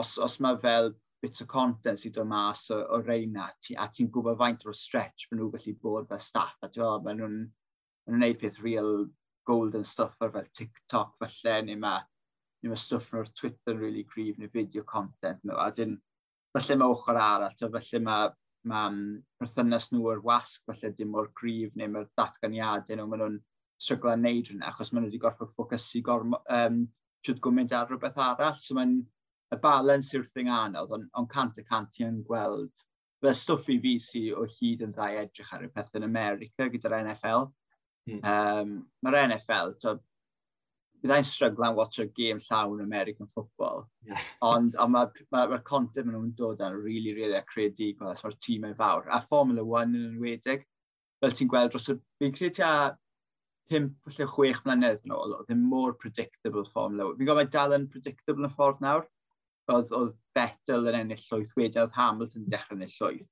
Os, 0.00 0.16
os 0.18 0.40
mae 0.42 0.58
fel 0.58 0.90
bits 1.22 1.44
o 1.44 1.46
content 1.46 2.00
sydd 2.02 2.18
o 2.18 2.24
mas 2.26 2.64
o, 2.74 2.80
o 2.96 2.98
reina, 3.04 3.46
ti, 3.62 3.76
a 3.76 3.86
ti'n 3.92 4.10
gwybod 4.10 4.38
faint 4.40 4.66
o'r 4.66 4.76
stretch 4.76 5.28
maen 5.28 5.42
nhw'n 5.42 5.54
gallu 5.54 5.76
bod 5.84 6.10
fel 6.10 6.22
staff, 6.24 6.56
a 6.64 6.68
ti'n 6.68 6.82
fel, 6.82 7.02
maen 7.04 7.20
nhw'n 7.20 7.38
nhw 7.44 8.16
gwneud 8.16 8.40
peth 8.40 8.60
real 8.64 8.92
golden 9.46 9.86
stuff 9.86 10.16
ar 10.24 10.32
fel 10.34 10.50
TikTok 10.56 11.14
falle, 11.20 11.56
neu 11.68 11.78
mae, 11.84 12.02
neu 12.64 12.72
mae 12.72 12.82
stwff 12.88 13.12
nhw'r 13.12 13.30
Twitter 13.38 13.76
yn 13.76 13.82
really 13.84 14.06
gryf, 14.08 14.38
neu 14.40 14.50
video 14.50 14.82
content 14.88 15.44
nhw, 15.44 15.58
a 15.60 15.70
dyn, 15.76 15.94
falle 16.56 16.78
mae 16.80 16.96
ochr 16.96 17.20
arall, 17.22 17.58
falle 17.60 18.02
mae 18.06 18.32
mae'n 18.68 18.98
perthynas 19.40 19.88
nhw 19.92 20.10
o'r 20.12 20.24
wasg, 20.24 20.64
felly 20.68 20.92
dim 20.96 21.14
o'r 21.16 21.30
grif 21.36 21.76
neu 21.76 21.88
mae'r 21.92 22.10
datganiadau 22.18 22.98
nhw, 22.98 23.06
maen 23.08 23.22
nhw'n 23.24 23.38
stryglau 23.80 24.18
neud 24.20 24.50
hynny, 24.50 24.66
achos 24.68 24.92
maen 24.92 25.06
nhw 25.06 25.10
wedi 25.10 25.22
gorfod 25.22 25.52
ffocysu 25.54 26.02
gormo, 26.04 26.42
um, 26.52 26.82
trwy'r 27.24 27.40
gwmynt 27.46 27.72
ar 27.76 27.88
rhywbeth 27.88 28.20
arall. 28.20 28.58
So 28.60 28.76
mae'n 28.76 28.98
y 29.50 29.58
balans 29.62 30.12
yw'r 30.14 30.28
thing 30.28 30.50
anodd, 30.52 30.92
ond 30.96 31.08
on 31.16 31.28
cant 31.30 31.58
y 31.60 31.64
cant 31.68 32.00
i'n 32.02 32.20
gweld 32.26 32.84
fel 33.20 33.36
stwff 33.36 33.68
i 33.72 33.78
fi 33.80 33.96
sy 34.00 34.22
o 34.32 34.46
hyd 34.48 34.84
yn 34.86 34.92
ddau 34.96 35.18
edrych 35.22 35.50
ar 35.56 35.64
y 35.66 35.72
peth 35.72 35.96
yn 35.98 36.06
America 36.06 36.68
gyda'r 36.72 37.00
NFL. 37.02 37.48
Mm. 38.08 38.20
Um, 38.24 38.76
Mae'r 39.04 39.18
NFL, 39.26 39.74
to, 39.82 39.96
byddai'n 41.02 41.26
stryglan 41.26 41.76
watch 41.76 42.00
o 42.02 42.06
game 42.16 42.40
llawn 42.46 42.80
American 42.84 43.26
football. 43.26 43.86
Yeah. 44.06 44.20
Ond 44.52 44.76
on 44.76 44.92
mae'r 44.94 45.22
ma, 45.32 45.46
ma 45.50 45.58
content 45.66 46.06
maen 46.06 46.16
nhw'n 46.16 46.34
dod 46.38 46.60
ar 46.64 46.76
really, 46.76 47.14
really 47.16 47.38
a 47.38 47.44
creadigol, 47.48 48.16
tîm 48.44 48.66
yn 48.68 48.76
fawr. 48.78 49.08
A 49.08 49.20
Formula 49.24 49.64
1 49.64 49.94
yn 49.96 50.08
enwedig, 50.14 50.66
fel 51.20 51.36
ti'n 51.36 51.52
gweld 51.52 51.72
dros 51.74 51.88
y... 51.92 51.96
Fi'n 52.20 52.34
credu 52.36 52.60
tua 52.60 52.72
5 53.70 54.16
lle 54.16 54.26
6 54.34 54.64
mlynedd 54.66 55.06
yn 55.06 55.14
ôl, 55.14 55.36
oedd 55.38 55.52
e 55.52 55.56
yn 55.56 55.64
more 55.72 55.96
predictable 55.96 56.66
Formula 56.72 57.08
1. 57.12 57.20
Fi'n 57.20 57.30
gofio 57.30 57.52
dal 57.56 57.76
yn 57.76 57.88
predictable 57.92 58.44
yn 58.44 58.50
y 58.50 58.54
ffordd 58.56 58.82
nawr. 58.84 59.06
Oedd, 59.70 59.92
oedd 59.94 60.16
Vettel 60.34 60.88
yn 60.90 60.98
ennill 61.04 61.22
llwyth, 61.28 61.54
wedyn 61.56 61.84
oedd 61.84 61.94
Hamilton 61.94 62.44
yn 62.44 62.50
dechrau 62.50 62.76
ennill 62.76 62.96
llwyth. 62.96 63.30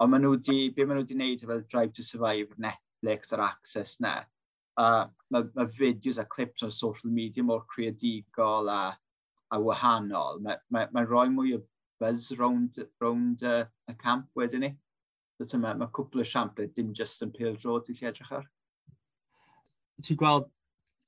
Ond 0.00 0.12
maen 0.12 0.26
nhw 0.26 0.34
wedi... 0.34 0.58
be 0.74 0.84
maen 0.84 0.98
nhw 0.98 1.06
wedi 1.06 1.16
gwneud 1.16 1.46
fel 1.46 1.64
Drive 1.70 1.94
to 1.96 2.04
Survive, 2.04 2.56
Netflix 2.58 3.32
a'r 3.36 3.44
Access 3.46 4.00
na, 4.02 4.16
a 4.78 5.08
mae, 5.30 5.48
mae 5.54 5.70
fideos 5.74 6.18
a 6.18 6.26
clips 6.28 6.62
ar 6.66 6.70
social 6.74 7.10
media 7.10 7.44
mor 7.46 7.64
creadigol 7.70 8.70
a, 8.70 8.82
a 9.50 9.58
wahanol. 9.60 10.40
Mae'n 10.44 10.62
mae, 10.70 10.88
mae 10.94 11.08
rhoi 11.08 11.28
mwy 11.32 11.56
o 11.56 11.60
buzz 12.00 12.30
round, 12.38 12.78
round 13.02 13.42
uh, 13.42 13.64
y 13.88 13.96
camp 14.00 14.28
wedyn 14.38 14.66
ni. 14.66 14.72
So, 15.40 15.58
mae, 15.58 15.74
mae 15.74 15.88
cwpl 15.96 16.22
o 16.22 16.26
siamplau 16.26 16.70
dim 16.76 16.94
just 16.96 17.22
yn 17.24 17.32
pil 17.32 17.56
drod 17.56 17.88
i 17.88 17.96
lle 17.96 18.10
edrych 18.12 18.32
ar. 18.40 18.48
Ti'n 20.04 20.18
gweld 20.20 20.50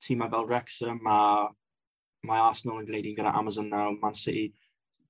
tîmau 0.03 0.31
fel 0.33 0.47
Wrexham 0.49 0.99
a 1.09 1.19
mae 2.27 2.41
Arsenal 2.41 2.81
yn 2.81 2.87
gwneud 2.89 3.09
un 3.09 3.17
gyda 3.17 3.33
Amazon 3.37 3.69
nawr, 3.71 3.95
Man 4.01 4.17
City. 4.17 4.51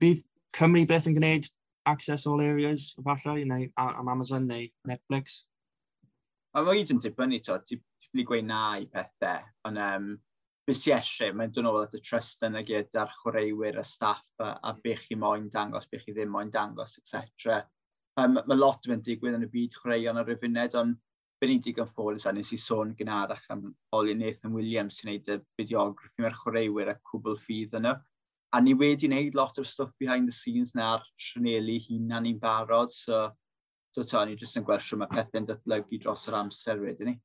Bydd 0.02 0.24
Cymru 0.58 0.86
beth 0.90 1.08
yn 1.10 1.16
gwneud 1.18 1.48
access 1.90 2.28
all 2.28 2.42
areas, 2.42 2.94
falle, 3.04 3.44
neu 3.48 3.68
am 3.78 4.10
Amazon 4.10 4.48
neu 4.48 4.68
Netflix? 4.88 5.44
A 6.54 6.64
mae 6.64 6.80
hyd 6.80 6.94
yn 6.94 7.02
dibynnu, 7.04 7.40
ti 7.42 7.80
ffili 8.14 8.28
gweud 8.30 8.46
na 8.46 8.62
i 8.78 8.86
pethau, 8.94 9.42
ond 9.66 9.82
um, 9.82 10.12
bys 10.68 10.84
i 10.88 10.94
eisiau, 10.96 11.34
mae'n 11.36 11.52
dod 11.52 11.66
nôl 11.66 11.82
at 11.82 11.96
y 11.98 12.02
trust 12.06 12.44
yna 12.46 12.62
gyd 12.64 12.94
chwaraewyr, 12.94 13.80
a 13.82 13.84
staff, 13.84 14.28
a, 14.40 14.54
a 14.70 14.76
beth 14.84 15.08
chi 15.08 15.18
moyn 15.20 15.50
dangos, 15.52 15.90
beth 15.92 16.06
chi 16.06 16.14
ddim 16.14 16.32
moyn 16.32 16.52
dangos, 16.54 17.00
etc. 17.02 17.64
Um, 18.22 18.38
mae 18.38 18.60
lot 18.60 18.86
yn 18.86 19.02
digwydd 19.02 19.40
yn 19.40 19.48
y 19.48 19.50
byd 19.52 19.74
chwaraeon 19.80 20.22
ar 20.22 20.30
y 20.30 20.38
funed, 20.40 20.78
ond 20.78 21.02
be 21.42 21.50
ni'n 21.50 21.64
digon 21.66 21.90
ffôlus 21.90 22.28
a 22.30 22.32
nes 22.32 22.54
i 22.54 22.60
sôn 22.62 22.94
gynharach 22.96 23.50
am 23.52 23.66
Olin 23.98 24.22
Nathan 24.22 24.54
Williams 24.54 25.02
sy'n 25.02 25.10
neud 25.12 25.34
y 25.34 25.40
fideograffi 25.58 26.24
mae'r 26.24 26.38
chwaraewyr 26.38 26.94
a 26.94 26.98
cwbl 27.10 27.40
ffydd 27.42 27.76
yna. 27.82 27.98
A 28.54 28.62
ni 28.62 28.78
wedi 28.78 29.10
wneud 29.10 29.36
lot 29.36 29.58
o'r 29.58 29.68
stuff 29.68 29.92
behind 30.00 30.30
the 30.30 30.38
scenes 30.38 30.76
na'r 30.78 31.04
trynelu 31.18 31.80
hunan 31.90 32.24
ni'n 32.30 32.40
barod, 32.40 32.94
so, 32.94 33.26
so 33.92 34.06
to, 34.06 34.24
ni 34.30 34.38
jyst 34.40 34.62
yn 34.62 34.70
gweld 34.70 34.86
sy'n 34.86 35.02
mae 35.02 35.12
pethau'n 35.12 35.50
datblygu 35.50 36.00
dros 36.06 36.30
yr 36.30 36.38
amser 36.40 36.80
wedyn 36.86 37.12
ni. 37.12 37.18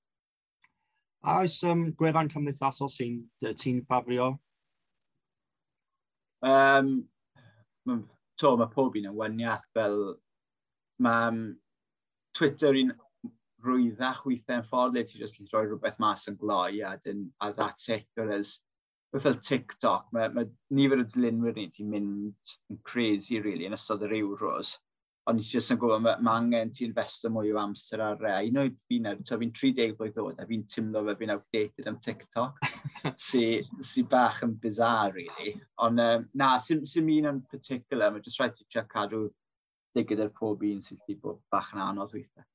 A 1.27 1.41
oes 1.43 1.57
um, 1.67 1.89
gwefan 1.99 2.31
cymdeithasol 2.31 2.91
sy'n 2.93 3.19
ti'n 3.43 3.83
ffafrio? 3.89 4.31
Um, 6.47 6.93
to, 8.39 8.55
mae 8.57 8.71
pob 8.75 8.99
un 9.01 9.11
yn 9.11 9.19
wyniaeth 9.19 9.67
fel... 9.75 9.99
Mae 11.03 11.29
um, 11.31 11.43
Twitter 12.35 12.75
un 12.79 12.93
rwyddach 13.67 14.25
weithiau'n 14.27 14.67
ffordd 14.67 14.95
le 14.95 15.03
ti 15.07 15.19
jyst 15.19 15.41
yn 15.43 15.51
rhoi 15.51 15.65
rhywbeth 15.67 15.99
mas 16.03 16.27
yn 16.31 16.39
gloi 16.39 16.81
a, 16.87 16.95
dyn, 17.03 17.27
a 17.43 17.53
that's 17.53 17.89
it. 17.95 18.07
Whereas, 18.15 18.59
beth 19.13 19.25
fel 19.25 19.39
TikTok, 19.43 20.09
mae, 20.15 20.31
mae 20.35 20.47
nifer 20.75 21.03
o 21.03 21.07
dilynwyr 21.09 21.57
ni 21.57 21.67
ti'n 21.75 21.91
mynd 21.91 22.55
yn 22.71 22.81
crazy, 22.87 23.41
really, 23.43 23.67
yn 23.67 23.75
ystod 23.75 24.05
yr 24.07 24.15
ewyros 24.21 24.77
ond 25.29 25.37
ni 25.37 25.45
jyst 25.45 25.75
yn 25.75 25.79
gwybod 25.81 26.01
mae 26.01 26.21
ma 26.25 26.35
angen 26.41 26.71
ti 26.73 26.87
investo 26.87 27.29
mwy 27.33 27.51
o 27.53 27.59
amser 27.61 28.01
ar 28.01 28.21
rea. 28.23 28.39
Un 28.49 28.61
o'i 28.63 28.71
fi 28.89 28.99
so 29.29 29.37
fi'n 29.41 29.51
30 29.53 29.97
blwydd 29.99 30.21
oed, 30.23 30.39
a 30.41 30.47
fi'n 30.49 30.63
tymlo 30.73 31.03
fe 31.05 31.15
fi'n 31.21 31.33
outdated 31.35 31.91
am 31.91 31.99
TikTok, 32.05 32.63
sy'n 33.29 33.85
sy 33.85 34.07
bach 34.09 34.41
yn 34.47 34.55
bizar, 34.63 35.13
really. 35.17 35.53
Ond 35.85 36.01
um, 36.01 36.25
na, 36.41 36.55
sy'n 36.65 36.81
sy 36.89 37.03
un 37.05 37.29
yn 37.33 37.43
particular, 37.51 38.15
mae 38.15 38.25
jyst 38.25 38.41
rhaid 38.41 38.57
ti 38.57 38.65
check 38.73 38.89
cadw 38.95 39.27
digyd 39.97 40.25
ar 40.25 40.33
pob 40.39 40.65
un 40.65 40.81
sy'n 40.87 41.01
lli 41.05 41.19
bod 41.21 41.43
bach 41.53 41.75
yn 41.77 41.85
anodd 41.85 42.17
weithiau. 42.17 42.49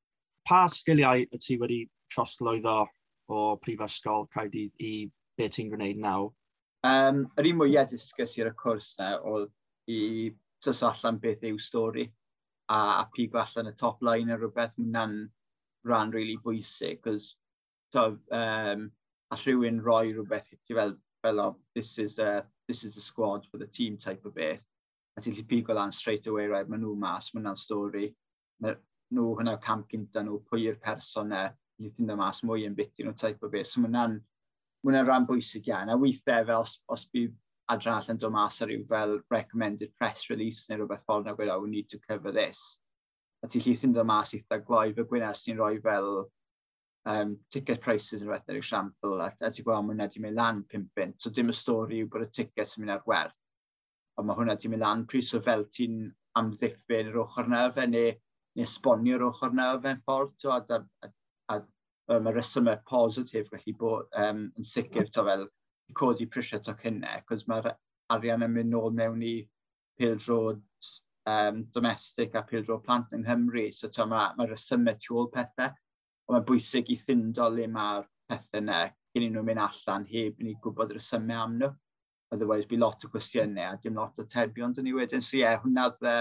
Pa 0.49 0.65
sgiliau 0.71 1.27
y 1.29 1.39
ti 1.39 1.59
wedi 1.61 1.83
troslwyddo 2.11 2.79
o 3.33 3.43
prifysgol 3.61 4.25
Caerdydd 4.33 4.73
i 4.81 4.95
beth 5.37 5.59
ti'n 5.59 5.69
gwneud 5.71 6.01
nawr? 6.01 6.33
Um, 6.83 7.27
yr 7.37 7.53
un 7.53 7.61
mwyaf 7.61 7.93
disgys 7.93 8.33
i'r 8.41 8.49
cwrs 8.59 8.95
na 8.97 9.13
oedd 9.21 9.53
i 9.93 10.33
tysollan 10.63 11.21
beth 11.21 11.45
yw 11.47 11.61
stori 11.61 12.09
a, 12.69 12.75
a 13.03 13.09
pigo 13.15 13.39
allan 13.39 13.71
y 13.71 13.77
top 13.77 14.01
line 14.01 14.31
a 14.31 14.37
rhywbeth, 14.37 14.75
mae'n 14.79 15.15
rhan 15.85 16.11
really 16.11 16.37
bwysig, 16.37 17.01
cos 17.03 17.35
to, 17.91 18.17
um, 18.31 18.91
a 19.31 19.39
rhywun 19.43 19.81
roi 19.83 20.13
rhywbeth 20.13 20.49
ti 20.67 20.73
fel, 20.73 20.95
fel 21.21 21.39
o, 21.39 21.55
this 21.75 21.97
is, 21.99 22.19
a, 22.19 22.45
this 22.67 22.83
is 22.83 22.95
the 22.95 23.01
squad 23.01 23.45
for 23.49 23.57
the 23.57 23.67
team 23.67 23.97
type 23.97 24.25
o 24.25 24.31
beth, 24.31 24.63
a 25.17 25.21
ti'n 25.21 25.35
lli 25.35 25.45
pigo 25.47 25.75
lan 25.75 25.91
straight 25.91 26.27
away, 26.27 26.47
right, 26.47 26.69
maen 26.69 26.83
nhw 26.83 26.95
mas, 26.99 27.31
maen 27.33 27.47
nhw'n 27.47 27.59
stori, 27.59 28.07
maen 28.63 28.79
nhw 29.13 29.33
hwnna 29.37 29.57
camp 29.61 29.89
gynta 29.91 30.23
nhw, 30.23 30.39
pwy 30.49 30.67
yw'r 30.67 30.79
person 30.81 31.31
e, 31.31 31.35
na, 31.35 31.43
ti'n 31.77 31.91
ffeindio 31.91 32.17
mas 32.19 32.43
mwy 32.45 32.67
yn 32.67 32.77
biti 32.77 33.03
nhw 33.03 33.15
type 33.19 33.45
o 33.45 33.51
beth, 33.51 33.69
so 33.69 33.83
maen 33.83 34.19
hwnna'n 34.83 35.07
rhan 35.07 35.27
bwysig 35.27 35.67
iawn, 35.69 35.91
a 35.91 35.99
weithiau 35.99 36.47
fel 36.47 36.63
os, 36.63 36.77
os 36.91 37.05
bydd 37.11 37.35
adran 37.73 37.99
allan 37.99 38.19
dod 38.21 38.33
mas 38.33 38.61
ar 38.61 38.71
ryw 38.71 38.85
fel 38.89 39.17
recommended 39.31 39.91
press 39.99 40.29
release 40.29 40.69
neu 40.69 40.81
rhywbeth 40.81 41.03
ffordd 41.07 41.27
na 41.27 41.35
gweud, 41.37 41.51
oh, 41.53 41.59
we 41.63 41.69
need 41.69 41.89
to 41.89 41.99
cover 42.07 42.31
this. 42.31 42.63
A 43.43 43.49
ti 43.49 43.59
llithyn 43.59 43.93
dod 43.95 44.07
mas 44.07 44.33
eitha 44.37 44.61
gloi 44.63 44.93
fy 44.95 45.05
gwynes 45.09 45.43
ni'n 45.47 45.59
rhoi 45.59 45.81
fel 45.83 46.09
um, 47.05 47.37
ticket 47.51 47.81
prices 47.81 48.21
yn 48.21 48.27
rhywbeth, 48.27 48.49
er 48.49 48.59
example, 48.59 49.19
a, 49.21 49.31
a 49.41 49.51
ti'n 49.51 49.67
gweld 49.67 49.89
hwnna 49.89 50.09
di 50.11 50.21
mynd 50.23 50.39
lan 50.39 50.61
5. 50.71 51.15
So 51.19 51.31
dim 51.33 51.51
y 51.51 51.57
stori 51.57 52.03
yw 52.03 52.11
bod 52.11 52.27
y 52.27 52.29
ticket 52.31 52.77
yn 52.77 52.85
mynd 52.85 52.95
ar 52.95 53.07
werth. 53.09 53.39
Ond 54.19 54.29
mae 54.29 54.37
hwnna 54.37 54.55
di 54.59 54.71
mynd 54.71 54.85
lan 54.85 55.07
pris 55.09 55.33
o 55.33 55.41
fel 55.43 55.65
ti'n 55.73 56.05
amddiffyn 56.39 57.11
yr 57.11 57.19
ochr 57.25 57.49
na 57.49 57.65
fe, 57.73 57.87
neu, 57.89 58.13
neu 58.57 58.69
sbonio 58.69 59.17
yr 59.17 59.27
ochr 59.29 59.53
na 59.55 59.73
fe'n 59.81 59.99
ffordd. 60.05 60.37
So, 60.41 60.53
a, 60.53 60.61
a, 60.77 61.09
a, 61.09 61.09
a, 61.57 61.59
mae 62.13 62.21
um, 62.21 62.31
resymau 62.35 62.79
positif 62.87 63.51
gallu 63.51 63.75
bod 63.79 64.17
um, 64.23 64.47
yn 64.59 64.67
sicr 64.67 65.09
to 65.11 65.25
fel 65.27 65.47
i 65.89 65.95
codi 65.97 66.27
prisiau 66.31 66.61
to 66.63 66.75
cynne, 66.79 67.21
cos 67.27 67.47
mae'r 67.49 67.73
arian 68.13 68.45
yn 68.45 68.53
mynd 68.53 68.73
nôl 68.73 68.93
mewn 68.95 69.23
i 69.25 69.35
pildrod 69.99 70.61
um, 71.29 71.63
domestig 71.73 72.35
a 72.35 72.43
pildrod 72.47 72.83
plant 72.83 73.13
yng 73.13 73.23
Nghymru. 73.25 73.69
So 73.73 73.89
to 73.89 74.05
mae 74.09 74.33
ma 74.37 74.47
resymau 74.49 74.97
tu 74.99 75.17
ôl 75.19 75.31
pethau, 75.33 75.71
ond 76.27 76.37
mae'n 76.37 76.47
bwysig 76.49 76.91
i 76.93 76.99
ffindo 76.99 77.47
le 77.51 77.67
mae'r 77.71 78.07
pethau 78.29 78.61
yna 78.63 78.83
cyn 79.13 79.27
i 79.27 79.29
nhw'n 79.29 79.47
mynd 79.47 79.63
allan 79.63 80.05
heb 80.09 80.39
i 80.39 80.47
ni 80.47 80.55
gwybod 80.61 80.93
yr 80.93 81.01
resymau 81.01 81.45
am 81.45 81.57
nhw. 81.59 81.73
Otherwise, 82.33 82.65
bu 82.65 82.79
lot 82.81 83.03
o 83.05 83.09
gwestiynau 83.13 83.75
a 83.75 83.81
dim 83.81 83.99
lot 83.99 84.17
o 84.17 84.25
terbion 84.25 84.73
dyn 84.73 84.87
ni 84.87 84.95
wedyn. 84.95 85.21
So 85.21 85.37
ie, 85.37 85.43
yeah, 85.43 85.59
hwnna 85.61 85.89
dde, 85.93 86.15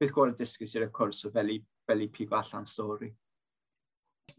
beth 0.00 0.14
gwrdd 0.16 0.38
dysgu 0.40 0.68
sy'r 0.68 0.88
cwrs 0.96 1.26
o 1.28 1.32
fel 1.34 1.52
i, 1.52 1.58
fel 1.86 2.06
i 2.06 2.08
pigo 2.14 2.38
allan 2.38 2.64
stori 2.66 3.10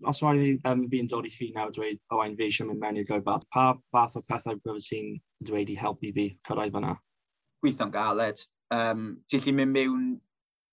os 0.09 0.21
mae 0.23 0.55
um, 0.69 0.83
fi'n 0.91 1.07
dod 1.11 1.27
i 1.27 1.31
chi 1.31 1.49
nawr 1.55 1.71
dweud, 1.75 1.99
o, 2.11 2.19
ein 2.23 2.35
fi 2.39 2.47
eisiau 2.47 2.67
mynd 2.69 2.81
mewn 2.81 2.99
i'r 2.99 3.07
gofad, 3.07 3.45
pa 3.53 3.71
fath 3.93 4.17
o 4.19 4.23
pethau 4.27 4.59
byddet 4.59 4.89
ti'n 4.89 5.15
dweud 5.47 5.71
i 5.71 5.77
helpu 5.79 6.11
fi 6.15 6.27
cyrraedd 6.47 6.75
fyna? 6.75 6.93
Gweithio'n 7.63 7.93
galed. 7.93 8.43
Um, 8.73 9.09
ti'n 9.29 9.43
lli 9.43 9.55
mynd 9.59 9.75
mewn 9.75 10.05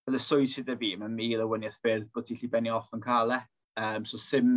fel 0.06 0.18
y 0.18 0.22
swydd 0.24 0.52
sydd 0.54 0.72
y 0.74 0.78
fi, 0.80 0.92
mae'n 0.98 1.16
mil 1.16 1.44
o 1.44 1.48
wyniaeth 1.50 1.78
ffyrdd 1.80 2.10
bod 2.14 2.28
ti'n 2.28 2.40
lli 2.40 2.50
benni 2.52 2.74
off 2.74 2.94
yn 2.96 3.04
cael 3.04 3.34
e. 3.36 3.40
Um, 3.80 4.06
so 4.08 4.18
sim, 4.18 4.54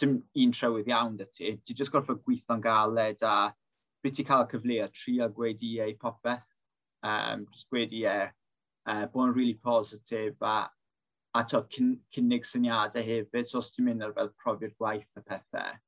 sim 0.00 0.16
un 0.42 0.54
trywydd 0.56 0.90
iawn 0.90 1.18
dy 1.20 1.28
ti. 1.30 1.52
Ti'n 1.62 1.82
just 1.82 1.94
gorfod 1.94 2.22
gweithio'n 2.26 2.64
galed 2.64 3.22
a 3.22 3.36
byd 4.04 4.18
ti'n 4.18 4.28
cael 4.30 4.48
cyfle 4.50 4.80
a 4.84 4.88
tri 4.92 5.18
a 5.22 5.30
gweud 5.32 5.62
e 5.62 5.74
i 5.74 5.82
ei 5.86 5.98
popeth. 6.00 6.50
Um, 7.04 7.46
just 7.52 7.68
gweud 7.70 7.92
i 7.94 8.06
e, 8.08 8.16
uh, 8.88 9.04
bod 9.12 9.28
yn 9.28 9.36
really 9.36 9.58
positif 9.60 10.40
a 10.42 10.64
a 11.34 11.44
to, 11.44 11.62
cyn, 11.74 11.96
cynnig 12.14 12.46
syniadau 12.46 13.02
hefyd, 13.02 13.48
so 13.48 13.58
os 13.58 13.72
ti'n 13.74 13.88
mynd 13.88 14.06
ar 14.06 14.14
fel 14.16 14.30
profi'r 14.42 14.74
gwaith 14.78 15.18
y 15.18 15.24
pethau, 15.26 15.80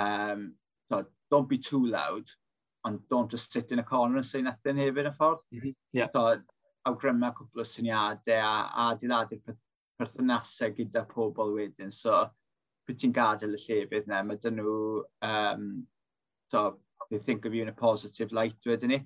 um, 0.00 0.46
to, 0.90 1.04
don't 1.30 1.48
be 1.48 1.58
too 1.58 1.84
loud, 1.86 2.30
ond 2.84 3.02
don't 3.10 3.30
just 3.30 3.52
sit 3.52 3.70
in 3.72 3.78
a 3.78 3.84
corner 3.84 4.16
and 4.16 4.26
say 4.26 4.42
nothing 4.42 4.80
hefyd 4.80 5.10
yn 5.10 5.18
ffordd. 5.18 5.44
Mm 5.52 5.60
-hmm. 5.60 5.74
yeah. 5.92 6.10
to, 6.16 6.42
awgrymau 6.88 7.34
cwbl 7.36 7.62
o 7.62 7.66
syniadau 7.68 8.38
a, 8.42 8.54
a 8.66 8.86
adeiladu'r 8.92 9.58
perthynasau 10.00 10.74
gyda 10.76 11.04
pobl 11.10 11.54
wedyn. 11.58 11.92
So, 11.94 12.24
pryd 12.86 12.98
ti'n 12.98 13.14
gadael 13.14 13.58
y 13.58 13.60
llefydd 13.62 14.08
na, 14.10 14.22
mae 14.26 14.40
dyn 14.42 14.58
nhw, 14.58 14.76
um, 15.28 15.66
so, 16.50 16.80
they 17.10 17.18
think 17.18 17.44
of 17.44 17.54
you 17.54 17.62
in 17.62 17.68
a 17.68 17.76
positive 17.76 18.32
light 18.32 18.66
wedyn 18.66 18.94
ni 18.94 19.00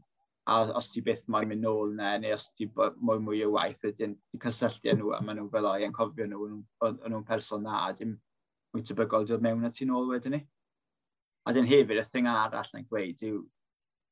a 0.47 0.57
os 0.78 0.92
ti 0.94 1.03
byth 1.03 1.24
moyn 1.32 1.49
mynd 1.51 1.64
nôl 1.64 1.94
na, 1.99 2.12
neu 2.22 2.36
os 2.36 2.51
ti 2.55 2.68
mwy 2.70 3.18
mwy 3.22 3.42
o 3.47 3.51
waith, 3.57 3.82
wedyn 3.82 4.14
cysylltu 4.42 4.94
nhw 4.94 5.11
a 5.16 5.18
maen 5.24 5.40
nhw 5.40 5.49
fel 5.51 5.66
oi 5.72 5.80
yn 5.86 5.97
cofio 5.97 6.28
nhw, 6.30 6.47
yn 6.86 7.01
nhw'n 7.11 7.26
person 7.26 7.66
na, 7.66 7.80
a 7.88 7.97
dim 7.99 8.14
mwy 8.74 8.84
tebygol 8.86 9.26
dod 9.26 9.42
mewn 9.42 9.66
at 9.66 9.74
ti'n 9.78 9.90
ôl 9.90 10.07
wedyn 10.12 10.36
ni. 10.36 10.42
A 11.47 11.55
dyn 11.55 11.66
hefyd, 11.66 11.99
y 11.99 12.07
thing 12.07 12.30
arall 12.30 12.70
na'n 12.74 12.86
gweud 12.90 13.26
yw, 13.26 13.42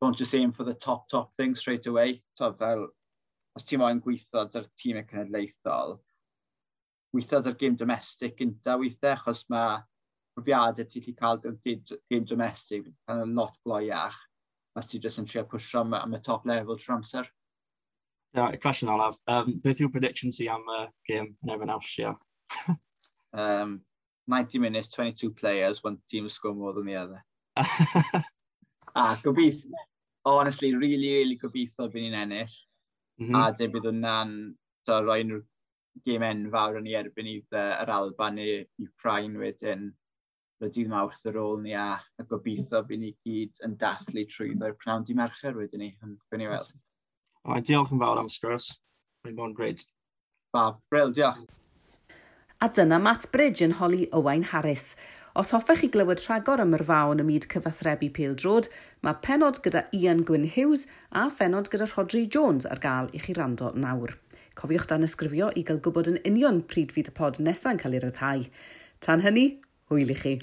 don't 0.03 0.19
just 0.19 0.35
aim 0.35 0.53
for 0.53 0.67
the 0.67 0.75
top, 0.75 1.09
top 1.09 1.31
thing 1.39 1.55
straight 1.55 1.87
away. 1.87 2.23
So 2.39 2.51
fel, 2.59 2.89
os 3.55 3.71
ti'n 3.71 3.83
moyn 3.83 4.03
gweithio 4.03 4.49
dy'r 4.51 4.69
tîm 4.75 4.99
y 4.99 5.07
cenedlaethol, 5.07 5.99
weithio 7.15 7.45
dy'r 7.47 7.59
game 7.63 7.79
domestic 7.79 8.39
gynta 8.43 8.75
weithio, 8.81 9.15
achos 9.15 9.47
mae 9.55 9.79
profiadau 10.35 10.91
ti'n 10.91 11.19
cael 11.21 11.43
dy'r 11.43 11.59
game 12.11 12.27
domestic, 12.27 12.91
yn 13.15 13.37
lot 13.39 13.55
gloiach, 13.63 14.19
os 14.77 14.91
ti 14.91 15.01
jyst 15.03 15.23
yn 15.23 15.29
trio 15.31 15.45
pwysio 15.49 15.83
am, 15.85 15.95
am 15.95 16.15
y 16.17 16.21
top 16.25 16.47
level 16.51 16.79
trwy 16.79 16.97
amser. 16.97 17.31
Yeah, 18.35 18.49
right, 18.49 18.61
crash 18.61 18.83
olaf. 18.83 19.19
Um, 19.31 19.61
beth 19.63 19.81
yw'r 19.81 19.93
predictions 19.95 20.41
i 20.43 20.49
am 20.51 20.65
y 20.67 20.79
uh, 20.83 20.89
game 21.07 21.37
yn 21.45 21.55
efo'n 21.55 21.75
aws 21.77 21.93
um, 23.33 23.81
90 24.27 24.59
minutes, 24.59 24.89
22 24.89 25.31
players, 25.31 25.83
one 25.85 25.99
team 26.11 26.29
score 26.29 26.55
more 26.55 26.73
than 26.73 26.87
the 26.87 26.97
other. 26.97 27.25
ah, 28.97 29.19
gobeithio. 29.23 29.71
Honestly, 30.25 30.75
really, 30.75 31.13
really 31.13 31.39
gobeithio 31.39 31.91
byd 31.93 32.03
ni'n 32.03 32.21
ennill. 32.23 32.55
Mm 33.21 33.29
-hmm. 33.29 33.37
A 33.39 33.53
dy 33.55 33.69
bydd 33.71 33.91
hwnna'n 33.91 34.33
so, 34.87 35.01
rhoi'n 35.03 35.35
game 36.07 36.27
enfawr 36.27 36.81
yn 36.81 36.89
ei 36.91 36.97
erbyn 36.99 37.29
i'r 37.31 37.59
uh, 37.59 37.83
yr 37.85 37.93
Alba 37.95 38.31
neu 38.31 38.65
i 38.65 39.29
wedyn 39.45 39.93
y 40.67 40.73
dydd 40.75 40.93
mawrth 40.93 41.25
ar 41.31 41.41
ôl 41.41 41.61
ni 41.63 41.75
a, 41.79 41.95
a 41.99 42.27
gobeithio 42.31 42.83
bydd 42.89 43.03
ni 43.03 43.13
gyd 43.27 43.65
yn 43.67 43.77
dathlu 43.81 44.25
trwy 44.31 44.55
ddo'r 44.55 44.77
prawn 44.81 45.05
di 45.07 45.17
mercher 45.19 45.57
wedyn 45.59 45.85
ni, 45.85 45.91
yn 46.05 46.17
ni 46.41 46.49
weld. 46.51 46.71
Oh, 47.45 47.59
diolch 47.61 47.93
yn 47.93 48.01
fawr 48.01 48.23
am 48.23 48.31
sgwrs. 48.33 48.71
Mae'n 49.25 49.37
bod 49.37 49.51
yn 49.51 49.59
gred. 49.59 49.85
Ba, 50.55 50.71
brel, 50.91 51.13
diolch. 51.13 51.45
A 52.65 52.71
dyna 52.73 52.97
Matt 53.03 53.27
Bridge 53.33 53.65
yn 53.67 53.77
holi 53.81 54.07
Owain 54.17 54.47
Harris. 54.49 54.95
Os 55.37 55.51
hoffech 55.51 55.81
chi 55.83 55.89
glywed 55.91 56.23
rhagor 56.23 56.63
am 56.63 56.77
yr 56.77 56.85
fawn 56.89 57.19
ym 57.21 57.27
myd 57.29 57.49
cyfathrebu 57.51 58.09
Pêl 58.15 58.37
Drod, 58.39 58.69
mae 59.03 59.19
penod 59.25 59.59
gyda 59.65 59.83
Ian 59.99 60.23
Gwyn 60.29 60.47
Hughes 60.55 60.87
a 61.11 61.27
phenod 61.27 61.69
gyda 61.73 61.89
Rodri 61.91 62.23
Jones 62.31 62.69
ar 62.71 62.81
gael 62.85 63.11
i 63.13 63.21
chi 63.25 63.35
rando 63.37 63.73
nawr. 63.75 64.15
Cofiwch 64.55 64.87
dan 64.93 65.03
ysgrifio 65.05 65.51
i 65.59 65.67
gael 65.67 65.83
gwybod 65.83 66.13
yn 66.13 66.21
union 66.31 66.63
pryd 66.71 66.95
fydd 66.95 67.11
y 67.11 67.17
pod 67.19 67.43
nesaf 67.43 67.75
yn 67.75 67.83
cael 67.83 67.99
ei 67.99 68.05
ryddhau. 68.05 68.49
Tan 69.03 69.27
hynny, 69.27 69.49
hwyl 69.91 70.15
i 70.15 70.21
chi. 70.23 70.37